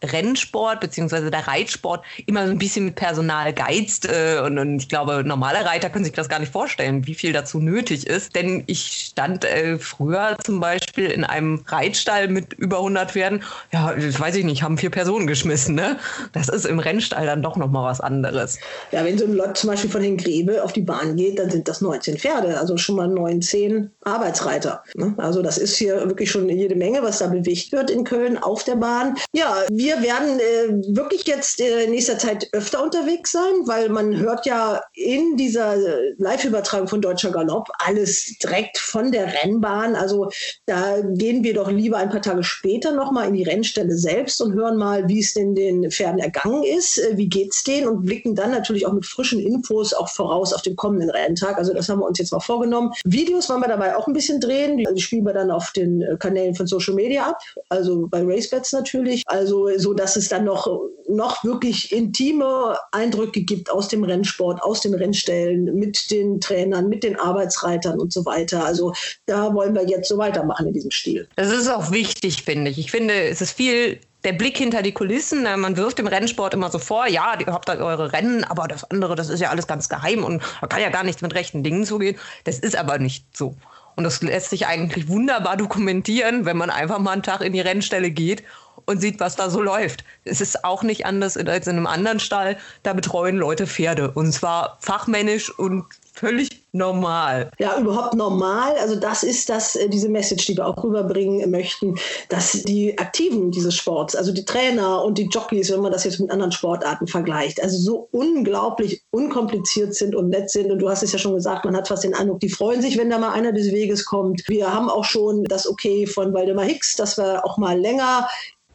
Rennsport 0.04 0.80
beziehungsweise 0.80 1.30
der 1.30 1.46
Reitsport 1.46 2.04
immer 2.26 2.46
so 2.46 2.52
ein 2.52 2.58
bisschen 2.58 2.86
mit 2.86 2.94
Personal 2.94 3.52
geizt. 3.52 4.06
Äh, 4.06 4.40
und, 4.44 4.58
und, 4.58 4.80
ich 4.80 4.88
glaube, 4.88 5.22
normale 5.24 5.64
Reiter 5.64 5.90
können 5.90 6.04
sich 6.04 6.14
das 6.14 6.28
gar 6.28 6.38
nicht 6.38 6.52
vorstellen, 6.52 7.06
wie 7.06 7.14
viel 7.14 7.32
dazu 7.32 7.60
nötig 7.60 8.06
ist. 8.06 8.34
Denn 8.34 8.64
ich 8.66 9.10
stand 9.10 9.44
äh, 9.44 9.78
früher 9.78 10.36
zum 10.42 10.60
Beispiel 10.60 11.06
in 11.06 11.24
einem 11.24 11.62
Reitstall 11.66 12.28
mit 12.28 12.54
über 12.54 12.78
100 12.78 13.12
Pferden. 13.12 13.42
Ja, 13.72 13.94
das 13.94 14.18
weiß 14.18 14.36
ich 14.36 14.44
nicht, 14.44 14.62
haben 14.62 14.78
vier 14.78 14.90
Personen 14.90 15.26
geschmissen. 15.26 15.74
Ne? 15.74 15.98
Das 16.32 16.48
ist 16.48 16.66
im 16.66 16.78
Rennstall 16.78 17.26
dann 17.26 17.42
doch 17.42 17.56
nochmal 17.56 17.84
was 17.84 18.00
anderes. 18.00 18.58
Ja, 18.92 19.04
wenn 19.04 19.18
so 19.18 19.24
ein 19.24 19.34
Lot 19.34 19.56
zum 19.56 19.70
Beispiel 19.70 19.90
von 19.90 20.02
den 20.02 20.16
Grebe 20.16 20.62
auf 20.62 20.72
die 20.72 20.82
Bahn 20.82 21.16
geht, 21.16 21.38
dann 21.38 21.50
sind 21.50 21.68
das 21.68 21.80
19 21.80 22.18
Pferde, 22.18 22.58
also 22.58 22.76
schon 22.76 22.96
mal 22.96 23.08
19 23.08 23.90
Arbeitsreiter. 24.02 24.82
Ne? 24.94 25.14
Also 25.18 25.42
das 25.42 25.58
ist 25.58 25.76
hier 25.76 25.96
wirklich 26.06 26.30
schon 26.30 26.48
jede 26.48 26.74
Menge, 26.74 27.02
was 27.02 27.18
da 27.18 27.26
bewegt 27.26 27.72
wird 27.72 27.90
in 27.90 28.04
Köln 28.04 28.38
auf 28.38 28.64
der 28.64 28.76
Bahn. 28.76 29.16
Ja, 29.32 29.62
wir 29.70 29.89
wir 29.90 30.02
werden 30.02 30.38
äh, 30.38 30.96
wirklich 30.96 31.26
jetzt 31.26 31.60
äh, 31.60 31.84
in 31.84 31.90
nächster 31.90 32.16
Zeit 32.16 32.48
öfter 32.52 32.82
unterwegs 32.82 33.32
sein, 33.32 33.66
weil 33.66 33.88
man 33.88 34.16
hört 34.16 34.46
ja 34.46 34.80
in 34.94 35.36
dieser 35.36 35.74
äh, 35.74 36.14
Live-Übertragung 36.18 36.86
von 36.86 37.00
Deutscher 37.00 37.32
Galopp 37.32 37.68
alles 37.78 38.38
direkt 38.38 38.78
von 38.78 39.10
der 39.10 39.26
Rennbahn. 39.26 39.96
Also 39.96 40.30
da 40.66 41.00
gehen 41.00 41.42
wir 41.42 41.54
doch 41.54 41.68
lieber 41.70 41.96
ein 41.96 42.08
paar 42.08 42.22
Tage 42.22 42.44
später 42.44 42.92
nochmal 42.92 43.26
in 43.28 43.34
die 43.34 43.42
Rennstelle 43.42 43.96
selbst 43.96 44.40
und 44.40 44.54
hören 44.54 44.76
mal, 44.76 45.08
wie 45.08 45.18
es 45.18 45.34
denn 45.34 45.56
den 45.56 45.90
Pferden 45.90 46.20
ergangen 46.20 46.62
ist, 46.62 46.98
äh, 46.98 47.16
wie 47.16 47.28
geht's 47.28 47.64
denen 47.64 47.88
und 47.88 48.04
blicken 48.04 48.36
dann 48.36 48.52
natürlich 48.52 48.86
auch 48.86 48.92
mit 48.92 49.06
frischen 49.06 49.40
Infos 49.40 49.92
auch 49.92 50.08
voraus 50.08 50.52
auf 50.52 50.62
den 50.62 50.76
kommenden 50.76 51.10
Renntag. 51.10 51.58
Also 51.58 51.74
das 51.74 51.88
haben 51.88 51.98
wir 51.98 52.06
uns 52.06 52.18
jetzt 52.18 52.30
mal 52.30 52.38
vorgenommen. 52.38 52.92
Videos 53.04 53.48
wollen 53.48 53.62
wir 53.62 53.68
dabei 53.68 53.96
auch 53.96 54.06
ein 54.06 54.12
bisschen 54.12 54.38
drehen. 54.38 54.78
Die 54.78 55.00
spielen 55.00 55.24
wir 55.24 55.34
dann 55.34 55.50
auf 55.50 55.72
den 55.72 56.02
äh, 56.02 56.16
Kanälen 56.16 56.54
von 56.54 56.68
Social 56.68 56.94
Media 56.94 57.26
ab, 57.26 57.38
also 57.68 58.06
bei 58.06 58.22
RaceBets 58.22 58.72
natürlich. 58.72 59.24
Also 59.26 59.68
so, 59.80 59.94
dass 59.94 60.16
es 60.16 60.28
dann 60.28 60.44
noch, 60.44 60.66
noch 61.08 61.42
wirklich 61.44 61.92
intime 61.92 62.76
Eindrücke 62.92 63.42
gibt 63.42 63.70
aus 63.70 63.88
dem 63.88 64.04
Rennsport, 64.04 64.62
aus 64.62 64.80
den 64.80 64.94
Rennstellen, 64.94 65.64
mit 65.76 66.10
den 66.10 66.40
Trainern, 66.40 66.88
mit 66.88 67.02
den 67.02 67.18
Arbeitsreitern 67.18 67.98
und 67.98 68.12
so 68.12 68.24
weiter. 68.24 68.64
Also 68.64 68.92
da 69.26 69.52
wollen 69.54 69.74
wir 69.74 69.88
jetzt 69.88 70.08
so 70.08 70.18
weitermachen 70.18 70.68
in 70.68 70.72
diesem 70.72 70.90
Stil. 70.90 71.26
Das 71.36 71.50
ist 71.50 71.68
auch 71.68 71.90
wichtig, 71.90 72.42
finde 72.42 72.70
ich. 72.70 72.78
Ich 72.78 72.90
finde, 72.90 73.14
es 73.14 73.40
ist 73.40 73.52
viel 73.52 73.98
der 74.24 74.32
Blick 74.32 74.58
hinter 74.58 74.82
die 74.82 74.92
Kulissen. 74.92 75.42
Man 75.42 75.76
wirft 75.76 75.98
im 75.98 76.06
Rennsport 76.06 76.54
immer 76.54 76.70
so 76.70 76.78
vor, 76.78 77.06
ja, 77.06 77.34
ihr 77.38 77.46
habt 77.46 77.68
da 77.68 77.76
eure 77.76 78.12
Rennen, 78.12 78.44
aber 78.44 78.68
das 78.68 78.90
andere, 78.90 79.14
das 79.16 79.28
ist 79.28 79.40
ja 79.40 79.50
alles 79.50 79.66
ganz 79.66 79.88
geheim 79.88 80.24
und 80.24 80.42
man 80.60 80.68
kann 80.68 80.82
ja 80.82 80.90
gar 80.90 81.04
nichts 81.04 81.22
mit 81.22 81.34
rechten 81.34 81.62
Dingen 81.62 81.84
zugehen. 81.84 82.18
Das 82.44 82.58
ist 82.58 82.76
aber 82.76 82.98
nicht 82.98 83.24
so. 83.36 83.54
Und 83.96 84.04
das 84.04 84.22
lässt 84.22 84.50
sich 84.50 84.66
eigentlich 84.66 85.08
wunderbar 85.08 85.56
dokumentieren, 85.56 86.44
wenn 86.44 86.56
man 86.56 86.70
einfach 86.70 86.98
mal 86.98 87.12
einen 87.12 87.22
Tag 87.22 87.40
in 87.40 87.52
die 87.52 87.60
Rennstelle 87.60 88.10
geht 88.10 88.42
und 88.90 89.00
sieht, 89.00 89.20
was 89.20 89.36
da 89.36 89.48
so 89.50 89.62
läuft. 89.62 90.04
Es 90.24 90.40
ist 90.40 90.64
auch 90.64 90.82
nicht 90.82 91.06
anders 91.06 91.36
als 91.36 91.66
in 91.66 91.76
einem 91.76 91.86
anderen 91.86 92.18
Stall. 92.18 92.56
Da 92.82 92.92
betreuen 92.92 93.36
Leute 93.36 93.66
Pferde. 93.68 94.10
Und 94.10 94.32
zwar 94.32 94.78
fachmännisch 94.80 95.56
und 95.56 95.84
völlig 96.12 96.66
normal. 96.72 97.50
Ja, 97.58 97.78
überhaupt 97.78 98.14
normal. 98.14 98.74
Also 98.80 98.96
das 98.96 99.22
ist 99.22 99.48
das, 99.48 99.76
äh, 99.76 99.88
diese 99.88 100.08
Message, 100.08 100.46
die 100.46 100.56
wir 100.56 100.66
auch 100.66 100.82
rüberbringen 100.82 101.50
möchten, 101.50 101.96
dass 102.28 102.52
die 102.64 102.98
Aktiven 102.98 103.50
dieses 103.50 103.74
Sports, 103.74 104.14
also 104.14 104.32
die 104.32 104.44
Trainer 104.44 105.02
und 105.02 105.18
die 105.18 105.28
Jockeys, 105.28 105.72
wenn 105.72 105.80
man 105.80 105.92
das 105.92 106.04
jetzt 106.04 106.20
mit 106.20 106.30
anderen 106.30 106.52
Sportarten 106.52 107.06
vergleicht, 107.06 107.62
also 107.62 107.78
so 107.78 108.08
unglaublich 108.12 109.02
unkompliziert 109.10 109.94
sind 109.94 110.14
und 110.14 110.28
nett 110.28 110.50
sind. 110.50 110.70
Und 110.70 110.80
du 110.80 110.90
hast 110.90 111.02
es 111.02 111.12
ja 111.12 111.18
schon 111.18 111.34
gesagt, 111.34 111.64
man 111.64 111.76
hat 111.76 111.88
fast 111.88 112.04
den 112.04 112.14
Eindruck, 112.14 112.40
die 112.40 112.50
freuen 112.50 112.82
sich, 112.82 112.98
wenn 112.98 113.10
da 113.10 113.18
mal 113.18 113.32
einer 113.32 113.52
des 113.52 113.72
Weges 113.72 114.04
kommt. 114.04 114.42
Wir 114.48 114.72
haben 114.72 114.90
auch 114.90 115.04
schon 115.04 115.44
das 115.44 115.66
Okay 115.66 116.06
von 116.06 116.34
Waldemar 116.34 116.64
Hicks, 116.64 116.96
dass 116.96 117.16
wir 117.16 117.44
auch 117.44 117.56
mal 117.56 117.78
länger 117.78 118.28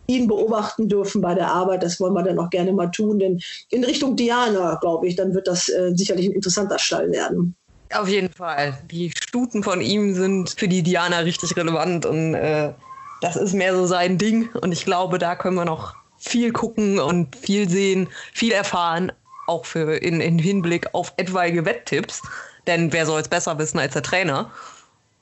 ihn 0.07 0.27
beobachten 0.27 0.89
dürfen 0.89 1.21
bei 1.21 1.33
der 1.33 1.47
Arbeit. 1.47 1.83
Das 1.83 1.99
wollen 1.99 2.13
wir 2.13 2.23
dann 2.23 2.39
auch 2.39 2.49
gerne 2.49 2.73
mal 2.73 2.87
tun. 2.87 3.19
Denn 3.19 3.39
in 3.69 3.83
Richtung 3.83 4.15
Diana, 4.15 4.77
glaube 4.81 5.07
ich, 5.07 5.15
dann 5.15 5.33
wird 5.33 5.47
das 5.47 5.69
äh, 5.69 5.91
sicherlich 5.95 6.27
ein 6.27 6.33
interessanter 6.33 6.79
Stall 6.79 7.11
werden. 7.11 7.55
Auf 7.93 8.07
jeden 8.07 8.31
Fall. 8.31 8.77
Die 8.91 9.11
Stuten 9.11 9.63
von 9.63 9.81
ihm 9.81 10.13
sind 10.15 10.55
für 10.57 10.67
die 10.67 10.83
Diana 10.83 11.19
richtig 11.19 11.55
relevant 11.55 12.05
und 12.05 12.33
äh, 12.33 12.73
das 13.21 13.35
ist 13.35 13.53
mehr 13.53 13.75
so 13.75 13.85
sein 13.85 14.17
Ding. 14.17 14.49
Und 14.61 14.71
ich 14.71 14.85
glaube, 14.85 15.19
da 15.19 15.35
können 15.35 15.55
wir 15.55 15.65
noch 15.65 15.95
viel 16.17 16.51
gucken 16.51 16.99
und 16.99 17.35
viel 17.35 17.69
sehen, 17.69 18.07
viel 18.33 18.51
erfahren, 18.51 19.11
auch 19.47 19.65
für 19.65 19.95
in, 19.97 20.21
in 20.21 20.39
Hinblick 20.39 20.93
auf 20.93 21.13
etwaige 21.17 21.65
Wetttipps. 21.65 22.21
Denn 22.67 22.91
wer 22.91 23.05
soll 23.05 23.21
es 23.21 23.27
besser 23.27 23.57
wissen 23.59 23.79
als 23.79 23.93
der 23.93 24.01
Trainer? 24.01 24.51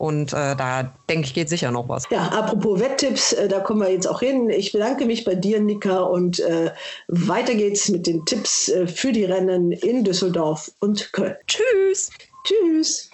Und 0.03 0.33
äh, 0.33 0.53
da 0.57 0.93
denke 1.09 1.27
ich, 1.27 1.33
geht 1.33 1.47
sicher 1.47 1.71
noch 1.71 1.87
was. 1.87 2.03
Ja, 2.09 2.23
apropos 2.23 2.81
Wetttipps, 2.81 3.31
äh, 3.31 3.47
da 3.47 3.61
kommen 3.61 3.79
wir 3.79 3.89
jetzt 3.89 4.05
auch 4.05 4.19
hin. 4.19 4.49
Ich 4.49 4.73
bedanke 4.73 5.05
mich 5.05 5.23
bei 5.23 5.33
dir, 5.33 5.61
Nika, 5.61 6.01
und 6.01 6.41
äh, 6.41 6.73
weiter 7.07 7.55
geht's 7.55 7.87
mit 7.87 8.05
den 8.05 8.25
Tipps 8.25 8.67
äh, 8.67 8.85
für 8.85 9.13
die 9.13 9.23
Rennen 9.23 9.71
in 9.71 10.03
Düsseldorf 10.03 10.69
und 10.81 11.13
Köln. 11.13 11.37
Tschüss. 11.47 12.09
Tschüss. 12.43 13.11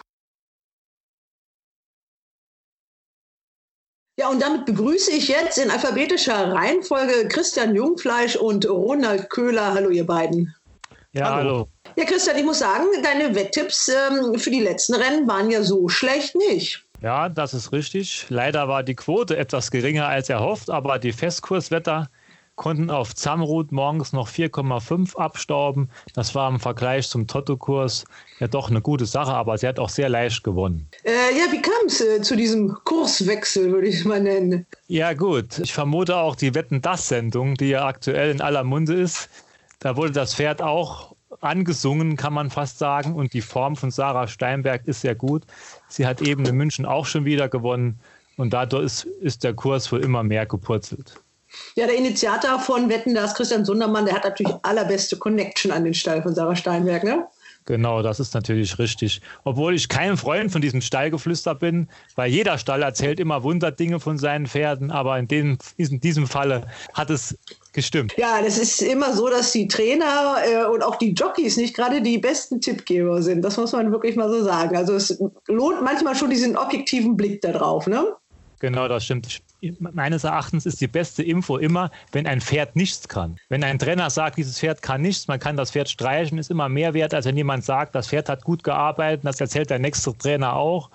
Ja, 4.17 4.29
und 4.29 4.41
damit 4.41 4.65
begrüße 4.65 5.11
ich 5.11 5.27
jetzt 5.27 5.59
in 5.59 5.69
alphabetischer 5.69 6.53
Reihenfolge 6.53 7.27
Christian 7.27 7.75
Jungfleisch 7.75 8.35
und 8.35 8.67
Ronald 8.67 9.29
Köhler. 9.29 9.75
Hallo, 9.75 9.91
ihr 9.91 10.07
beiden. 10.07 10.55
Ja, 11.13 11.31
hallo. 11.31 11.37
hallo. 11.37 11.67
Ja, 11.95 12.05
Christian, 12.05 12.37
ich 12.37 12.45
muss 12.45 12.59
sagen, 12.59 12.85
deine 13.03 13.33
Wetttipps 13.33 13.89
ähm, 13.89 14.37
für 14.37 14.51
die 14.51 14.59
letzten 14.59 14.93
Rennen 14.93 15.27
waren 15.27 15.49
ja 15.49 15.63
so 15.63 15.89
schlecht 15.89 16.35
nicht. 16.35 16.85
Ja, 17.01 17.29
das 17.29 17.53
ist 17.53 17.71
richtig. 17.71 18.27
Leider 18.29 18.67
war 18.67 18.83
die 18.83 18.95
Quote 18.95 19.35
etwas 19.35 19.71
geringer 19.71 20.07
als 20.07 20.29
erhofft, 20.29 20.69
aber 20.69 20.99
die 20.99 21.11
Festkurswetter 21.11 22.09
konnten 22.55 22.91
auf 22.91 23.15
Zamrut 23.15 23.71
morgens 23.71 24.11
noch 24.11 24.27
4,5 24.27 25.15
abstauben. 25.15 25.89
Das 26.13 26.35
war 26.35 26.49
im 26.49 26.59
Vergleich 26.59 27.07
zum 27.07 27.25
Totto-Kurs 27.25 28.03
ja 28.39 28.47
doch 28.47 28.69
eine 28.69 28.81
gute 28.81 29.05
Sache, 29.05 29.31
aber 29.31 29.57
sie 29.57 29.65
hat 29.65 29.79
auch 29.79 29.89
sehr 29.89 30.09
leicht 30.09 30.43
gewonnen. 30.43 30.89
Äh, 31.05 31.39
ja, 31.39 31.51
wie 31.51 31.61
kam 31.61 31.87
es 31.87 32.01
äh, 32.01 32.21
zu 32.21 32.35
diesem 32.35 32.77
Kurswechsel, 32.83 33.71
würde 33.71 33.87
ich 33.87 33.95
es 33.95 34.05
mal 34.05 34.21
nennen? 34.21 34.67
Ja, 34.87 35.13
gut. 35.13 35.57
Ich 35.59 35.73
vermute 35.73 36.17
auch 36.17 36.35
die 36.35 36.53
Wetten-Das-Sendung, 36.53 37.55
die 37.55 37.69
ja 37.69 37.87
aktuell 37.87 38.29
in 38.29 38.41
aller 38.41 38.65
Munde 38.65 38.93
ist. 38.93 39.29
Da 39.79 39.95
wurde 39.95 40.11
das 40.11 40.35
Pferd 40.35 40.61
auch 40.61 41.15
angesungen, 41.41 42.17
kann 42.17 42.33
man 42.33 42.49
fast 42.49 42.79
sagen. 42.79 43.15
Und 43.15 43.33
die 43.33 43.41
Form 43.41 43.75
von 43.75 43.91
Sarah 43.91 44.27
Steinberg 44.27 44.85
ist 44.85 45.01
sehr 45.01 45.15
gut. 45.15 45.43
Sie 45.87 46.05
hat 46.05 46.21
eben 46.21 46.45
in 46.45 46.55
München 46.55 46.85
auch 46.85 47.05
schon 47.05 47.25
wieder 47.25 47.47
gewonnen. 47.49 47.99
Und 48.37 48.51
dadurch 48.51 48.85
ist, 48.85 49.03
ist 49.21 49.43
der 49.43 49.53
Kurs 49.53 49.91
wohl 49.91 50.03
immer 50.03 50.23
mehr 50.23 50.45
gepurzelt. 50.45 51.15
Ja, 51.75 51.87
der 51.87 51.97
Initiator 51.97 52.59
von 52.59 52.89
Wetten, 52.89 53.15
da 53.15 53.25
ist 53.25 53.35
Christian 53.35 53.65
Sundermann, 53.65 54.05
der 54.05 54.15
hat 54.15 54.23
natürlich 54.23 54.53
allerbeste 54.61 55.17
Connection 55.17 55.71
an 55.71 55.83
den 55.83 55.93
Stall 55.93 56.21
von 56.21 56.35
Sarah 56.35 56.55
Steinberg, 56.55 57.03
ne? 57.03 57.27
Genau, 57.65 58.01
das 58.01 58.19
ist 58.19 58.33
natürlich 58.33 58.79
richtig. 58.79 59.21
Obwohl 59.43 59.75
ich 59.75 59.89
kein 59.89 60.17
Freund 60.17 60.51
von 60.51 60.61
diesem 60.61 60.81
Stallgeflüster 60.81 61.53
bin, 61.53 61.87
weil 62.15 62.31
jeder 62.31 62.57
Stall 62.57 62.81
erzählt 62.81 63.19
immer 63.19 63.43
Wunderdinge 63.43 63.99
von 63.99 64.17
seinen 64.17 64.47
Pferden, 64.47 64.89
aber 64.89 65.19
in, 65.19 65.27
dem, 65.27 65.57
in 65.77 65.99
diesem 65.99 66.25
Falle 66.25 66.65
hat 66.93 67.11
es 67.11 67.37
gestimmt. 67.71 68.13
Ja, 68.17 68.41
das 68.41 68.57
ist 68.57 68.81
immer 68.81 69.13
so, 69.13 69.29
dass 69.29 69.51
die 69.51 69.67
Trainer 69.67 70.37
äh, 70.43 70.65
und 70.65 70.83
auch 70.83 70.95
die 70.95 71.11
Jockeys 71.11 71.57
nicht 71.57 71.75
gerade 71.75 72.01
die 72.01 72.17
besten 72.17 72.59
Tippgeber 72.59 73.21
sind. 73.21 73.43
Das 73.43 73.57
muss 73.57 73.71
man 73.71 73.91
wirklich 73.91 74.15
mal 74.15 74.29
so 74.29 74.43
sagen. 74.43 74.75
Also 74.75 74.95
es 74.95 75.21
lohnt 75.47 75.83
manchmal 75.83 76.15
schon 76.15 76.31
diesen 76.31 76.57
objektiven 76.57 77.15
Blick 77.15 77.41
darauf, 77.41 77.85
ne? 77.85 78.15
Genau, 78.59 78.87
das 78.87 79.05
stimmt. 79.05 79.41
Meines 79.79 80.23
Erachtens 80.23 80.65
ist 80.65 80.79
die 80.81 80.87
beste 80.87 81.23
Info 81.23 81.57
immer, 81.57 81.91
wenn 82.11 82.27
ein 82.27 82.41
Pferd 82.41 82.75
nichts 82.75 83.07
kann. 83.07 83.37
Wenn 83.49 83.63
ein 83.63 83.79
Trainer 83.79 84.09
sagt, 84.09 84.37
dieses 84.37 84.59
Pferd 84.59 84.81
kann 84.81 85.01
nichts, 85.01 85.27
man 85.27 85.39
kann 85.39 85.57
das 85.57 85.71
Pferd 85.71 85.89
streichen, 85.89 86.37
ist 86.37 86.51
immer 86.51 86.69
mehr 86.69 86.93
wert, 86.93 87.13
als 87.13 87.25
wenn 87.25 87.37
jemand 87.37 87.63
sagt, 87.63 87.95
das 87.95 88.07
Pferd 88.07 88.29
hat 88.29 88.43
gut 88.43 88.63
gearbeitet, 88.63 89.25
das 89.25 89.39
erzählt 89.39 89.69
der 89.69 89.79
nächste 89.79 90.17
Trainer 90.17 90.55
auch. 90.55 90.89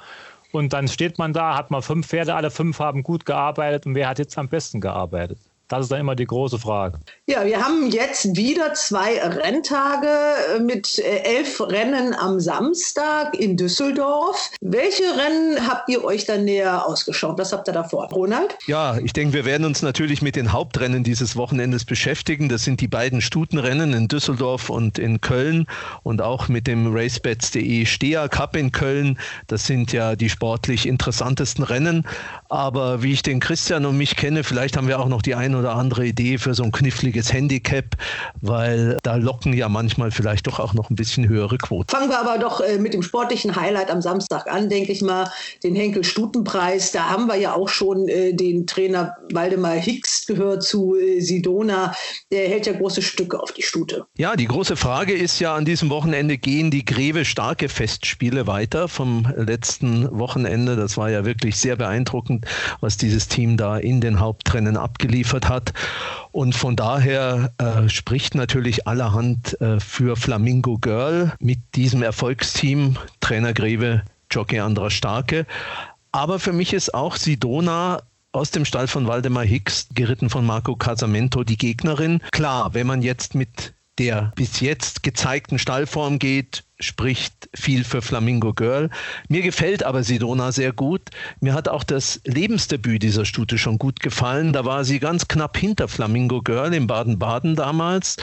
Und 0.52 0.72
dann 0.72 0.88
steht 0.88 1.18
man 1.18 1.32
da, 1.32 1.56
hat 1.56 1.70
man 1.70 1.82
fünf 1.82 2.06
Pferde, 2.06 2.34
alle 2.34 2.50
fünf 2.50 2.78
haben 2.78 3.02
gut 3.02 3.26
gearbeitet 3.26 3.86
und 3.86 3.94
wer 3.94 4.08
hat 4.08 4.18
jetzt 4.18 4.38
am 4.38 4.48
besten 4.48 4.80
gearbeitet? 4.80 5.38
Das 5.74 5.86
ist 5.86 5.90
dann 5.90 5.98
immer 5.98 6.14
die 6.14 6.26
große 6.26 6.60
Frage. 6.60 7.00
Ja, 7.26 7.44
wir 7.44 7.60
haben 7.60 7.90
jetzt 7.90 8.36
wieder 8.36 8.74
zwei 8.74 9.18
Renntage 9.20 10.60
mit 10.60 11.00
äh, 11.00 11.18
elf 11.24 11.60
Rennen 11.60 12.14
am 12.14 12.38
Samstag 12.38 13.34
in 13.34 13.56
Düsseldorf. 13.56 14.52
Welche 14.60 15.02
Rennen 15.02 15.66
habt 15.66 15.88
ihr 15.88 16.04
euch 16.04 16.26
dann 16.26 16.44
näher 16.44 16.86
ausgeschaut? 16.86 17.36
Was 17.38 17.52
habt 17.52 17.68
ihr 17.68 17.72
davor? 17.72 18.08
Ronald? 18.12 18.56
Ja, 18.68 18.98
ich 18.98 19.12
denke, 19.12 19.34
wir 19.34 19.44
werden 19.44 19.64
uns 19.64 19.82
natürlich 19.82 20.22
mit 20.22 20.36
den 20.36 20.52
Hauptrennen 20.52 21.02
dieses 21.02 21.34
Wochenendes 21.34 21.84
beschäftigen. 21.84 22.48
Das 22.48 22.62
sind 22.62 22.80
die 22.80 22.88
beiden 22.88 23.20
Stutenrennen 23.20 23.94
in 23.94 24.06
Düsseldorf 24.06 24.70
und 24.70 25.00
in 25.00 25.20
Köln 25.20 25.66
und 26.04 26.22
auch 26.22 26.46
mit 26.46 26.68
dem 26.68 26.94
racebets.de 26.94 27.84
Steher 27.84 28.28
Cup 28.28 28.54
in 28.54 28.70
Köln. 28.70 29.18
Das 29.48 29.66
sind 29.66 29.92
ja 29.92 30.14
die 30.14 30.30
sportlich 30.30 30.86
interessantesten 30.86 31.64
Rennen. 31.64 32.06
Aber 32.48 33.02
wie 33.02 33.12
ich 33.12 33.22
den 33.22 33.40
Christian 33.40 33.86
und 33.86 33.96
mich 33.96 34.14
kenne, 34.14 34.44
vielleicht 34.44 34.76
haben 34.76 34.86
wir 34.86 35.00
auch 35.00 35.08
noch 35.08 35.22
die 35.22 35.34
eine 35.34 35.58
oder 35.58 35.63
andere 35.72 36.06
Idee 36.06 36.38
für 36.38 36.54
so 36.54 36.62
ein 36.62 36.72
kniffliges 36.72 37.32
Handicap, 37.32 37.96
weil 38.40 38.98
da 39.02 39.16
locken 39.16 39.52
ja 39.52 39.68
manchmal 39.68 40.10
vielleicht 40.10 40.46
doch 40.46 40.58
auch 40.58 40.74
noch 40.74 40.90
ein 40.90 40.96
bisschen 40.96 41.28
höhere 41.28 41.58
Quoten. 41.58 41.90
Fangen 41.90 42.08
wir 42.08 42.18
aber 42.18 42.38
doch 42.38 42.60
äh, 42.60 42.78
mit 42.78 42.94
dem 42.94 43.02
sportlichen 43.02 43.56
Highlight 43.56 43.90
am 43.90 44.02
Samstag 44.02 44.50
an, 44.50 44.68
denke 44.68 44.92
ich 44.92 45.02
mal, 45.02 45.30
den 45.62 45.74
Henkel-Stutenpreis. 45.74 46.92
Da 46.92 47.08
haben 47.08 47.26
wir 47.26 47.36
ja 47.36 47.54
auch 47.54 47.68
schon 47.68 48.08
äh, 48.08 48.32
den 48.32 48.66
Trainer 48.66 49.16
Waldemar 49.32 49.74
Hicks 49.74 50.26
gehört 50.26 50.62
zu 50.62 50.96
äh, 50.96 51.20
Sidona. 51.20 51.94
Der 52.32 52.48
hält 52.48 52.66
ja 52.66 52.72
große 52.72 53.02
Stücke 53.02 53.40
auf 53.40 53.52
die 53.52 53.62
Stute. 53.62 54.06
Ja, 54.16 54.36
die 54.36 54.46
große 54.46 54.76
Frage 54.76 55.12
ist 55.12 55.40
ja 55.40 55.54
an 55.54 55.64
diesem 55.64 55.90
Wochenende, 55.90 56.38
gehen 56.38 56.70
die 56.70 56.84
Greve 56.84 57.24
starke 57.24 57.68
Festspiele 57.68 58.46
weiter 58.46 58.88
vom 58.88 59.26
letzten 59.36 60.18
Wochenende? 60.18 60.76
Das 60.76 60.96
war 60.96 61.10
ja 61.10 61.24
wirklich 61.24 61.56
sehr 61.56 61.76
beeindruckend 61.76 62.46
was 62.80 62.96
dieses 62.96 63.28
Team 63.28 63.56
da 63.56 63.78
in 63.78 64.00
den 64.00 64.20
Hauptrennen 64.20 64.76
abgeliefert 64.76 65.43
hat. 65.48 65.72
Und 66.32 66.54
von 66.54 66.76
daher 66.76 67.52
äh, 67.58 67.88
spricht 67.88 68.34
natürlich 68.34 68.86
allerhand 68.86 69.60
äh, 69.60 69.78
für 69.80 70.16
Flamingo 70.16 70.78
Girl 70.78 71.32
mit 71.38 71.58
diesem 71.74 72.02
Erfolgsteam, 72.02 72.96
Trainer 73.20 73.52
Greve, 73.52 74.02
Jockey 74.30 74.60
Andra 74.60 74.90
Starke. 74.90 75.46
Aber 76.12 76.38
für 76.38 76.52
mich 76.52 76.72
ist 76.72 76.94
auch 76.94 77.16
Sidona 77.16 78.02
aus 78.32 78.50
dem 78.50 78.64
Stall 78.64 78.88
von 78.88 79.06
Waldemar 79.06 79.44
Hicks, 79.44 79.88
geritten 79.94 80.28
von 80.28 80.44
Marco 80.44 80.74
Casamento, 80.74 81.44
die 81.44 81.56
Gegnerin. 81.56 82.20
Klar, 82.32 82.74
wenn 82.74 82.86
man 82.86 83.02
jetzt 83.02 83.34
mit 83.34 83.74
der 83.98 84.32
bis 84.34 84.60
jetzt 84.60 85.02
gezeigten 85.02 85.58
Stallform 85.58 86.18
geht, 86.18 86.64
spricht 86.80 87.48
viel 87.54 87.84
für 87.84 88.02
Flamingo 88.02 88.52
Girl. 88.52 88.90
Mir 89.28 89.42
gefällt 89.42 89.84
aber 89.84 90.02
Sidona 90.02 90.52
sehr 90.52 90.72
gut. 90.72 91.02
Mir 91.40 91.54
hat 91.54 91.68
auch 91.68 91.84
das 91.84 92.20
Lebensdebüt 92.24 93.02
dieser 93.02 93.24
Stute 93.24 93.58
schon 93.58 93.78
gut 93.78 94.00
gefallen. 94.00 94.52
Da 94.52 94.64
war 94.64 94.84
sie 94.84 94.98
ganz 94.98 95.28
knapp 95.28 95.56
hinter 95.56 95.88
Flamingo 95.88 96.42
Girl 96.42 96.74
in 96.74 96.86
Baden-Baden 96.86 97.54
damals. 97.54 98.16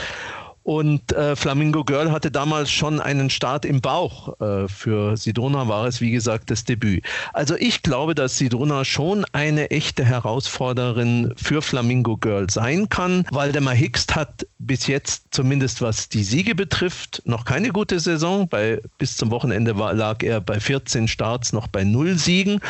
Und 0.64 1.12
äh, 1.12 1.34
Flamingo 1.34 1.82
Girl 1.84 2.12
hatte 2.12 2.30
damals 2.30 2.70
schon 2.70 3.00
einen 3.00 3.30
Start 3.30 3.64
im 3.64 3.80
Bauch. 3.80 4.40
Äh, 4.40 4.68
für 4.68 5.16
Sidona 5.16 5.66
war 5.66 5.86
es, 5.86 6.00
wie 6.00 6.12
gesagt, 6.12 6.50
das 6.50 6.64
Debüt. 6.64 7.04
Also 7.32 7.56
ich 7.56 7.82
glaube, 7.82 8.14
dass 8.14 8.38
Sidona 8.38 8.84
schon 8.84 9.24
eine 9.32 9.70
echte 9.70 10.04
Herausforderin 10.04 11.34
für 11.36 11.62
Flamingo 11.62 12.16
Girl 12.16 12.48
sein 12.48 12.88
kann. 12.88 13.24
Waldemar 13.32 13.74
Hickst 13.74 14.14
hat 14.14 14.46
bis 14.58 14.86
jetzt, 14.86 15.24
zumindest 15.32 15.82
was 15.82 16.08
die 16.08 16.22
Siege 16.22 16.54
betrifft, 16.54 17.22
noch 17.24 17.44
keine 17.44 17.70
gute 17.70 17.98
Saison. 17.98 18.48
Bei, 18.48 18.80
bis 18.98 19.16
zum 19.16 19.32
Wochenende 19.32 19.78
war, 19.78 19.94
lag 19.94 20.22
er 20.22 20.40
bei 20.40 20.60
14 20.60 21.08
Starts 21.08 21.52
noch 21.52 21.66
bei 21.66 21.82
0 21.82 22.16
Siegen. 22.18 22.60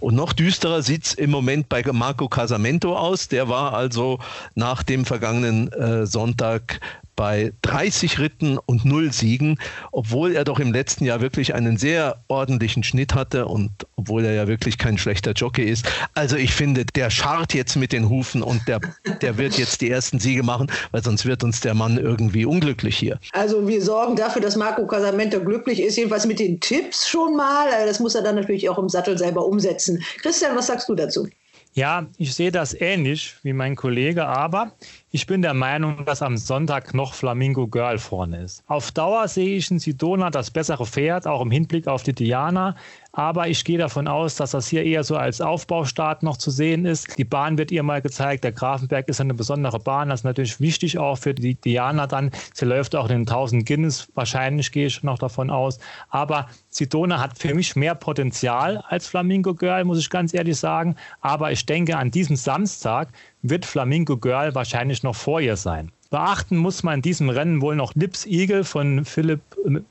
Und 0.00 0.14
noch 0.14 0.32
düsterer 0.32 0.82
sieht 0.82 1.04
es 1.04 1.14
im 1.14 1.30
Moment 1.30 1.68
bei 1.68 1.82
Marco 1.92 2.28
Casamento 2.28 2.96
aus. 2.96 3.28
Der 3.28 3.48
war 3.48 3.74
also 3.74 4.18
nach 4.54 4.82
dem 4.82 5.04
vergangenen 5.04 5.70
äh, 5.72 6.06
Sonntag 6.06 6.80
bei 7.16 7.52
30 7.62 8.18
Ritten 8.18 8.58
und 8.58 8.84
0 8.84 9.12
Siegen, 9.12 9.58
obwohl 9.90 10.34
er 10.34 10.44
doch 10.44 10.58
im 10.58 10.72
letzten 10.72 11.04
Jahr 11.04 11.20
wirklich 11.20 11.54
einen 11.54 11.76
sehr 11.76 12.22
ordentlichen 12.28 12.82
Schnitt 12.82 13.14
hatte 13.14 13.46
und 13.46 13.70
obwohl 13.96 14.24
er 14.24 14.32
ja 14.32 14.48
wirklich 14.48 14.78
kein 14.78 14.98
schlechter 14.98 15.32
Jockey 15.32 15.64
ist. 15.64 15.88
Also 16.14 16.36
ich 16.36 16.52
finde, 16.52 16.84
der 16.84 17.10
scharrt 17.10 17.54
jetzt 17.54 17.76
mit 17.76 17.92
den 17.92 18.08
Hufen 18.08 18.42
und 18.42 18.66
der, 18.66 18.80
der 19.20 19.38
wird 19.38 19.58
jetzt 19.58 19.80
die 19.80 19.90
ersten 19.90 20.18
Siege 20.18 20.42
machen, 20.42 20.70
weil 20.90 21.02
sonst 21.02 21.26
wird 21.26 21.44
uns 21.44 21.60
der 21.60 21.74
Mann 21.74 21.98
irgendwie 21.98 22.44
unglücklich 22.44 22.96
hier. 22.96 23.18
Also 23.32 23.66
wir 23.68 23.82
sorgen 23.82 24.16
dafür, 24.16 24.42
dass 24.42 24.56
Marco 24.56 24.86
Casamento 24.86 25.40
glücklich 25.40 25.80
ist, 25.80 25.96
jedenfalls 25.96 26.26
mit 26.26 26.38
den 26.38 26.60
Tipps 26.60 27.08
schon 27.08 27.36
mal. 27.36 27.68
Das 27.86 28.00
muss 28.00 28.14
er 28.14 28.22
dann 28.22 28.36
natürlich 28.36 28.68
auch 28.68 28.78
im 28.78 28.88
Sattel 28.88 29.18
selber 29.18 29.46
umsetzen. 29.46 30.02
Christian, 30.22 30.56
was 30.56 30.66
sagst 30.66 30.88
du 30.88 30.94
dazu? 30.94 31.28
Ja, 31.74 32.06
ich 32.18 32.34
sehe 32.34 32.52
das 32.52 32.78
ähnlich 32.78 33.36
wie 33.42 33.54
mein 33.54 33.76
Kollege, 33.76 34.26
aber 34.26 34.72
ich 35.14 35.26
bin 35.26 35.42
der 35.42 35.52
Meinung, 35.52 36.06
dass 36.06 36.22
am 36.22 36.38
Sonntag 36.38 36.94
noch 36.94 37.12
Flamingo 37.12 37.68
Girl 37.68 37.98
vorne 37.98 38.42
ist. 38.44 38.64
Auf 38.66 38.92
Dauer 38.92 39.28
sehe 39.28 39.58
ich 39.58 39.70
in 39.70 39.78
Sidona 39.78 40.30
das 40.30 40.50
bessere 40.50 40.86
Pferd, 40.86 41.26
auch 41.26 41.42
im 41.42 41.50
Hinblick 41.50 41.86
auf 41.86 42.02
die 42.02 42.14
Diana. 42.14 42.76
Aber 43.12 43.48
ich 43.48 43.64
gehe 43.64 43.76
davon 43.76 44.08
aus, 44.08 44.36
dass 44.36 44.52
das 44.52 44.68
hier 44.68 44.84
eher 44.84 45.04
so 45.04 45.16
als 45.16 45.42
Aufbaustart 45.42 46.22
noch 46.22 46.38
zu 46.38 46.50
sehen 46.50 46.86
ist. 46.86 47.18
Die 47.18 47.24
Bahn 47.24 47.58
wird 47.58 47.70
ihr 47.70 47.82
mal 47.82 48.00
gezeigt. 48.00 48.42
Der 48.42 48.52
Grafenberg 48.52 49.06
ist 49.08 49.20
eine 49.20 49.34
besondere 49.34 49.78
Bahn. 49.78 50.08
Das 50.08 50.20
ist 50.20 50.24
natürlich 50.24 50.60
wichtig 50.60 50.96
auch 50.96 51.16
für 51.16 51.34
die 51.34 51.54
Diana 51.54 52.06
dann. 52.06 52.30
Sie 52.54 52.64
läuft 52.64 52.96
auch 52.96 53.04
in 53.04 53.10
den 53.10 53.28
1000 53.28 53.66
Guinness. 53.66 54.08
Wahrscheinlich 54.14 54.72
gehe 54.72 54.86
ich 54.86 55.02
noch 55.02 55.18
davon 55.18 55.50
aus. 55.50 55.78
Aber 56.08 56.48
Sidona 56.70 57.20
hat 57.20 57.38
für 57.38 57.54
mich 57.54 57.76
mehr 57.76 57.94
Potenzial 57.94 58.78
als 58.88 59.06
Flamingo 59.06 59.54
Girl, 59.54 59.84
muss 59.84 59.98
ich 59.98 60.08
ganz 60.08 60.32
ehrlich 60.32 60.56
sagen. 60.56 60.96
Aber 61.20 61.52
ich 61.52 61.66
denke, 61.66 61.98
an 61.98 62.10
diesem 62.10 62.36
Samstag 62.36 63.08
wird 63.42 63.66
Flamingo 63.66 64.16
Girl 64.16 64.54
wahrscheinlich 64.54 65.02
noch 65.02 65.16
vor 65.16 65.40
ihr 65.40 65.56
sein. 65.56 65.92
Beachten 66.12 66.58
muss 66.58 66.82
man 66.82 66.96
in 66.96 67.02
diesem 67.02 67.30
Rennen 67.30 67.62
wohl 67.62 67.74
noch 67.74 67.94
Lips 67.94 68.26
Eagle 68.26 68.64
von 68.64 69.06
Philipp 69.06 69.40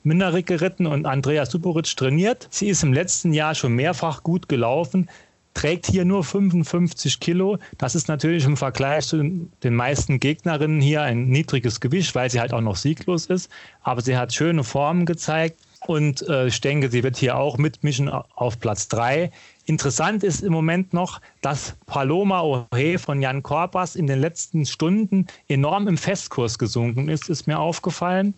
Minnerik 0.03 0.45
geritten 0.45 0.85
und 0.85 1.07
Andrea 1.07 1.47
Suporitsch 1.47 1.95
trainiert. 1.95 2.47
Sie 2.51 2.69
ist 2.69 2.83
im 2.83 2.93
letzten 2.93 3.33
Jahr 3.33 3.55
schon 3.55 3.73
mehrfach 3.73 4.21
gut 4.21 4.47
gelaufen, 4.47 5.09
trägt 5.55 5.87
hier 5.87 6.05
nur 6.05 6.23
55 6.23 7.19
Kilo. 7.19 7.57
Das 7.79 7.95
ist 7.95 8.07
natürlich 8.07 8.45
im 8.45 8.55
Vergleich 8.55 9.07
zu 9.07 9.49
den 9.63 9.73
meisten 9.73 10.19
Gegnerinnen 10.19 10.79
hier 10.79 11.01
ein 11.01 11.25
niedriges 11.27 11.79
Gewicht, 11.79 12.13
weil 12.13 12.29
sie 12.29 12.39
halt 12.39 12.53
auch 12.53 12.61
noch 12.61 12.75
sieglos 12.75 13.25
ist. 13.25 13.49
Aber 13.81 14.01
sie 14.01 14.15
hat 14.15 14.31
schöne 14.31 14.63
Formen 14.63 15.07
gezeigt 15.07 15.57
und 15.87 16.21
äh, 16.29 16.45
ich 16.45 16.61
denke, 16.61 16.91
sie 16.91 17.01
wird 17.01 17.17
hier 17.17 17.35
auch 17.35 17.57
mitmischen 17.57 18.09
auf 18.09 18.59
Platz 18.59 18.87
3. 18.89 19.31
Interessant 19.65 20.23
ist 20.23 20.41
im 20.41 20.51
Moment 20.51 20.91
noch, 20.91 21.21
dass 21.41 21.75
Paloma 21.85 22.41
Ohe 22.41 22.97
von 22.97 23.21
Jan 23.21 23.43
Korpas 23.43 23.95
in 23.95 24.07
den 24.07 24.19
letzten 24.19 24.65
Stunden 24.65 25.27
enorm 25.47 25.87
im 25.87 25.97
Festkurs 25.97 26.57
gesunken 26.57 27.09
ist, 27.09 27.29
ist 27.29 27.45
mir 27.45 27.59
aufgefallen. 27.59 28.33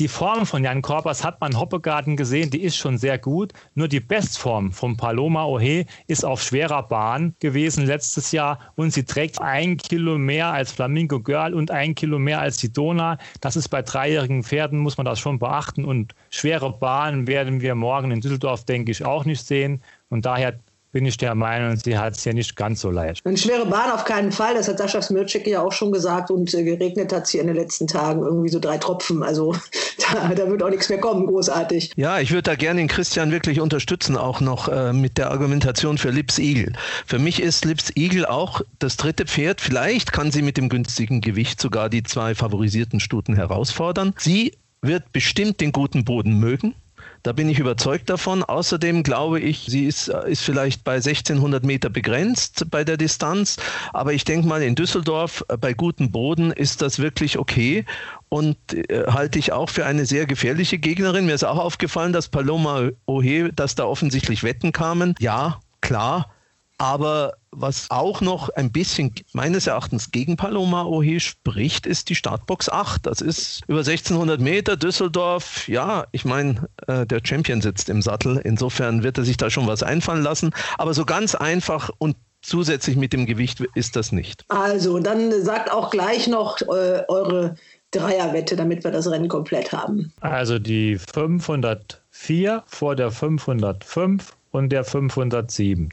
Die 0.00 0.08
Form 0.08 0.46
von 0.46 0.64
Jan 0.64 0.82
Korpas 0.82 1.22
hat 1.22 1.40
man 1.40 1.58
Hoppegarten 1.58 2.16
gesehen, 2.16 2.50
die 2.50 2.62
ist 2.62 2.76
schon 2.76 2.98
sehr 2.98 3.18
gut. 3.18 3.52
Nur 3.74 3.86
die 3.86 4.00
Bestform 4.00 4.72
von 4.72 4.96
Paloma 4.96 5.44
Ohe 5.44 5.86
ist 6.08 6.24
auf 6.24 6.42
schwerer 6.42 6.82
Bahn 6.82 7.34
gewesen 7.38 7.86
letztes 7.86 8.32
Jahr 8.32 8.58
und 8.74 8.92
sie 8.92 9.04
trägt 9.04 9.40
ein 9.40 9.76
Kilo 9.76 10.18
mehr 10.18 10.48
als 10.48 10.72
Flamingo 10.72 11.20
Girl 11.20 11.54
und 11.54 11.70
ein 11.70 11.94
Kilo 11.94 12.18
mehr 12.18 12.40
als 12.40 12.56
die 12.56 12.72
Dona. 12.72 13.18
Das 13.40 13.54
ist 13.54 13.68
bei 13.68 13.82
dreijährigen 13.82 14.42
Pferden, 14.42 14.80
muss 14.80 14.96
man 14.96 15.06
das 15.06 15.20
schon 15.20 15.38
beachten. 15.38 15.84
Und 15.84 16.14
schwere 16.30 16.72
Bahnen 16.72 17.28
werden 17.28 17.60
wir 17.60 17.76
morgen 17.76 18.10
in 18.10 18.20
Düsseldorf, 18.20 18.64
denke 18.64 18.90
ich, 18.90 19.04
auch 19.04 19.24
nicht 19.24 19.46
sehen. 19.46 19.80
Und 20.10 20.26
daher 20.26 20.58
bin 20.94 21.04
ich 21.06 21.16
der 21.16 21.34
Meinung, 21.34 21.76
sie 21.76 21.98
hat 21.98 22.16
es 22.16 22.24
ja 22.24 22.32
nicht 22.32 22.54
ganz 22.54 22.80
so 22.80 22.88
leicht. 22.88 23.26
Eine 23.26 23.36
schwere 23.36 23.66
Bahn 23.66 23.90
auf 23.90 24.04
keinen 24.04 24.30
Fall, 24.30 24.54
das 24.54 24.68
hat 24.68 24.78
Sascha 24.78 25.02
Smircek 25.02 25.44
ja 25.44 25.60
auch 25.60 25.72
schon 25.72 25.90
gesagt 25.90 26.30
und 26.30 26.54
äh, 26.54 26.62
geregnet 26.62 27.12
hat 27.12 27.24
es 27.24 27.30
hier 27.30 27.40
in 27.40 27.48
den 27.48 27.56
letzten 27.56 27.88
Tagen 27.88 28.22
irgendwie 28.22 28.48
so 28.48 28.60
drei 28.60 28.78
Tropfen. 28.78 29.24
Also 29.24 29.56
da, 30.12 30.32
da, 30.32 30.48
wird 30.48 30.62
auch 30.62 30.70
nichts 30.70 30.88
mehr 30.88 31.00
kommen, 31.00 31.26
großartig. 31.26 31.90
Ja, 31.96 32.20
ich 32.20 32.30
würde 32.30 32.42
da 32.42 32.54
gerne 32.54 32.78
den 32.78 32.86
Christian 32.86 33.32
wirklich 33.32 33.60
unterstützen, 33.60 34.16
auch 34.16 34.40
noch 34.40 34.68
äh, 34.68 34.92
mit 34.92 35.18
der 35.18 35.32
Argumentation 35.32 35.98
für 35.98 36.10
Lips 36.10 36.38
Eagle. 36.38 36.72
Für 37.04 37.18
mich 37.18 37.42
ist 37.42 37.64
Lips 37.64 37.90
Eagle 37.96 38.26
auch 38.26 38.60
das 38.78 38.96
dritte 38.96 39.26
Pferd. 39.26 39.60
Vielleicht 39.60 40.12
kann 40.12 40.30
sie 40.30 40.42
mit 40.42 40.56
dem 40.56 40.68
günstigen 40.68 41.20
Gewicht 41.20 41.60
sogar 41.60 41.88
die 41.88 42.04
zwei 42.04 42.36
favorisierten 42.36 43.00
Stuten 43.00 43.34
herausfordern. 43.34 44.14
Sie 44.16 44.52
wird 44.80 45.12
bestimmt 45.12 45.60
den 45.60 45.72
guten 45.72 46.04
Boden 46.04 46.38
mögen. 46.38 46.76
Da 47.24 47.32
bin 47.32 47.48
ich 47.48 47.58
überzeugt 47.58 48.10
davon. 48.10 48.44
Außerdem 48.44 49.02
glaube 49.02 49.40
ich, 49.40 49.64
sie 49.66 49.86
ist, 49.86 50.08
ist 50.08 50.42
vielleicht 50.42 50.84
bei 50.84 50.96
1600 50.96 51.64
Meter 51.64 51.88
begrenzt 51.88 52.66
bei 52.70 52.84
der 52.84 52.98
Distanz. 52.98 53.56
Aber 53.94 54.12
ich 54.12 54.24
denke 54.24 54.46
mal, 54.46 54.62
in 54.62 54.74
Düsseldorf 54.74 55.42
äh, 55.48 55.56
bei 55.56 55.72
gutem 55.72 56.10
Boden 56.12 56.52
ist 56.52 56.82
das 56.82 56.98
wirklich 56.98 57.38
okay 57.38 57.86
und 58.28 58.58
äh, 58.74 59.06
halte 59.08 59.38
ich 59.38 59.52
auch 59.52 59.70
für 59.70 59.86
eine 59.86 60.04
sehr 60.04 60.26
gefährliche 60.26 60.76
Gegnerin. 60.76 61.24
Mir 61.24 61.34
ist 61.34 61.44
auch 61.44 61.58
aufgefallen, 61.58 62.12
dass 62.12 62.28
Paloma 62.28 62.90
Ohe, 63.06 63.50
dass 63.54 63.74
da 63.74 63.86
offensichtlich 63.86 64.42
Wetten 64.42 64.72
kamen. 64.72 65.14
Ja, 65.18 65.60
klar. 65.80 66.30
Aber 66.78 67.34
was 67.52 67.90
auch 67.90 68.20
noch 68.20 68.48
ein 68.48 68.72
bisschen 68.72 69.14
meines 69.32 69.66
Erachtens 69.66 70.10
gegen 70.10 70.36
Paloma 70.36 70.84
Ohe 70.84 71.20
spricht, 71.20 71.86
ist 71.86 72.08
die 72.08 72.16
Startbox 72.16 72.68
8. 72.68 73.06
Das 73.06 73.20
ist 73.20 73.62
über 73.68 73.80
1600 73.80 74.40
Meter 74.40 74.76
Düsseldorf. 74.76 75.68
Ja, 75.68 76.06
ich 76.10 76.24
meine, 76.24 76.68
äh, 76.88 77.06
der 77.06 77.20
Champion 77.22 77.60
sitzt 77.60 77.88
im 77.88 78.02
Sattel. 78.02 78.40
Insofern 78.42 79.04
wird 79.04 79.18
er 79.18 79.24
sich 79.24 79.36
da 79.36 79.50
schon 79.50 79.68
was 79.68 79.84
einfallen 79.84 80.22
lassen. 80.22 80.50
Aber 80.76 80.94
so 80.94 81.04
ganz 81.04 81.36
einfach 81.36 81.90
und 81.98 82.16
zusätzlich 82.42 82.96
mit 82.96 83.12
dem 83.12 83.26
Gewicht 83.26 83.60
ist 83.74 83.94
das 83.94 84.10
nicht. 84.10 84.44
Also, 84.48 84.98
dann 84.98 85.42
sagt 85.42 85.72
auch 85.72 85.90
gleich 85.90 86.26
noch 86.26 86.60
äh, 86.60 87.02
eure 87.08 87.54
Dreierwette, 87.92 88.56
damit 88.56 88.84
wir 88.84 88.90
das 88.90 89.08
Rennen 89.08 89.28
komplett 89.28 89.72
haben. 89.72 90.12
Also 90.20 90.58
die 90.58 90.98
504 90.98 92.64
vor 92.66 92.96
der 92.96 93.10
505 93.10 94.34
und 94.50 94.70
der 94.70 94.84
507. 94.84 95.90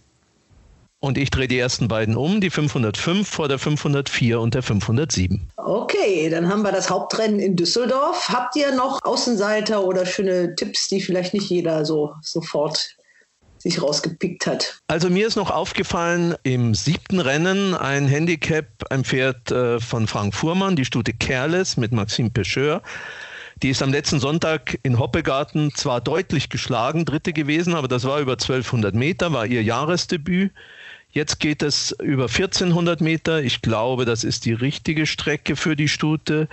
Und 1.03 1.17
ich 1.17 1.31
drehe 1.31 1.47
die 1.47 1.57
ersten 1.57 1.87
beiden 1.87 2.15
um, 2.15 2.41
die 2.41 2.51
505 2.51 3.27
vor 3.27 3.47
der 3.47 3.57
504 3.57 4.39
und 4.39 4.53
der 4.53 4.61
507. 4.61 5.49
Okay, 5.57 6.29
dann 6.29 6.47
haben 6.47 6.61
wir 6.61 6.71
das 6.71 6.91
Hauptrennen 6.91 7.39
in 7.39 7.55
Düsseldorf. 7.55 8.29
Habt 8.29 8.55
ihr 8.55 8.71
noch 8.71 8.99
Außenseiter 9.03 9.83
oder 9.83 10.05
schöne 10.05 10.55
Tipps, 10.55 10.89
die 10.89 11.01
vielleicht 11.01 11.33
nicht 11.33 11.49
jeder 11.49 11.85
so 11.85 12.13
sofort 12.21 12.95
sich 13.57 13.81
rausgepickt 13.81 14.45
hat. 14.45 14.79
Also 14.87 15.09
mir 15.09 15.25
ist 15.25 15.35
noch 15.35 15.49
aufgefallen 15.49 16.35
im 16.43 16.75
siebten 16.75 17.19
Rennen 17.19 17.73
ein 17.73 18.07
Handicap, 18.07 18.67
ein 18.91 19.03
Pferd 19.03 19.51
äh, 19.51 19.79
von 19.79 20.05
Frank 20.05 20.35
Fuhrmann, 20.35 20.75
die 20.75 20.85
Stute 20.85 21.13
Careless 21.13 21.77
mit 21.77 21.91
Maxime 21.91 22.29
Pecheur. 22.29 22.83
Die 23.63 23.69
ist 23.69 23.81
am 23.81 23.91
letzten 23.91 24.19
Sonntag 24.19 24.77
in 24.83 24.99
Hoppegarten 24.99 25.73
zwar 25.73 25.99
deutlich 25.99 26.49
geschlagen, 26.49 27.05
dritte 27.05 27.33
gewesen, 27.33 27.73
aber 27.73 27.87
das 27.87 28.03
war 28.05 28.19
über 28.19 28.33
1200 28.33 28.93
Meter, 28.93 29.33
war 29.33 29.47
ihr 29.47 29.63
Jahresdebüt. 29.63 30.51
Jetzt 31.13 31.39
geht 31.39 31.61
es 31.61 31.93
über 32.01 32.23
1400 32.23 33.01
Meter. 33.01 33.43
Ich 33.43 33.61
glaube, 33.61 34.05
das 34.05 34.23
ist 34.23 34.45
die 34.45 34.53
richtige 34.53 35.05
Strecke 35.05 35.55
für 35.55 35.75
die 35.75 35.89
Stute. 35.89 36.47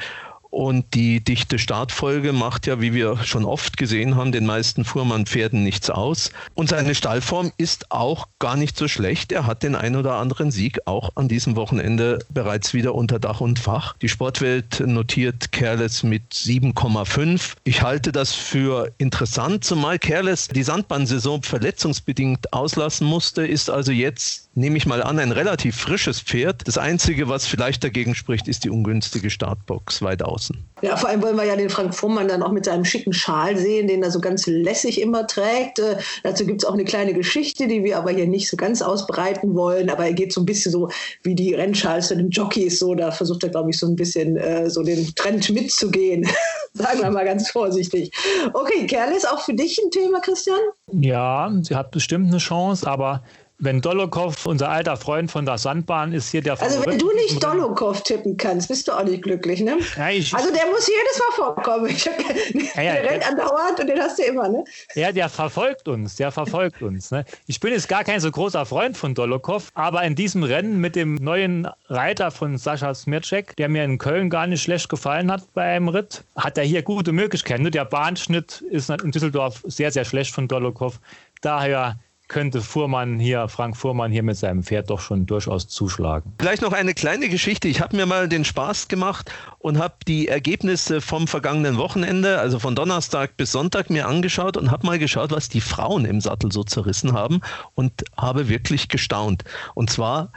Und 0.51 0.95
die 0.95 1.21
dichte 1.21 1.59
Startfolge 1.59 2.33
macht 2.33 2.67
ja, 2.67 2.81
wie 2.81 2.95
wir 2.95 3.19
schon 3.19 3.45
oft 3.45 3.77
gesehen 3.77 4.17
haben, 4.17 4.33
den 4.33 4.47
meisten 4.47 4.85
Fuhrmann-Pferden 4.85 5.63
nichts 5.63 5.91
aus. 5.91 6.31
Und 6.55 6.71
seine 6.71 6.95
Stallform 6.95 7.53
ist 7.59 7.91
auch 7.91 8.29
gar 8.39 8.57
nicht 8.57 8.77
so 8.77 8.89
schlecht. 8.89 9.31
Er 9.31 9.47
hat 9.47 9.63
den 9.63 9.75
ein 9.75 9.95
oder 9.95 10.15
anderen 10.15 10.51
Sieg 10.51 10.79
auch 10.87 11.11
an 11.17 11.29
diesem 11.29 11.55
Wochenende 11.55 12.21
bereits 12.31 12.73
wieder 12.73 12.95
unter 12.95 13.19
Dach 13.19 13.41
und 13.41 13.59
Fach. 13.59 13.97
Die 14.01 14.09
Sportwelt 14.09 14.81
notiert 14.81 15.53
Careless 15.53 16.03
mit 16.03 16.33
7,5. 16.33 17.53
Ich 17.65 17.83
halte 17.83 18.11
das 18.11 18.33
für 18.33 18.91
interessant, 18.97 19.65
zumal 19.65 19.99
Careless 19.99 20.49
die 20.49 20.63
Sandbahnsaison 20.63 21.43
verletzungsbedingt 21.43 22.55
auslassen 22.55 23.07
musste, 23.07 23.47
ist 23.47 23.69
also 23.69 23.93
jetzt, 23.93 24.49
nehme 24.55 24.79
ich 24.79 24.87
mal 24.87 25.03
an, 25.03 25.19
ein 25.19 25.33
relativ 25.33 25.77
frisches 25.77 26.21
Pferd. 26.21 26.67
Das 26.67 26.79
Einzige, 26.79 27.29
was 27.29 27.47
vielleicht 27.47 27.85
dagegen 27.85 28.15
spricht, 28.15 28.49
ist 28.49 28.65
die 28.65 28.71
ungünstige 28.71 29.29
Startbox 29.29 30.01
weit 30.03 30.23
aus 30.23 30.38
draußen. 30.39 30.64
Ja, 30.80 30.97
vor 30.97 31.09
allem 31.09 31.22
wollen 31.22 31.36
wir 31.36 31.45
ja 31.45 31.57
den 31.57 31.70
Frank 31.70 31.95
Fuhrmann 31.95 32.28
dann 32.28 32.43
auch 32.43 32.53
mit 32.53 32.64
seinem 32.64 32.84
schicken 32.84 33.12
Schal 33.12 33.57
sehen, 33.57 33.89
den 33.89 34.03
er 34.03 34.11
so 34.11 34.20
ganz 34.20 34.47
lässig 34.47 35.01
immer 35.01 35.26
trägt. 35.26 35.80
Äh, 35.80 35.97
dazu 36.22 36.47
gibt 36.47 36.62
es 36.62 36.68
auch 36.68 36.74
eine 36.74 36.84
kleine 36.84 37.14
Geschichte, 37.14 37.66
die 37.66 37.82
wir 37.82 37.99
aber 37.99 38.12
hier 38.12 38.26
nicht 38.26 38.49
so 38.49 38.57
ganz 38.57 38.80
ausbreiten 38.80 39.57
wollen. 39.57 39.91
Aber 39.91 40.07
er 40.07 40.12
geht 40.12 40.32
so 40.32 40.41
ein 40.41 40.47
bisschen 40.47 40.70
so 40.70 40.89
wie 41.24 41.34
die 41.34 41.55
Rennschals 41.55 42.09
von 42.09 42.18
den 42.18 42.30
Jockeys. 42.30 42.78
So, 42.78 42.95
da 42.95 43.11
versucht 43.11 43.43
er, 43.43 43.51
glaube 43.51 43.70
ich, 43.70 43.78
so 43.78 43.86
ein 43.86 43.97
bisschen 43.97 44.36
äh, 44.36 44.70
so 44.70 44.82
den 44.82 45.14
Trend 45.16 45.51
mitzugehen. 45.51 46.28
Sagen 46.74 47.01
wir 47.01 47.11
mal 47.11 47.24
ganz 47.24 47.51
vorsichtig. 47.51 48.12
Okay, 48.53 48.86
Kerl 48.86 49.12
ist 49.12 49.28
auch 49.28 49.41
für 49.41 49.55
dich 49.55 49.80
ein 49.82 49.91
Thema, 49.91 50.20
Christian? 50.20 50.61
Ja, 50.93 51.51
sie 51.62 51.74
hat 51.74 51.91
bestimmt 51.91 52.28
eine 52.28 52.39
Chance, 52.39 52.89
aber 52.89 53.24
wenn 53.59 53.81
Dolokow, 53.81 54.47
unser 54.47 54.71
alter 54.71 54.97
Freund 54.97 55.31
von 55.31 55.45
der 55.45 55.59
Sandbahn, 55.59 56.13
ist 56.13 56.31
hier 56.31 56.43
der 56.43 56.57
Favorit. 56.57 56.79
Also 56.79 56.91
wenn 56.91 56.99
du 56.99 57.13
nicht 57.15 57.43
Dolokow 57.43 58.01
tippen 58.03 58.37
kannst, 58.37 58.69
bist 58.69 58.87
du 58.87 58.93
auch 58.93 59.03
nicht 59.03 59.23
glücklich, 59.23 59.61
ne? 59.61 59.79
Ja, 59.97 60.11
ich, 60.11 60.33
also 60.33 60.53
der 60.53 60.67
muss 60.67 60.87
jedes 60.87 61.19
Mal 61.19 61.35
vorkommen. 61.35 61.87
Ich, 61.87 62.05
ja, 62.05 62.83
ja, 62.83 62.93
der 63.03 63.11
rennt 63.11 63.29
andauernd 63.29 63.81
und 63.81 63.89
den 63.89 63.99
hast 63.99 64.19
du 64.19 64.23
immer, 64.23 64.49
ne? 64.49 64.65
Ja, 64.95 65.11
der 65.11 65.29
verfolgt 65.29 65.89
uns, 65.89 66.17
der 66.17 66.31
verfolgt 66.31 66.83
uns. 66.83 67.11
Ne? 67.11 67.25
Ich 67.47 67.59
bin 67.59 67.73
jetzt 67.73 67.89
gar 67.89 68.05
kein 68.05 68.21
so 68.21 68.31
großer 68.31 68.65
Freund 68.65 68.97
von 68.97 69.15
Dolokow, 69.15 69.69
aber 69.75 70.03
in 70.05 70.15
diesem 70.15 70.45
Rennen 70.45 70.81
mit 70.81 70.95
dem 70.95 71.17
neuen 71.17 71.69
Reiter 71.89 72.31
von 72.31 72.59
Sascha 72.59 72.95
Smircek, 72.95 73.57
der 73.57 73.69
mir 73.69 73.83
in 73.83 73.99
Köln 73.99 74.31
gar 74.31 74.47
nicht 74.47 74.63
schlecht 74.63 74.89
gefallen 74.89 75.33
hat 75.33 75.43
bei 75.55 75.63
einem 75.63 75.89
Ritt, 75.89 76.23
hat 76.37 76.59
er 76.59 76.65
hier 76.65 76.83
gute 76.83 77.11
Möglichkeiten. 77.11 77.69
Der 77.69 77.85
Bahnschnitt 77.85 78.63
ist 78.71 78.89
in 78.89 79.11
Düsseldorf 79.11 79.63
sehr, 79.67 79.91
sehr 79.91 80.05
schlecht 80.05 80.33
von 80.33 80.47
Dolokow. 80.47 80.99
Daher 81.41 81.99
könnte 82.29 82.61
Fuhrmann 82.61 83.18
hier, 83.18 83.49
Frank 83.49 83.76
Fuhrmann 83.76 84.12
hier 84.12 84.22
mit 84.22 84.37
seinem 84.37 84.62
Pferd 84.62 84.91
doch 84.91 85.01
schon 85.01 85.26
durchaus 85.26 85.66
zuschlagen. 85.66 86.35
Vielleicht 86.39 86.62
noch 86.62 86.72
eine 86.72 86.95
kleine 86.95 87.29
Geschichte. 87.29 87.68
Ich 87.68 87.81
habe 87.81 87.97
mir 87.97 88.07
mal 88.07 88.29
den 88.29 88.45
Spaß 88.45 88.89
gemacht 88.89 89.33
und 89.59 89.79
habe 89.79 89.95
die 90.07 90.29
Ergebnisse 90.29 91.01
vom 91.01 91.26
vergangenen 91.26 91.79
Wochenende, 91.79 92.39
also 92.39 92.59
von 92.59 92.74
Donnerstag 92.74 93.37
bis 93.37 93.53
Sonntag, 93.53 93.91
mir 93.91 94.07
angeschaut 94.07 94.57
und 94.57 94.70
habe 94.70 94.87
mal 94.87 94.99
geschaut, 94.99 95.31
was 95.31 95.49
die 95.49 95.62
Frauen 95.62 96.05
im 96.05 96.20
Sattel 96.20 96.53
so 96.53 96.62
zerrissen 96.64 97.14
haben 97.14 97.41
und 97.74 98.05
habe 98.16 98.49
wirklich 98.49 98.89
gestaunt. 98.89 99.45
Und 99.74 99.91
zwar 99.91 100.31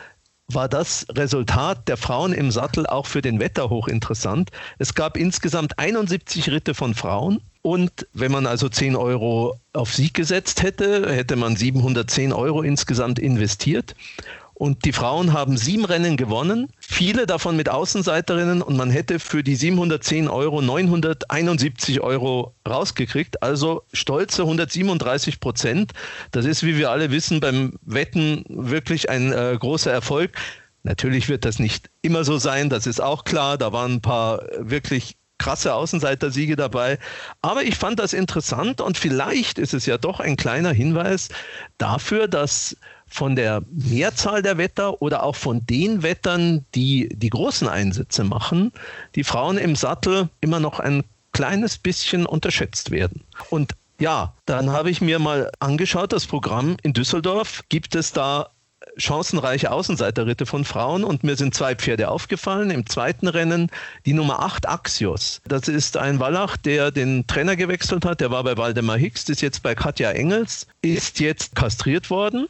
war 0.54 0.70
das 0.70 1.06
Resultat 1.10 1.88
der 1.88 1.98
Frauen 1.98 2.34
im 2.34 2.52
Sattel 2.52 2.86
auch 2.88 3.06
für 3.06 3.22
den 3.22 3.40
Wetter 3.40 3.70
hochinteressant. 3.70 4.50
Es 4.80 4.94
gab 4.94 5.18
insgesamt 5.18 5.80
71 5.80 6.50
Ritte 6.50 6.74
von 6.74 6.94
Frauen 6.94 7.42
und 7.62 8.08
wenn 8.14 8.32
man 8.32 8.48
also 8.48 8.70
10 8.70 8.96
Euro 8.96 9.56
auf 9.74 9.94
Sieg 9.94 10.14
gesetzt 10.14 10.64
hätte, 10.64 11.14
hätte 11.14 11.36
man 11.36 11.56
710 11.56 12.34
Euro 12.34 12.64
insgesamt 12.64 13.20
investiert. 13.20 13.96
Und 14.54 14.86
die 14.86 14.94
Frauen 14.94 15.34
haben 15.34 15.58
sieben 15.58 15.86
Rennen 15.86 16.18
gewonnen, 16.18 16.72
viele 16.80 17.26
davon 17.26 17.56
mit 17.56 17.70
Außenseiterinnen 17.70 18.62
und 18.62 18.78
man 18.78 18.92
hätte 18.92 19.20
für 19.20 19.44
die 19.44 19.56
710 19.56 20.28
Euro 20.28 20.62
971 20.62 22.02
Euro 22.02 22.54
rausgekriegt, 22.68 23.42
also 23.42 23.84
stolze 23.92 24.44
137 24.44 25.40
Prozent. 25.40 25.94
Das 26.32 26.46
ist, 26.46 26.64
wie 26.64 26.78
wir 26.78 26.92
alle 26.92 27.12
wissen, 27.12 27.40
beim 27.40 27.74
Wetten 27.82 28.46
wirklich 28.50 29.10
ein 29.10 29.32
äh, 29.34 29.58
großer 29.60 29.92
Erfolg. 29.92 30.32
Natürlich 30.84 31.30
wird 31.30 31.46
das 31.46 31.60
nicht 31.60 31.90
immer 32.02 32.24
so 32.24 32.38
sein, 32.38 32.70
das 32.70 32.88
ist 32.88 33.02
auch 33.02 33.24
klar. 33.24 33.58
Da 33.58 33.72
waren 33.72 33.94
ein 33.94 34.02
paar 34.02 34.44
wirklich 34.58 35.18
krasse 35.42 35.74
Außenseiter-Siege 35.74 36.56
dabei. 36.56 37.00
Aber 37.42 37.64
ich 37.64 37.76
fand 37.76 38.00
das 38.00 38.14
interessant 38.14 38.80
und 38.80 38.98
vielleicht 38.98 39.58
ist 39.58 39.74
es 39.74 39.88
ja 39.88 39.98
doch 39.98 40.20
ein 40.20 40.38
kleiner 40.38 40.72
Hinweis 40.72 41.30
dafür, 41.80 42.28
dass 42.28 42.78
von 43.08 43.36
der 43.36 43.64
Mehrzahl 43.72 44.44
der 44.44 44.60
Wetter 44.60 45.02
oder 45.02 45.24
auch 45.24 45.36
von 45.36 45.66
den 45.66 46.04
Wettern, 46.04 46.64
die 46.76 47.10
die 47.12 47.32
großen 47.32 47.68
Einsätze 47.68 48.24
machen, 48.24 48.72
die 49.16 49.24
Frauen 49.24 49.58
im 49.58 49.76
Sattel 49.76 50.30
immer 50.42 50.60
noch 50.60 50.80
ein 50.80 51.04
kleines 51.34 51.80
bisschen 51.80 52.28
unterschätzt 52.28 52.92
werden. 52.92 53.24
Und 53.50 53.74
ja, 54.00 54.34
dann 54.46 54.70
habe 54.70 54.92
ich 54.92 55.02
mir 55.02 55.18
mal 55.18 55.52
angeschaut, 55.60 56.14
das 56.14 56.28
Programm 56.28 56.78
in 56.84 56.94
Düsseldorf. 56.94 57.64
Gibt 57.70 57.96
es 57.96 58.14
da 58.14 58.50
chancenreiche 58.98 59.72
Außenseiterritte 59.72 60.46
von 60.46 60.66
Frauen 60.66 61.04
und 61.04 61.24
mir 61.24 61.36
sind 61.36 61.54
zwei 61.56 61.76
Pferde 61.76 62.10
aufgefallen. 62.10 62.72
Im 62.72 62.86
zweiten 62.86 63.28
Rennen 63.28 63.70
die 64.06 64.14
Nummer 64.14 64.40
8 64.40 64.68
Axios. 64.68 65.42
Das 65.46 65.68
ist 65.68 65.98
ein 65.98 66.20
Wallach, 66.20 66.58
der 66.58 66.92
den 66.92 67.26
Trainer 67.28 67.56
gewechselt 67.56 68.06
hat. 68.06 68.22
Der 68.22 68.32
war 68.32 68.44
bei 68.44 68.58
Waldemar 68.58 68.98
Hicks, 68.98 69.30
ist 69.30 69.42
jetzt 69.42 69.64
bei 69.64 69.76
Katja 69.76 70.12
Engels, 70.12 70.68
ist 70.82 71.20
jetzt 71.20 71.56
kastriert 71.56 72.10
worden 72.10 72.48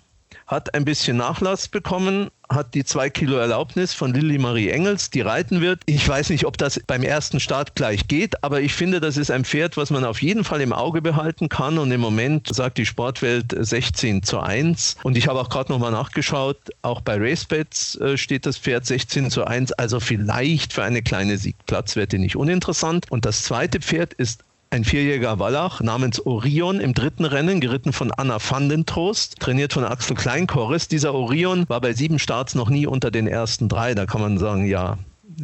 hat 0.51 0.73
ein 0.75 0.83
bisschen 0.83 1.15
Nachlass 1.17 1.69
bekommen, 1.69 2.29
hat 2.49 2.73
die 2.73 2.83
zwei 2.83 3.09
Kilo 3.09 3.37
Erlaubnis 3.37 3.93
von 3.93 4.13
Lilly 4.13 4.37
Marie 4.37 4.69
Engels, 4.69 5.09
die 5.09 5.21
reiten 5.21 5.61
wird. 5.61 5.81
Ich 5.85 6.05
weiß 6.05 6.29
nicht, 6.29 6.45
ob 6.45 6.57
das 6.57 6.81
beim 6.85 7.03
ersten 7.03 7.39
Start 7.39 7.75
gleich 7.75 8.09
geht, 8.09 8.43
aber 8.43 8.59
ich 8.59 8.73
finde, 8.73 8.99
das 8.99 9.15
ist 9.15 9.31
ein 9.31 9.45
Pferd, 9.45 9.77
was 9.77 9.89
man 9.89 10.03
auf 10.03 10.21
jeden 10.21 10.43
Fall 10.43 10.59
im 10.59 10.73
Auge 10.73 11.01
behalten 11.01 11.47
kann. 11.47 11.77
Und 11.77 11.89
im 11.91 12.01
Moment 12.01 12.53
sagt 12.53 12.77
die 12.77 12.85
Sportwelt 12.85 13.55
16 13.57 14.23
zu 14.23 14.41
1. 14.41 14.97
Und 15.03 15.17
ich 15.17 15.29
habe 15.29 15.39
auch 15.39 15.47
gerade 15.47 15.71
nochmal 15.71 15.93
nachgeschaut, 15.93 16.57
auch 16.81 16.99
bei 16.99 17.15
RaceBets 17.15 17.95
äh, 18.01 18.17
steht 18.17 18.45
das 18.45 18.57
Pferd 18.57 18.85
16 18.85 19.31
zu 19.31 19.45
1. 19.45 19.71
Also 19.73 20.01
vielleicht 20.01 20.73
für 20.73 20.83
eine 20.83 21.01
kleine 21.01 21.37
Siegplatzwette 21.37 22.19
nicht 22.19 22.35
uninteressant. 22.35 23.09
Und 23.09 23.23
das 23.23 23.43
zweite 23.43 23.79
Pferd 23.79 24.13
ist 24.13 24.43
ein 24.71 24.85
vierjähriger 24.85 25.37
Wallach 25.37 25.81
namens 25.81 26.25
Orion 26.25 26.79
im 26.79 26.93
dritten 26.93 27.25
Rennen, 27.25 27.59
geritten 27.59 27.91
von 27.91 28.11
Anna 28.11 28.37
Vandentrost, 28.39 29.37
trainiert 29.39 29.73
von 29.73 29.83
Axel 29.83 30.15
Kleinkorres. 30.15 30.87
Dieser 30.87 31.13
Orion 31.13 31.67
war 31.67 31.81
bei 31.81 31.91
sieben 31.91 32.19
Starts 32.19 32.55
noch 32.55 32.69
nie 32.69 32.87
unter 32.87 33.11
den 33.11 33.27
ersten 33.27 33.67
drei. 33.67 33.93
Da 33.95 34.05
kann 34.05 34.21
man 34.21 34.37
sagen, 34.37 34.65
ja, 34.65 34.97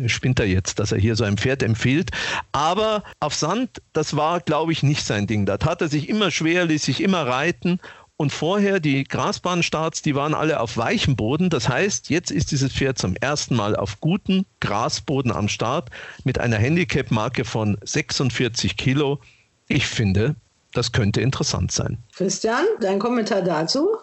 spinnt 0.05 0.39
er 0.39 0.47
jetzt, 0.47 0.79
dass 0.79 0.93
er 0.93 0.97
hier 0.97 1.17
so 1.17 1.25
ein 1.25 1.37
Pferd 1.37 1.61
empfiehlt. 1.61 2.11
Aber 2.53 3.03
auf 3.19 3.35
Sand, 3.35 3.81
das 3.91 4.15
war, 4.15 4.39
glaube 4.39 4.71
ich, 4.71 4.81
nicht 4.81 5.05
sein 5.05 5.27
Ding. 5.27 5.45
Da 5.45 5.57
tat 5.57 5.81
er 5.81 5.89
sich 5.89 6.07
immer 6.07 6.31
schwer, 6.31 6.65
ließ 6.65 6.83
sich 6.83 7.03
immer 7.03 7.27
reiten 7.27 7.81
und 8.17 8.31
vorher 8.31 8.79
die 8.79 9.03
Grasbahnstarts, 9.03 10.01
die 10.01 10.15
waren 10.15 10.33
alle 10.33 10.59
auf 10.59 10.75
weichem 10.75 11.15
Boden. 11.15 11.51
Das 11.51 11.69
heißt, 11.69 12.09
jetzt 12.09 12.31
ist 12.31 12.51
dieses 12.51 12.73
Pferd 12.73 12.97
zum 12.97 13.15
ersten 13.15 13.55
Mal 13.55 13.75
auf 13.75 14.01
guten 14.01 14.45
Grasboden 14.59 15.31
am 15.31 15.47
Start 15.47 15.91
mit 16.23 16.39
einer 16.39 16.57
Handicap-Marke 16.57 17.45
von 17.45 17.77
46 17.83 18.75
Kilo. 18.75 19.19
Ich 19.67 19.85
finde, 19.85 20.35
das 20.73 20.91
könnte 20.91 21.21
interessant 21.21 21.71
sein. 21.71 21.99
Christian, 22.15 22.65
dein 22.81 22.97
Kommentar 22.97 23.43
dazu? 23.43 23.97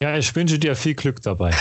Ja, 0.00 0.16
ich 0.16 0.34
wünsche 0.34 0.58
dir 0.58 0.74
viel 0.74 0.94
Glück 0.94 1.20
dabei. 1.22 1.50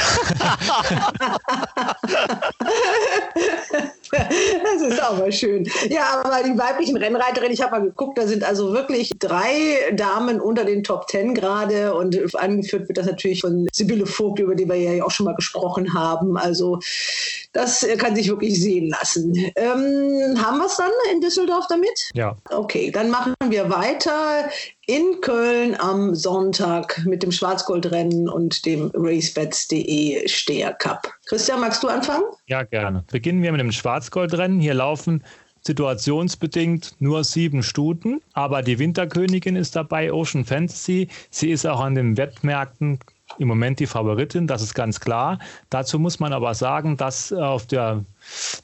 das 4.12 4.82
ist 4.82 5.04
auch 5.04 5.18
mal 5.18 5.32
schön. 5.32 5.68
Ja, 5.90 6.22
aber 6.24 6.44
die 6.44 6.58
weiblichen 6.58 6.98
Rennreiterinnen, 6.98 7.54
ich 7.54 7.62
habe 7.62 7.72
mal 7.72 7.86
geguckt, 7.86 8.18
da 8.18 8.28
sind 8.28 8.44
also 8.44 8.74
wirklich 8.74 9.12
drei 9.20 9.92
Damen 9.94 10.40
unter 10.40 10.66
den 10.66 10.84
Top 10.84 11.08
Ten 11.08 11.34
gerade 11.34 11.94
und 11.94 12.36
angeführt 12.36 12.88
wird 12.88 12.98
das 12.98 13.08
natürlich 13.08 13.42
von 13.42 13.68
Sibylle 13.72 14.06
Vogt, 14.06 14.40
über 14.40 14.56
die 14.56 14.68
wir 14.68 14.76
ja 14.76 15.04
auch 15.04 15.12
schon 15.12 15.26
mal 15.26 15.36
gesprochen 15.36 15.94
haben. 15.94 16.38
Also 16.38 16.80
das 17.58 17.86
kann 17.98 18.16
sich 18.16 18.30
wirklich 18.30 18.62
sehen 18.62 18.90
lassen. 18.90 19.34
Ähm, 19.56 20.40
haben 20.40 20.60
wir 20.60 20.68
es 20.68 20.78
dann 20.78 20.92
in 21.12 21.22
Düsseldorf 21.22 21.66
damit? 21.68 22.12
Ja. 22.14 22.38
Okay, 22.52 22.92
dann 22.92 23.10
machen 23.10 23.34
wir 23.50 23.68
weiter 23.72 24.48
in 24.86 25.22
Köln 25.22 25.76
am 25.80 26.14
Sonntag 26.14 27.02
mit 27.06 27.24
dem 27.24 27.32
Schwarzgoldrennen 27.32 28.30
und 28.30 28.64
dem 28.68 28.92
racebets.de 28.94 30.28
Steher 30.28 30.74
Cup. 30.74 31.12
Christian, 31.26 31.60
magst 31.60 31.82
du 31.82 31.88
anfangen? 31.88 32.26
Ja, 32.46 32.62
gerne. 32.62 33.04
Beginnen 33.12 33.42
wir 33.42 33.52
mit 33.52 33.62
dem 33.62 33.72
Schwarzgoldrennen. 33.72 34.60
Hier 34.60 34.76
laufen 34.76 35.24
situationsbedingt 35.62 36.96
nur 37.00 37.24
sieben 37.24 37.64
Stuten, 37.64 38.22
aber 38.34 38.62
die 38.62 38.78
Winterkönigin 38.78 39.56
ist 39.56 39.76
dabei, 39.76 40.14
Ocean 40.14 40.46
Fantasy. 40.46 41.08
Sie 41.32 41.50
ist 41.50 41.66
auch 41.66 41.80
an 41.80 41.96
den 41.96 42.18
Wettmärkten 42.18 43.00
im 43.38 43.48
Moment 43.48 43.80
die 43.80 43.88
Favoritin, 43.88 44.48
das 44.48 44.62
ist 44.62 44.74
ganz 44.74 45.00
klar. 45.00 45.40
Dazu 45.70 46.00
muss 46.00 46.20
man 46.20 46.34
aber 46.34 46.54
sagen, 46.54 46.98
dass 46.98 47.32
auf 47.34 47.68
der 47.68 48.04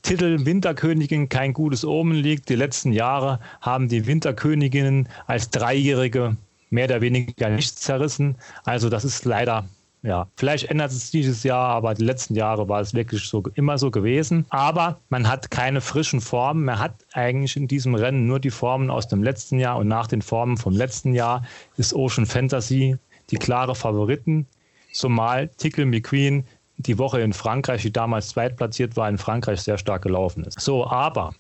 Titel 0.01 0.45
Winterkönigin 0.45 1.29
kein 1.29 1.53
gutes 1.53 1.85
Omen 1.85 2.15
liegt. 2.15 2.49
Die 2.49 2.55
letzten 2.55 2.93
Jahre 2.93 3.39
haben 3.61 3.87
die 3.87 4.07
Winterköniginnen 4.07 5.09
als 5.27 5.49
Dreijährige 5.49 6.37
mehr 6.69 6.85
oder 6.85 7.01
weniger 7.01 7.49
nichts 7.49 7.81
zerrissen. 7.81 8.35
Also 8.63 8.89
das 8.89 9.05
ist 9.05 9.25
leider 9.25 9.65
Ja, 10.05 10.27
vielleicht 10.35 10.69
ändert 10.69 10.91
es 10.91 11.11
dieses 11.11 11.43
Jahr, 11.43 11.69
aber 11.69 11.93
die 11.93 12.03
letzten 12.03 12.35
Jahre 12.35 12.67
war 12.67 12.81
es 12.81 12.93
wirklich 12.93 13.23
so 13.23 13.41
immer 13.55 13.77
so 13.77 13.89
gewesen. 13.89 14.45
Aber 14.49 14.99
man 15.07 15.29
hat 15.29 15.49
keine 15.49 15.79
frischen 15.79 16.19
Formen. 16.19 16.65
Man 16.65 16.77
hat 16.77 16.93
eigentlich 17.13 17.55
in 17.55 17.69
diesem 17.69 17.95
Rennen 17.95 18.27
nur 18.27 18.41
die 18.41 18.51
Formen 18.51 18.89
aus 18.89 19.07
dem 19.07 19.23
letzten 19.23 19.59
Jahr 19.59 19.77
und 19.77 19.87
nach 19.87 20.07
den 20.07 20.21
Formen 20.21 20.57
vom 20.57 20.73
letzten 20.73 21.13
Jahr 21.13 21.45
ist 21.77 21.93
Ocean 21.93 22.25
Fantasy 22.25 22.97
die 23.33 23.39
klare 23.39 23.73
Favoriten. 23.73 24.45
Zumal 24.91 25.49
Tickle 25.57 25.87
McQueen 25.87 26.45
die 26.77 26.99
Woche 26.99 27.21
in 27.21 27.33
Frankreich, 27.33 27.81
die 27.81 27.91
damals 27.91 28.29
zweitplatziert 28.29 28.95
war, 28.95 29.09
in 29.09 29.17
Frankreich 29.17 29.61
sehr 29.61 29.79
stark 29.79 30.03
gelaufen 30.03 30.43
ist. 30.43 30.59
So, 30.59 30.85
aber 30.85 31.33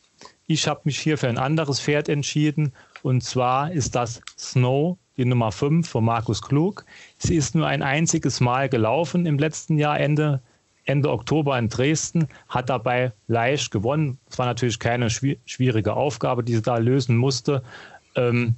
ich 0.47 0.67
habe 0.67 0.81
mich 0.85 0.99
hier 0.99 1.17
für 1.17 1.29
ein 1.29 1.37
anderes 1.37 1.79
Pferd 1.79 2.09
entschieden 2.09 2.73
und 3.03 3.23
zwar 3.23 3.71
ist 3.71 3.93
das 3.93 4.21
Snow, 4.37 4.97
die 5.17 5.25
Nummer 5.25 5.51
5 5.51 5.87
von 5.87 6.03
Markus 6.03 6.41
Klug. 6.41 6.83
Sie 7.19 7.35
ist 7.35 7.53
nur 7.53 7.67
ein 7.67 7.83
einziges 7.83 8.39
Mal 8.39 8.69
gelaufen 8.69 9.27
im 9.27 9.37
letzten 9.37 9.77
Jahr, 9.77 9.99
Ende, 9.99 10.41
Ende 10.85 11.11
Oktober 11.11 11.59
in 11.59 11.69
Dresden, 11.69 12.27
hat 12.49 12.69
dabei 12.69 13.11
leicht 13.27 13.69
gewonnen. 13.69 14.17
Es 14.29 14.39
war 14.39 14.47
natürlich 14.47 14.79
keine 14.79 15.11
schwierige 15.11 15.93
Aufgabe, 15.93 16.43
die 16.43 16.55
sie 16.55 16.63
da 16.63 16.77
lösen 16.77 17.17
musste. 17.17 17.61
Ähm, 18.15 18.55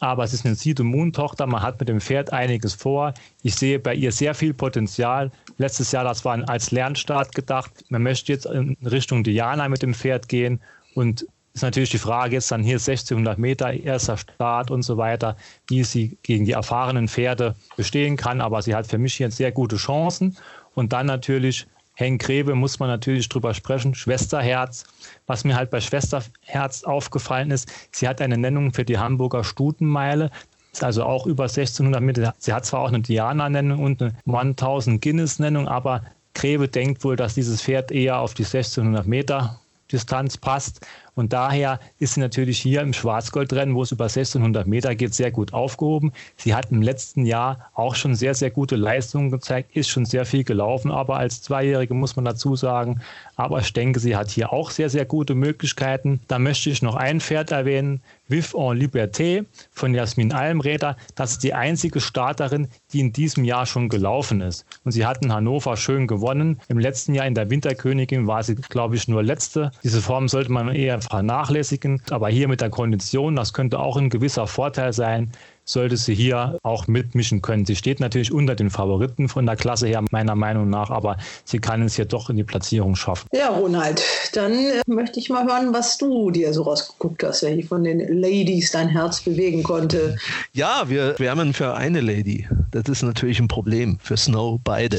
aber 0.00 0.24
es 0.24 0.32
ist 0.32 0.46
eine 0.46 0.54
Seed- 0.54 0.80
und 0.80 0.88
Moon-Tochter. 0.88 1.46
Man 1.46 1.62
hat 1.62 1.80
mit 1.80 1.88
dem 1.88 2.00
Pferd 2.00 2.32
einiges 2.32 2.74
vor. 2.74 3.14
Ich 3.42 3.54
sehe 3.54 3.78
bei 3.78 3.94
ihr 3.94 4.12
sehr 4.12 4.34
viel 4.34 4.54
Potenzial. 4.54 5.30
Letztes 5.56 5.92
Jahr, 5.92 6.04
das 6.04 6.24
war 6.24 6.48
als 6.48 6.70
Lernstart 6.70 7.34
gedacht. 7.34 7.70
Man 7.88 8.02
möchte 8.02 8.32
jetzt 8.32 8.46
in 8.46 8.76
Richtung 8.84 9.24
Diana 9.24 9.68
mit 9.68 9.82
dem 9.82 9.94
Pferd 9.94 10.28
gehen 10.28 10.60
und 10.94 11.26
ist 11.54 11.62
natürlich 11.62 11.90
die 11.90 11.98
Frage 11.98 12.36
jetzt 12.36 12.52
dann 12.52 12.62
hier 12.62 12.76
1600 12.76 13.38
Meter, 13.38 13.72
erster 13.72 14.16
Start 14.16 14.70
und 14.70 14.82
so 14.82 14.96
weiter, 14.96 15.36
wie 15.66 15.82
sie 15.82 16.16
gegen 16.22 16.44
die 16.44 16.52
erfahrenen 16.52 17.08
Pferde 17.08 17.56
bestehen 17.76 18.16
kann. 18.16 18.40
Aber 18.40 18.62
sie 18.62 18.74
hat 18.74 18.86
für 18.86 18.98
mich 18.98 19.14
hier 19.14 19.30
sehr 19.30 19.50
gute 19.50 19.76
Chancen. 19.76 20.36
Und 20.74 20.92
dann 20.92 21.06
natürlich 21.06 21.66
Henk 21.98 22.22
Grebe 22.22 22.54
muss 22.54 22.78
man 22.78 22.88
natürlich 22.88 23.28
drüber 23.28 23.54
sprechen. 23.54 23.92
Schwesterherz. 23.92 24.84
Was 25.26 25.42
mir 25.42 25.56
halt 25.56 25.70
bei 25.70 25.80
Schwesterherz 25.80 26.84
aufgefallen 26.84 27.50
ist, 27.50 27.68
sie 27.90 28.06
hat 28.06 28.20
eine 28.20 28.38
Nennung 28.38 28.72
für 28.72 28.84
die 28.84 28.98
Hamburger 28.98 29.42
Stutenmeile. 29.42 30.30
Ist 30.72 30.84
also 30.84 31.02
auch 31.02 31.26
über 31.26 31.44
1600 31.44 32.00
Meter. 32.00 32.34
Sie 32.38 32.52
hat 32.52 32.64
zwar 32.66 32.82
auch 32.82 32.88
eine 32.88 33.00
Diana-Nennung 33.00 33.82
und 33.82 34.00
eine 34.00 34.14
1000 34.24 35.02
Guinness-Nennung, 35.02 35.66
aber 35.66 36.04
Grebe 36.34 36.68
denkt 36.68 37.02
wohl, 37.02 37.16
dass 37.16 37.34
dieses 37.34 37.62
Pferd 37.62 37.90
eher 37.90 38.20
auf 38.20 38.32
die 38.32 38.44
1600 38.44 39.04
Meter 39.04 39.58
Distanz 39.90 40.36
passt. 40.36 40.86
Und 41.18 41.32
daher 41.32 41.80
ist 41.98 42.14
sie 42.14 42.20
natürlich 42.20 42.60
hier 42.60 42.80
im 42.80 42.92
Schwarzgoldrennen, 42.92 43.74
wo 43.74 43.82
es 43.82 43.90
über 43.90 44.04
1600 44.04 44.68
Meter 44.68 44.94
geht, 44.94 45.14
sehr 45.14 45.32
gut 45.32 45.52
aufgehoben. 45.52 46.12
Sie 46.36 46.54
hat 46.54 46.70
im 46.70 46.80
letzten 46.80 47.26
Jahr 47.26 47.70
auch 47.74 47.96
schon 47.96 48.14
sehr, 48.14 48.34
sehr 48.34 48.50
gute 48.50 48.76
Leistungen 48.76 49.32
gezeigt, 49.32 49.74
ist 49.74 49.88
schon 49.88 50.04
sehr 50.04 50.24
viel 50.24 50.44
gelaufen, 50.44 50.92
aber 50.92 51.16
als 51.16 51.42
Zweijährige 51.42 51.92
muss 51.92 52.14
man 52.14 52.24
dazu 52.24 52.54
sagen. 52.54 53.00
Aber 53.34 53.58
ich 53.58 53.72
denke, 53.72 53.98
sie 53.98 54.14
hat 54.14 54.30
hier 54.30 54.52
auch 54.52 54.70
sehr, 54.70 54.90
sehr 54.90 55.06
gute 55.06 55.34
Möglichkeiten. 55.34 56.20
Da 56.28 56.38
möchte 56.38 56.70
ich 56.70 56.82
noch 56.82 56.94
ein 56.94 57.20
Pferd 57.20 57.50
erwähnen, 57.50 58.00
Viv 58.28 58.54
en 58.54 58.76
Liberté 58.76 59.46
von 59.72 59.94
Jasmin 59.94 60.32
Almräder. 60.32 60.96
Das 61.14 61.32
ist 61.32 61.42
die 61.42 61.54
einzige 61.54 62.00
Starterin, 62.00 62.68
die 62.92 63.00
in 63.00 63.12
diesem 63.12 63.44
Jahr 63.44 63.64
schon 63.64 63.88
gelaufen 63.88 64.42
ist. 64.42 64.66
Und 64.84 64.92
sie 64.92 65.06
hat 65.06 65.24
in 65.24 65.32
Hannover 65.32 65.78
schön 65.78 66.06
gewonnen. 66.06 66.60
Im 66.68 66.78
letzten 66.78 67.14
Jahr 67.14 67.26
in 67.26 67.34
der 67.34 67.48
Winterkönigin 67.48 68.26
war 68.26 68.42
sie, 68.42 68.54
glaube 68.54 68.96
ich, 68.96 69.08
nur 69.08 69.22
letzte. 69.22 69.72
Diese 69.82 70.02
Form 70.02 70.28
sollte 70.28 70.52
man 70.52 70.74
eher 70.74 71.00
vernachlässigen. 71.08 72.02
Aber 72.10 72.28
hier 72.28 72.48
mit 72.48 72.60
der 72.60 72.70
Kondition, 72.70 73.36
das 73.36 73.52
könnte 73.52 73.78
auch 73.78 73.96
ein 73.96 74.10
gewisser 74.10 74.46
Vorteil 74.46 74.92
sein 74.92 75.32
sollte 75.68 75.96
sie 75.96 76.14
hier 76.14 76.58
auch 76.62 76.86
mitmischen 76.86 77.42
können. 77.42 77.66
Sie 77.66 77.76
steht 77.76 78.00
natürlich 78.00 78.32
unter 78.32 78.54
den 78.54 78.70
Favoriten 78.70 79.28
von 79.28 79.44
der 79.44 79.56
Klasse 79.56 79.86
her, 79.86 80.02
meiner 80.10 80.34
Meinung 80.34 80.70
nach, 80.70 80.90
aber 80.90 81.18
sie 81.44 81.58
kann 81.58 81.82
es 81.82 81.96
hier 81.96 82.06
doch 82.06 82.30
in 82.30 82.36
die 82.36 82.44
Platzierung 82.44 82.96
schaffen. 82.96 83.28
Ja, 83.32 83.48
Ronald, 83.50 84.02
dann 84.32 84.52
äh, 84.52 84.82
möchte 84.86 85.20
ich 85.20 85.28
mal 85.28 85.44
hören, 85.44 85.74
was 85.74 85.98
du 85.98 86.30
dir 86.30 86.52
so 86.54 86.62
rausgeguckt 86.62 87.22
hast, 87.22 87.42
wer 87.42 87.50
hier 87.50 87.66
von 87.66 87.84
den 87.84 88.00
Ladies 88.20 88.70
dein 88.70 88.88
Herz 88.88 89.20
bewegen 89.20 89.62
konnte. 89.62 90.16
Ja, 90.52 90.84
wir 90.88 91.18
wärmen 91.18 91.52
für 91.52 91.74
eine 91.74 92.00
Lady. 92.00 92.48
Das 92.70 92.84
ist 92.88 93.02
natürlich 93.02 93.38
ein 93.38 93.48
Problem. 93.48 93.98
Für 94.00 94.16
Snow 94.16 94.58
beide. 94.64 94.98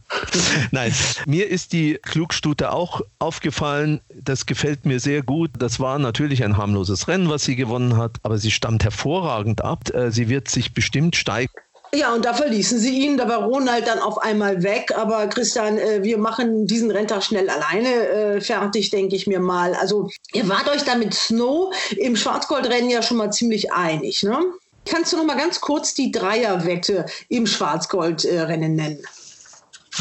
Nein, 0.70 0.92
mir 1.26 1.48
ist 1.48 1.72
die 1.72 1.98
Klugstute 2.02 2.72
auch 2.72 3.00
aufgefallen. 3.18 4.00
Das 4.14 4.44
gefällt 4.44 4.84
mir 4.84 5.00
sehr 5.00 5.22
gut. 5.22 5.50
Das 5.58 5.80
war 5.80 5.98
natürlich 5.98 6.44
ein 6.44 6.56
harmloses 6.56 7.08
Rennen, 7.08 7.30
was 7.30 7.44
sie 7.44 7.56
gewonnen 7.56 7.96
hat, 7.96 8.18
aber 8.22 8.36
sie 8.38 8.50
stammt 8.50 8.84
hervorragend 8.84 9.64
ab. 9.64 9.85
Äh, 9.94 10.10
sie 10.10 10.28
wird 10.28 10.48
sich 10.48 10.74
bestimmt 10.74 11.16
steigen. 11.16 11.52
Ja, 11.94 12.12
und 12.12 12.24
da 12.24 12.34
verließen 12.34 12.78
sie 12.78 12.98
ihn. 13.04 13.16
Da 13.16 13.28
war 13.28 13.44
Ronald 13.44 13.86
dann 13.86 13.98
auf 13.98 14.18
einmal 14.18 14.62
weg. 14.62 14.92
Aber 14.96 15.26
Christian, 15.28 15.78
äh, 15.78 16.02
wir 16.02 16.18
machen 16.18 16.66
diesen 16.66 16.90
Renntag 16.90 17.22
schnell 17.22 17.48
alleine 17.48 17.88
äh, 17.88 18.40
fertig, 18.40 18.90
denke 18.90 19.16
ich 19.16 19.26
mir 19.26 19.40
mal. 19.40 19.74
Also, 19.74 20.10
ihr 20.32 20.48
wart 20.48 20.68
euch 20.68 20.84
da 20.84 20.96
mit 20.96 21.14
Snow 21.14 21.74
im 21.96 22.16
Schwarzgoldrennen 22.16 22.90
ja 22.90 23.02
schon 23.02 23.16
mal 23.16 23.30
ziemlich 23.30 23.72
einig, 23.72 24.22
ne? 24.22 24.38
Kannst 24.84 25.12
du 25.12 25.16
noch 25.16 25.24
mal 25.24 25.36
ganz 25.36 25.60
kurz 25.60 25.94
die 25.94 26.12
Dreierwette 26.12 27.06
im 27.28 27.46
Schwarzgoldrennen 27.46 28.76
nennen? 28.76 29.02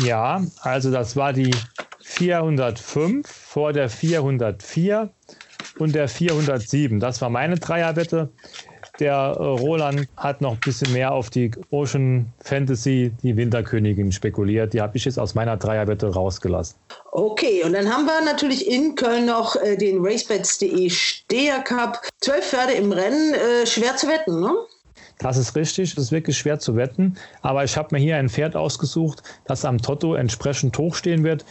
Ja, 0.04 0.44
also 0.62 0.92
das 0.92 1.16
war 1.16 1.34
die 1.34 1.56
405 2.02 3.28
vor 3.28 3.74
der 3.74 3.90
404 3.90 5.10
und 5.80 5.96
der 5.96 6.08
407. 6.08 7.00
Das 7.00 7.22
war 7.22 7.30
meine 7.30 7.58
Dreierwette. 7.58 8.32
Der 9.00 9.36
äh, 9.38 9.44
Roland 9.44 10.08
hat 10.18 10.42
noch 10.42 10.54
ein 10.54 10.60
bisschen 10.64 10.94
mehr 10.94 11.12
auf 11.12 11.30
die 11.30 11.52
Ocean 11.72 12.32
Fantasy, 12.42 13.12
die 13.24 13.36
Winterkönigin, 13.36 14.12
spekuliert. 14.12 14.74
Die 14.74 14.82
habe 14.82 14.96
ich 14.98 15.06
jetzt 15.06 15.20
aus 15.20 15.36
meiner 15.36 15.58
Dreierwette 15.58 16.14
rausgelassen. 16.14 16.78
Okay, 17.12 17.64
und 17.64 17.74
dann 17.74 17.92
haben 17.92 18.06
wir 18.06 18.24
natürlich 18.24 18.70
in 18.70 18.96
Köln 18.96 19.26
noch 19.26 19.56
äh, 19.56 19.76
den 19.78 20.06
racebets.de 20.06 20.90
Steher 20.90 21.60
Cup. 21.60 22.02
Zwölf 22.22 22.46
Pferde 22.46 22.74
im 22.74 22.92
Rennen, 22.92 23.34
äh, 23.34 23.66
schwer 23.66 23.96
zu 23.96 24.08
wetten, 24.08 24.40
ne? 24.40 24.54
Das 25.18 25.38
ist 25.38 25.56
richtig, 25.56 25.96
das 25.96 26.06
ist 26.06 26.12
wirklich 26.12 26.38
schwer 26.38 26.60
zu 26.60 26.76
wetten. 26.76 27.16
Aber 27.42 27.64
ich 27.64 27.78
habe 27.78 27.96
mir 27.96 28.00
hier 28.02 28.18
ein 28.18 28.30
Pferd 28.30 28.56
ausgesucht, 28.56 29.24
das 29.46 29.64
am 29.64 29.82
Toto 29.82 30.14
entsprechend 30.16 30.78
hochstehen 30.78 31.24
wird. 31.24 31.46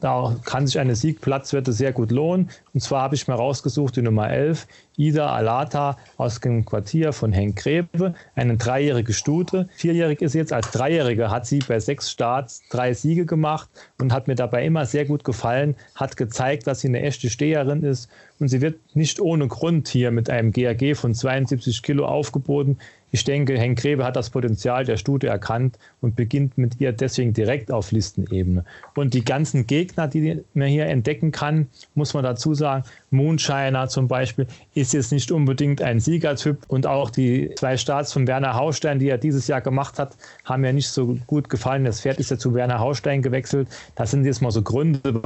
Da 0.00 0.36
kann 0.44 0.66
sich 0.66 0.78
eine 0.78 0.94
Siegplatzwette 0.94 1.72
sehr 1.72 1.92
gut 1.92 2.10
lohnen. 2.10 2.50
Und 2.74 2.80
zwar 2.80 3.02
habe 3.02 3.14
ich 3.14 3.28
mir 3.28 3.34
rausgesucht 3.34 3.96
die 3.96 4.02
Nummer 4.02 4.30
11, 4.30 4.66
Ida 4.96 5.30
Alata 5.30 5.96
aus 6.16 6.40
dem 6.40 6.64
Quartier 6.64 7.12
von 7.12 7.32
Henk 7.32 7.56
Grebe, 7.56 8.14
eine 8.34 8.56
dreijährige 8.56 9.12
Stute. 9.12 9.68
Vierjährig 9.76 10.22
ist 10.22 10.32
sie 10.32 10.38
jetzt. 10.38 10.52
Als 10.52 10.70
Dreijährige 10.70 11.30
hat 11.30 11.46
sie 11.46 11.58
bei 11.60 11.78
sechs 11.80 12.10
Starts 12.10 12.62
drei 12.70 12.94
Siege 12.94 13.26
gemacht 13.26 13.68
und 13.98 14.12
hat 14.12 14.28
mir 14.28 14.34
dabei 14.34 14.64
immer 14.64 14.86
sehr 14.86 15.04
gut 15.04 15.24
gefallen, 15.24 15.74
hat 15.94 16.16
gezeigt, 16.16 16.66
dass 16.66 16.80
sie 16.80 16.88
eine 16.88 17.02
echte 17.02 17.30
Steherin 17.30 17.82
ist. 17.82 18.08
Und 18.38 18.48
sie 18.48 18.60
wird 18.60 18.78
nicht 18.94 19.20
ohne 19.20 19.48
Grund 19.48 19.88
hier 19.88 20.10
mit 20.10 20.28
einem 20.28 20.52
GAG 20.52 20.96
von 20.96 21.14
72 21.14 21.82
Kilo 21.82 22.06
aufgeboten. 22.06 22.78
Ich 23.12 23.24
denke, 23.24 23.56
Henk 23.58 23.78
Grebe 23.78 24.04
hat 24.04 24.16
das 24.16 24.30
Potenzial 24.30 24.84
der 24.84 24.96
Stute 24.96 25.28
erkannt 25.28 25.78
und 26.00 26.16
beginnt 26.16 26.58
mit 26.58 26.80
ihr 26.80 26.92
deswegen 26.92 27.32
direkt 27.32 27.70
auf 27.70 27.92
Listenebene. 27.92 28.64
Und 28.94 29.14
die 29.14 29.24
ganzen 29.24 29.66
Gegner, 29.66 30.08
die 30.08 30.42
man 30.54 30.68
hier 30.68 30.86
entdecken 30.86 31.32
kann, 31.32 31.68
muss 31.94 32.14
man 32.14 32.24
dazu 32.24 32.54
sagen, 32.54 32.84
Moonshiner 33.10 33.88
zum 33.88 34.08
Beispiel 34.08 34.46
ist 34.74 34.92
jetzt 34.92 35.12
nicht 35.12 35.30
unbedingt 35.30 35.80
ein 35.82 36.00
Siegertyp 36.00 36.58
und 36.68 36.86
auch 36.86 37.10
die 37.10 37.52
zwei 37.56 37.76
Starts 37.76 38.12
von 38.12 38.26
Werner 38.26 38.54
Haustein, 38.54 38.98
die 38.98 39.08
er 39.08 39.18
dieses 39.18 39.46
Jahr 39.46 39.60
gemacht 39.60 39.98
hat, 39.98 40.16
haben 40.44 40.64
ja 40.64 40.72
nicht 40.72 40.88
so 40.88 41.16
gut 41.26 41.48
gefallen. 41.48 41.84
Das 41.84 42.00
Pferd 42.00 42.18
ist 42.18 42.30
ja 42.30 42.38
zu 42.38 42.54
Werner 42.54 42.80
Haustein 42.80 43.22
gewechselt. 43.22 43.68
Das 43.94 44.10
sind 44.10 44.24
jetzt 44.24 44.42
mal 44.42 44.50
so 44.50 44.62
Gründe, 44.62 45.22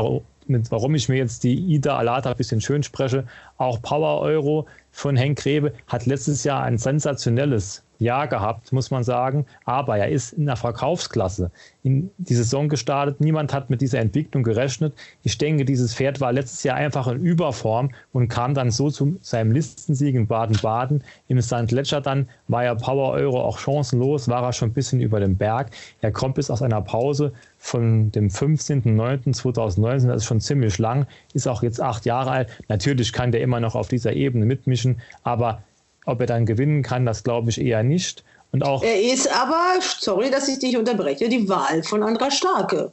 warum 0.47 0.95
ich 0.95 1.09
mir 1.09 1.17
jetzt 1.17 1.45
die 1.45 1.55
Ida 1.55 1.97
Alata 1.97 2.31
ein 2.31 2.37
bisschen 2.37 2.61
schön 2.61 2.83
spreche. 2.83 3.25
Auch 3.57 3.81
Power 3.83 4.21
Euro 4.21 4.67
von 4.93 5.17
Henk 5.17 5.39
Grebe 5.39 5.73
hat 5.87 6.07
letztes 6.07 6.45
Jahr 6.45 6.63
ein 6.63 6.79
sensationelles 6.79 7.83
Jahr 8.01 8.27
gehabt, 8.29 8.73
muss 8.73 8.91
man 8.91 9.05
sagen. 9.05 9.47
Aber 9.65 9.99
er 9.99 10.09
ist 10.09 10.33
in 10.33 10.47
der 10.47 10.57
Verkaufsklasse 10.57 11.51
in 11.83 12.11
die 12.19 12.35
Saison 12.35 12.69
gestartet. 12.69 13.21
Niemand 13.21 13.53
hat 13.53 13.71
mit 13.71 13.81
dieser 13.81 14.01
Entwicklung 14.01 14.43
gerechnet. 14.43 14.95
Ich 15.23 15.39
denke, 15.39 15.65
dieses 15.65 15.95
Pferd 15.95 16.21
war 16.21 16.33
letztes 16.33 16.63
Jahr 16.63 16.77
einfach 16.77 17.07
in 17.07 17.21
Überform 17.21 17.91
und 18.13 18.29
kam 18.29 18.55
dann 18.55 18.71
so 18.71 18.91
zu 18.91 19.19
seinem 19.21 19.53
Listensieg 19.53 20.15
in 20.15 20.27
Baden-Baden. 20.27 21.05
Im 21.29 21.41
St. 21.41 21.71
Ledger 21.71 22.01
dann 22.01 22.29
war 22.49 22.65
er 22.65 22.75
Power 22.75 23.13
Euro 23.13 23.43
auch 23.43 23.59
chancenlos, 23.59 24.29
war 24.29 24.43
er 24.43 24.53
schon 24.53 24.71
ein 24.71 24.75
bisschen 24.75 25.01
über 25.01 25.21
dem 25.21 25.37
Berg. 25.37 25.71
Er 26.01 26.11
kommt 26.11 26.35
bis 26.35 26.51
aus 26.51 26.63
einer 26.63 26.81
Pause 26.81 27.33
von 27.63 28.11
dem 28.11 28.29
15.09.2019, 28.29 30.07
das 30.07 30.23
ist 30.23 30.25
schon 30.25 30.41
ziemlich 30.41 30.79
lang, 30.79 31.07
ist 31.35 31.47
auch 31.47 31.63
jetzt 31.63 31.81
acht 31.81 32.07
Jahre 32.07 32.31
alt. 32.31 32.49
Natürlich 32.69 33.13
kann 33.13 33.33
der 33.33 33.43
immer 33.43 33.61
noch 33.61 33.75
auf 33.75 33.87
dieser 33.87 34.15
Ebene 34.15 34.47
mitmischen, 34.47 35.03
aber 35.25 35.63
ob 36.07 36.21
er 36.21 36.27
dann 36.27 36.47
gewinnen 36.47 36.83
kann, 36.83 37.05
das 37.05 37.23
glaube 37.23 37.51
ich 37.51 37.61
eher 37.61 37.83
nicht. 37.83 38.25
Und 38.51 38.65
auch 38.65 38.83
er 38.83 39.01
ist 39.01 39.31
aber, 39.31 39.75
sorry, 40.01 40.31
dass 40.31 40.49
ich 40.49 40.59
dich 40.59 40.77
unterbreche, 40.79 41.29
die 41.29 41.49
Wahl 41.51 41.83
von 41.83 42.03
Andra 42.03 42.31
Starke. 42.31 42.93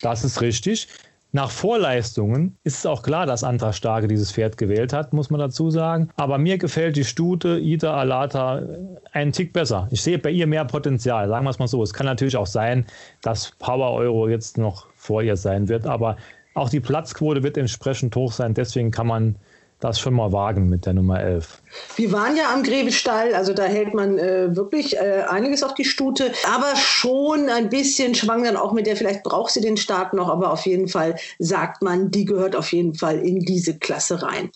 Das 0.00 0.24
ist 0.24 0.40
richtig. 0.40 0.86
Nach 1.34 1.50
Vorleistungen 1.50 2.56
ist 2.62 2.78
es 2.78 2.86
auch 2.86 3.02
klar, 3.02 3.26
dass 3.26 3.42
Antra 3.42 3.72
Starke 3.72 4.06
dieses 4.06 4.30
Pferd 4.30 4.56
gewählt 4.56 4.92
hat, 4.92 5.12
muss 5.12 5.30
man 5.30 5.40
dazu 5.40 5.68
sagen. 5.68 6.08
Aber 6.14 6.38
mir 6.38 6.58
gefällt 6.58 6.94
die 6.94 7.02
Stute 7.02 7.58
Ida 7.58 7.92
Alata 7.92 8.62
einen 9.10 9.32
Tick 9.32 9.52
besser. 9.52 9.88
Ich 9.90 10.00
sehe 10.00 10.20
bei 10.20 10.30
ihr 10.30 10.46
mehr 10.46 10.64
Potenzial, 10.64 11.28
sagen 11.28 11.44
wir 11.44 11.50
es 11.50 11.58
mal 11.58 11.66
so. 11.66 11.82
Es 11.82 11.92
kann 11.92 12.06
natürlich 12.06 12.36
auch 12.36 12.46
sein, 12.46 12.86
dass 13.20 13.50
Power 13.58 13.90
Euro 13.94 14.28
jetzt 14.28 14.58
noch 14.58 14.86
vor 14.94 15.24
ihr 15.24 15.36
sein 15.36 15.68
wird, 15.68 15.88
aber 15.88 16.18
auch 16.54 16.68
die 16.68 16.78
Platzquote 16.78 17.42
wird 17.42 17.56
entsprechend 17.56 18.14
hoch 18.14 18.30
sein. 18.30 18.54
Deswegen 18.54 18.92
kann 18.92 19.08
man 19.08 19.34
das 19.80 20.00
schon 20.00 20.14
mal 20.14 20.32
wagen 20.32 20.68
mit 20.68 20.86
der 20.86 20.94
Nummer 20.94 21.20
11. 21.20 21.60
Wir 21.96 22.12
waren 22.12 22.36
ja 22.36 22.52
am 22.52 22.62
Gräbestall, 22.62 23.34
also 23.34 23.52
da 23.52 23.64
hält 23.64 23.92
man 23.92 24.18
äh, 24.18 24.54
wirklich 24.56 24.96
äh, 24.96 25.24
einiges 25.28 25.62
auf 25.62 25.74
die 25.74 25.84
Stute, 25.84 26.32
aber 26.54 26.74
schon 26.76 27.48
ein 27.48 27.68
bisschen 27.68 28.14
schwang 28.14 28.44
dann 28.44 28.56
auch 28.56 28.72
mit 28.72 28.86
der, 28.86 28.96
vielleicht 28.96 29.22
braucht 29.22 29.52
sie 29.52 29.60
den 29.60 29.76
Start 29.76 30.14
noch, 30.14 30.28
aber 30.28 30.52
auf 30.52 30.64
jeden 30.66 30.88
Fall 30.88 31.16
sagt 31.38 31.82
man, 31.82 32.10
die 32.10 32.24
gehört 32.24 32.56
auf 32.56 32.72
jeden 32.72 32.94
Fall 32.94 33.18
in 33.18 33.40
diese 33.40 33.78
Klasse 33.78 34.22
rein. 34.22 34.50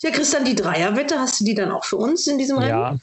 Ja, 0.00 0.10
Christian, 0.10 0.44
die 0.44 0.54
Dreierwette, 0.54 1.18
hast 1.18 1.40
du 1.40 1.44
die 1.44 1.54
dann 1.54 1.70
auch 1.70 1.84
für 1.84 1.96
uns 1.96 2.26
in 2.26 2.38
diesem 2.38 2.58
Rennen? 2.58 2.70
Ja, 2.70 2.96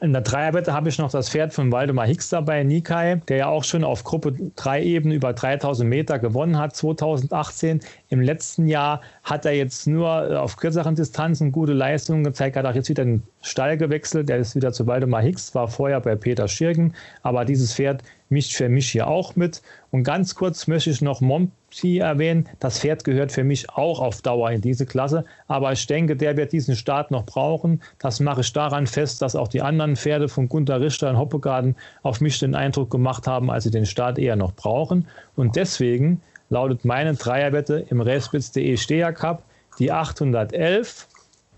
in 0.00 0.12
der 0.12 0.22
Dreierwette 0.22 0.72
habe 0.72 0.88
ich 0.88 0.98
noch 0.98 1.10
das 1.10 1.30
Pferd 1.30 1.54
von 1.54 1.70
Waldemar 1.70 2.06
Hicks 2.06 2.28
dabei, 2.28 2.64
Nikai, 2.64 3.22
der 3.28 3.36
ja 3.36 3.46
auch 3.46 3.62
schon 3.62 3.84
auf 3.84 4.02
Gruppe 4.02 4.34
3 4.56 4.82
Ebene 4.82 5.14
über 5.14 5.32
3000 5.32 5.88
Meter 5.88 6.18
gewonnen 6.18 6.58
hat 6.58 6.74
2018. 6.74 7.80
Im 8.08 8.20
letzten 8.20 8.66
Jahr 8.66 9.02
hat 9.22 9.46
er 9.46 9.52
jetzt 9.52 9.86
nur 9.86 10.30
äh, 10.30 10.36
auf 10.36 10.56
kürzeren 10.56 10.96
Distanzen 10.96 11.52
gute 11.52 11.72
Leistungen 11.72 12.24
gezeigt, 12.24 12.56
hat 12.56 12.66
auch 12.66 12.74
jetzt 12.74 12.88
wieder 12.88 13.04
den 13.04 13.22
Stall 13.40 13.78
gewechselt. 13.78 14.28
Der 14.28 14.38
ist 14.38 14.56
wieder 14.56 14.72
zu 14.72 14.86
Waldemar 14.88 15.22
Hicks, 15.22 15.54
war 15.54 15.68
vorher 15.68 16.00
bei 16.00 16.16
Peter 16.16 16.48
Schirgen. 16.48 16.92
Aber 17.22 17.44
dieses 17.44 17.72
Pferd 17.72 18.02
mischt 18.28 18.54
für 18.54 18.68
mich 18.68 18.90
hier 18.90 19.06
auch 19.06 19.36
mit. 19.36 19.62
Und 19.90 20.04
ganz 20.04 20.34
kurz 20.34 20.66
möchte 20.66 20.90
ich 20.90 21.02
noch 21.02 21.20
Monty 21.20 21.98
erwähnen. 21.98 22.48
Das 22.60 22.80
Pferd 22.80 23.04
gehört 23.04 23.32
für 23.32 23.44
mich 23.44 23.70
auch 23.70 24.00
auf 24.00 24.22
Dauer 24.22 24.50
in 24.50 24.60
diese 24.60 24.86
Klasse. 24.86 25.24
Aber 25.46 25.72
ich 25.72 25.86
denke, 25.86 26.16
der 26.16 26.36
wird 26.36 26.52
diesen 26.52 26.76
Start 26.76 27.10
noch 27.10 27.24
brauchen. 27.24 27.82
Das 27.98 28.20
mache 28.20 28.40
ich 28.40 28.52
daran 28.52 28.86
fest, 28.86 29.22
dass 29.22 29.36
auch 29.36 29.48
die 29.48 29.62
anderen 29.62 29.96
Pferde 29.96 30.28
von 30.28 30.48
Gunter 30.48 30.80
Richter 30.80 31.10
und 31.10 31.18
Hoppegarten 31.18 31.76
auf 32.02 32.20
mich 32.20 32.38
den 32.38 32.54
Eindruck 32.54 32.90
gemacht 32.90 33.26
haben, 33.26 33.50
als 33.50 33.64
sie 33.64 33.70
den 33.70 33.86
Start 33.86 34.18
eher 34.18 34.36
noch 34.36 34.54
brauchen. 34.54 35.06
Und 35.36 35.56
deswegen 35.56 36.20
lautet 36.50 36.84
meine 36.84 37.14
Dreierwette 37.14 37.86
im 37.90 38.00
Racebits.de 38.00 38.76
Steher 38.76 39.12
Cup 39.12 39.42
die 39.78 39.90
811 39.90 41.08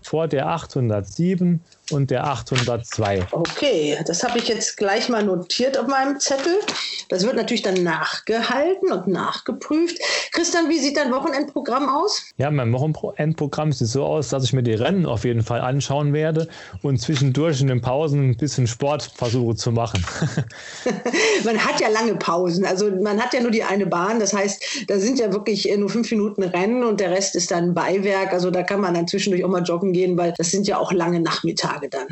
vor 0.01 0.27
der 0.27 0.47
807 0.47 1.61
und 1.91 2.11
der 2.11 2.25
802. 2.25 3.27
Okay, 3.31 3.97
das 4.05 4.23
habe 4.23 4.39
ich 4.39 4.47
jetzt 4.47 4.77
gleich 4.77 5.09
mal 5.09 5.23
notiert 5.23 5.77
auf 5.77 5.87
meinem 5.87 6.19
Zettel. 6.19 6.59
Das 7.09 7.23
wird 7.23 7.35
natürlich 7.35 7.61
dann 7.61 7.83
nachgehalten 7.83 8.91
und 8.91 9.07
nachgeprüft. 9.07 9.97
Christian, 10.31 10.69
wie 10.69 10.79
sieht 10.79 10.97
dein 10.97 11.11
Wochenendprogramm 11.11 11.87
aus? 11.87 12.23
Ja, 12.37 12.51
mein 12.51 12.73
Wochenendprogramm 12.73 13.71
sieht 13.71 13.87
so 13.87 14.03
aus, 14.03 14.29
dass 14.29 14.43
ich 14.43 14.53
mir 14.53 14.63
die 14.63 14.73
Rennen 14.73 15.05
auf 15.05 15.23
jeden 15.23 15.41
Fall 15.41 15.61
anschauen 15.61 16.13
werde 16.13 16.47
und 16.81 16.99
zwischendurch 16.99 17.61
in 17.61 17.67
den 17.67 17.81
Pausen 17.81 18.31
ein 18.31 18.37
bisschen 18.37 18.67
Sport 18.67 19.11
versuche 19.15 19.55
zu 19.55 19.71
machen. 19.71 20.05
man 21.45 21.57
hat 21.57 21.79
ja 21.79 21.87
lange 21.87 22.15
Pausen. 22.15 22.65
Also 22.65 22.91
man 22.91 23.21
hat 23.21 23.33
ja 23.33 23.41
nur 23.41 23.51
die 23.51 23.63
eine 23.63 23.85
Bahn. 23.85 24.19
Das 24.19 24.33
heißt, 24.33 24.85
da 24.87 24.99
sind 24.99 25.19
ja 25.19 25.31
wirklich 25.31 25.69
nur 25.77 25.89
fünf 25.89 26.11
Minuten 26.11 26.43
Rennen 26.43 26.83
und 26.83 26.99
der 26.99 27.11
Rest 27.11 27.35
ist 27.35 27.51
dann 27.51 27.73
Beiwerk. 27.73 28.33
Also 28.33 28.51
da 28.51 28.63
kann 28.63 28.81
man 28.81 28.93
dann 28.93 29.07
zwischendurch 29.07 29.43
auch 29.43 29.49
mal 29.49 29.63
joggen 29.63 29.93
gehen, 29.93 30.17
weil 30.17 30.33
das 30.37 30.51
sind 30.51 30.67
ja 30.67 30.77
auch 30.77 30.91
lange 30.91 31.19
Nachmittage 31.19 31.76
dann. 31.89 32.07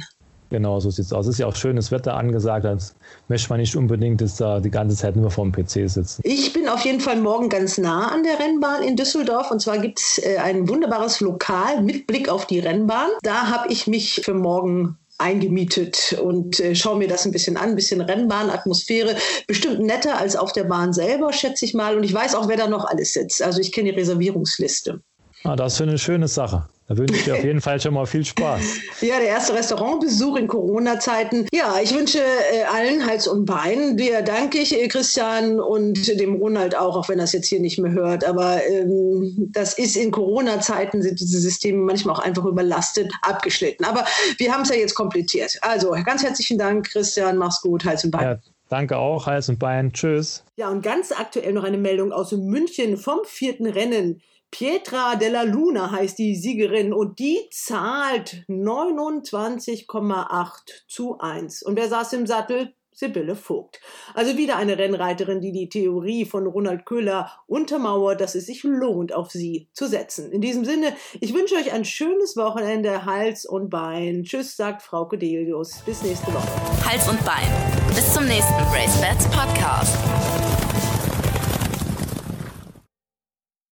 Genau, 0.49 0.79
so 0.79 0.89
sieht 0.89 1.05
es 1.05 1.13
aus. 1.13 1.25
Es 1.25 1.33
ist 1.33 1.39
ja 1.39 1.47
auch 1.47 1.55
schönes 1.55 1.91
Wetter 1.91 2.15
angesagt. 2.15 2.65
Das 2.65 2.95
möchte 3.27 3.49
man 3.49 3.59
nicht 3.59 3.75
unbedingt 3.75 4.21
dass 4.21 4.37
da 4.37 4.59
die 4.59 4.69
ganze 4.69 4.95
Zeit 4.95 5.15
nur 5.15 5.31
vor 5.31 5.43
dem 5.43 5.51
PC 5.51 5.89
sitzen. 5.89 6.21
Ich 6.23 6.53
bin 6.53 6.67
auf 6.67 6.81
jeden 6.85 6.99
Fall 6.99 7.19
morgen 7.19 7.49
ganz 7.49 7.77
nah 7.77 8.11
an 8.11 8.23
der 8.23 8.39
Rennbahn 8.39 8.83
in 8.83 8.95
Düsseldorf. 8.95 9.51
Und 9.51 9.61
zwar 9.61 9.79
gibt 9.79 9.99
es 9.99 10.19
äh, 10.23 10.37
ein 10.37 10.69
wunderbares 10.69 11.19
Lokal 11.19 11.81
mit 11.81 12.07
Blick 12.07 12.29
auf 12.29 12.45
die 12.45 12.59
Rennbahn. 12.59 13.09
Da 13.23 13.47
habe 13.49 13.71
ich 13.71 13.87
mich 13.87 14.21
für 14.23 14.33
morgen 14.33 14.97
eingemietet 15.17 16.17
und 16.21 16.59
äh, 16.59 16.75
schaue 16.75 16.97
mir 16.97 17.07
das 17.07 17.25
ein 17.25 17.31
bisschen 17.31 17.57
an, 17.57 17.69
ein 17.69 17.75
bisschen 17.75 18.01
Rennbahnatmosphäre. 18.01 19.15
Bestimmt 19.47 19.79
netter 19.79 20.17
als 20.17 20.35
auf 20.35 20.51
der 20.51 20.65
Bahn 20.65 20.93
selber, 20.93 21.33
schätze 21.33 21.65
ich 21.65 21.73
mal. 21.73 21.97
Und 21.97 22.03
ich 22.03 22.13
weiß 22.13 22.35
auch, 22.35 22.47
wer 22.47 22.57
da 22.57 22.67
noch 22.67 22.85
alles 22.85 23.13
sitzt. 23.13 23.41
Also 23.41 23.61
ich 23.61 23.71
kenne 23.71 23.91
die 23.91 23.99
Reservierungsliste. 23.99 25.01
Ah, 25.43 25.55
das 25.55 25.75
ist 25.75 25.81
eine 25.81 25.97
schöne 25.97 26.27
Sache. 26.27 26.67
Da 26.87 26.95
wünsche 26.95 27.15
ich 27.15 27.23
dir 27.23 27.33
auf 27.33 27.43
jeden 27.43 27.61
Fall 27.61 27.81
schon 27.81 27.95
mal 27.95 28.05
viel 28.05 28.23
Spaß. 28.23 28.61
Ja, 29.01 29.19
der 29.19 29.27
erste 29.27 29.53
Restaurantbesuch 29.53 30.37
in 30.37 30.47
Corona-Zeiten. 30.47 31.47
Ja, 31.51 31.79
ich 31.83 31.93
wünsche 31.93 32.19
äh, 32.19 32.63
allen 32.63 33.05
Hals 33.05 33.27
und 33.27 33.45
Bein. 33.45 33.97
Dir 33.97 34.21
danke 34.21 34.59
ich, 34.59 34.73
äh, 34.73 34.87
Christian, 34.87 35.59
und 35.59 36.07
dem 36.19 36.35
Ronald 36.35 36.75
auch, 36.75 36.95
auch 36.95 37.09
wenn 37.09 37.17
das 37.17 37.33
jetzt 37.33 37.47
hier 37.47 37.59
nicht 37.59 37.77
mehr 37.77 37.91
hört. 37.91 38.23
Aber 38.23 38.65
ähm, 38.67 39.49
das 39.51 39.77
ist 39.77 39.95
in 39.95 40.11
Corona-Zeiten, 40.11 41.01
sind 41.01 41.19
diese 41.19 41.39
Systeme 41.39 41.79
manchmal 41.79 42.15
auch 42.15 42.19
einfach 42.19 42.45
überlastet, 42.45 43.11
abgeschnitten. 43.21 43.83
Aber 43.83 44.05
wir 44.37 44.53
haben 44.53 44.61
es 44.61 44.69
ja 44.69 44.75
jetzt 44.75 44.95
komplettiert. 44.95 45.57
Also 45.61 45.91
ganz 46.05 46.23
herzlichen 46.23 46.57
Dank, 46.57 46.87
Christian. 46.87 47.37
Mach's 47.37 47.61
gut, 47.61 47.83
Hals 47.83 48.05
und 48.05 48.11
Bein. 48.11 48.23
Ja. 48.23 48.39
Danke 48.69 48.97
auch, 48.97 49.27
Hals 49.27 49.49
und 49.49 49.59
Bein. 49.59 49.93
Tschüss. 49.93 50.43
Ja, 50.55 50.69
und 50.69 50.81
ganz 50.81 51.11
aktuell 51.11 51.53
noch 51.53 51.63
eine 51.63 51.77
Meldung 51.77 52.11
aus 52.11 52.31
München 52.31 52.97
vom 52.97 53.19
vierten 53.25 53.67
Rennen. 53.67 54.21
Pietra 54.57 55.17
della 55.17 55.43
Luna 55.43 55.91
heißt 55.91 56.17
die 56.17 56.33
Siegerin 56.33 56.93
und 56.93 57.19
die 57.19 57.41
zahlt 57.51 58.45
29,8 58.47 60.47
zu 60.87 61.17
1. 61.19 61.63
Und 61.63 61.75
wer 61.75 61.89
saß 61.89 62.13
im 62.13 62.25
Sattel? 62.25 62.73
Sibylle 62.93 63.35
Vogt. 63.35 63.81
Also 64.13 64.37
wieder 64.37 64.55
eine 64.55 64.77
Rennreiterin, 64.77 65.41
die 65.41 65.51
die 65.51 65.67
Theorie 65.67 66.23
von 66.23 66.47
Ronald 66.47 66.85
Köhler 66.85 67.29
untermauert, 67.47 68.21
dass 68.21 68.35
es 68.35 68.45
sich 68.45 68.63
lohnt, 68.63 69.13
auf 69.13 69.29
sie 69.29 69.67
zu 69.73 69.89
setzen. 69.89 70.31
In 70.31 70.39
diesem 70.39 70.63
Sinne, 70.63 70.95
ich 71.19 71.33
wünsche 71.33 71.55
euch 71.55 71.73
ein 71.73 71.83
schönes 71.83 72.37
Wochenende, 72.37 73.03
Hals 73.03 73.45
und 73.45 73.69
Bein. 73.69 74.23
Tschüss, 74.23 74.55
sagt 74.55 74.83
Frau 74.83 75.03
Delius. 75.09 75.81
Bis 75.85 76.01
nächste 76.01 76.27
Woche. 76.27 76.47
Hals 76.89 77.09
und 77.09 77.21
Bein. 77.25 77.51
Bis 77.93 78.13
zum 78.13 78.25
nächsten 78.25 78.53
Race 78.71 79.01
Bats 79.01 79.27
Podcast. 79.27 80.64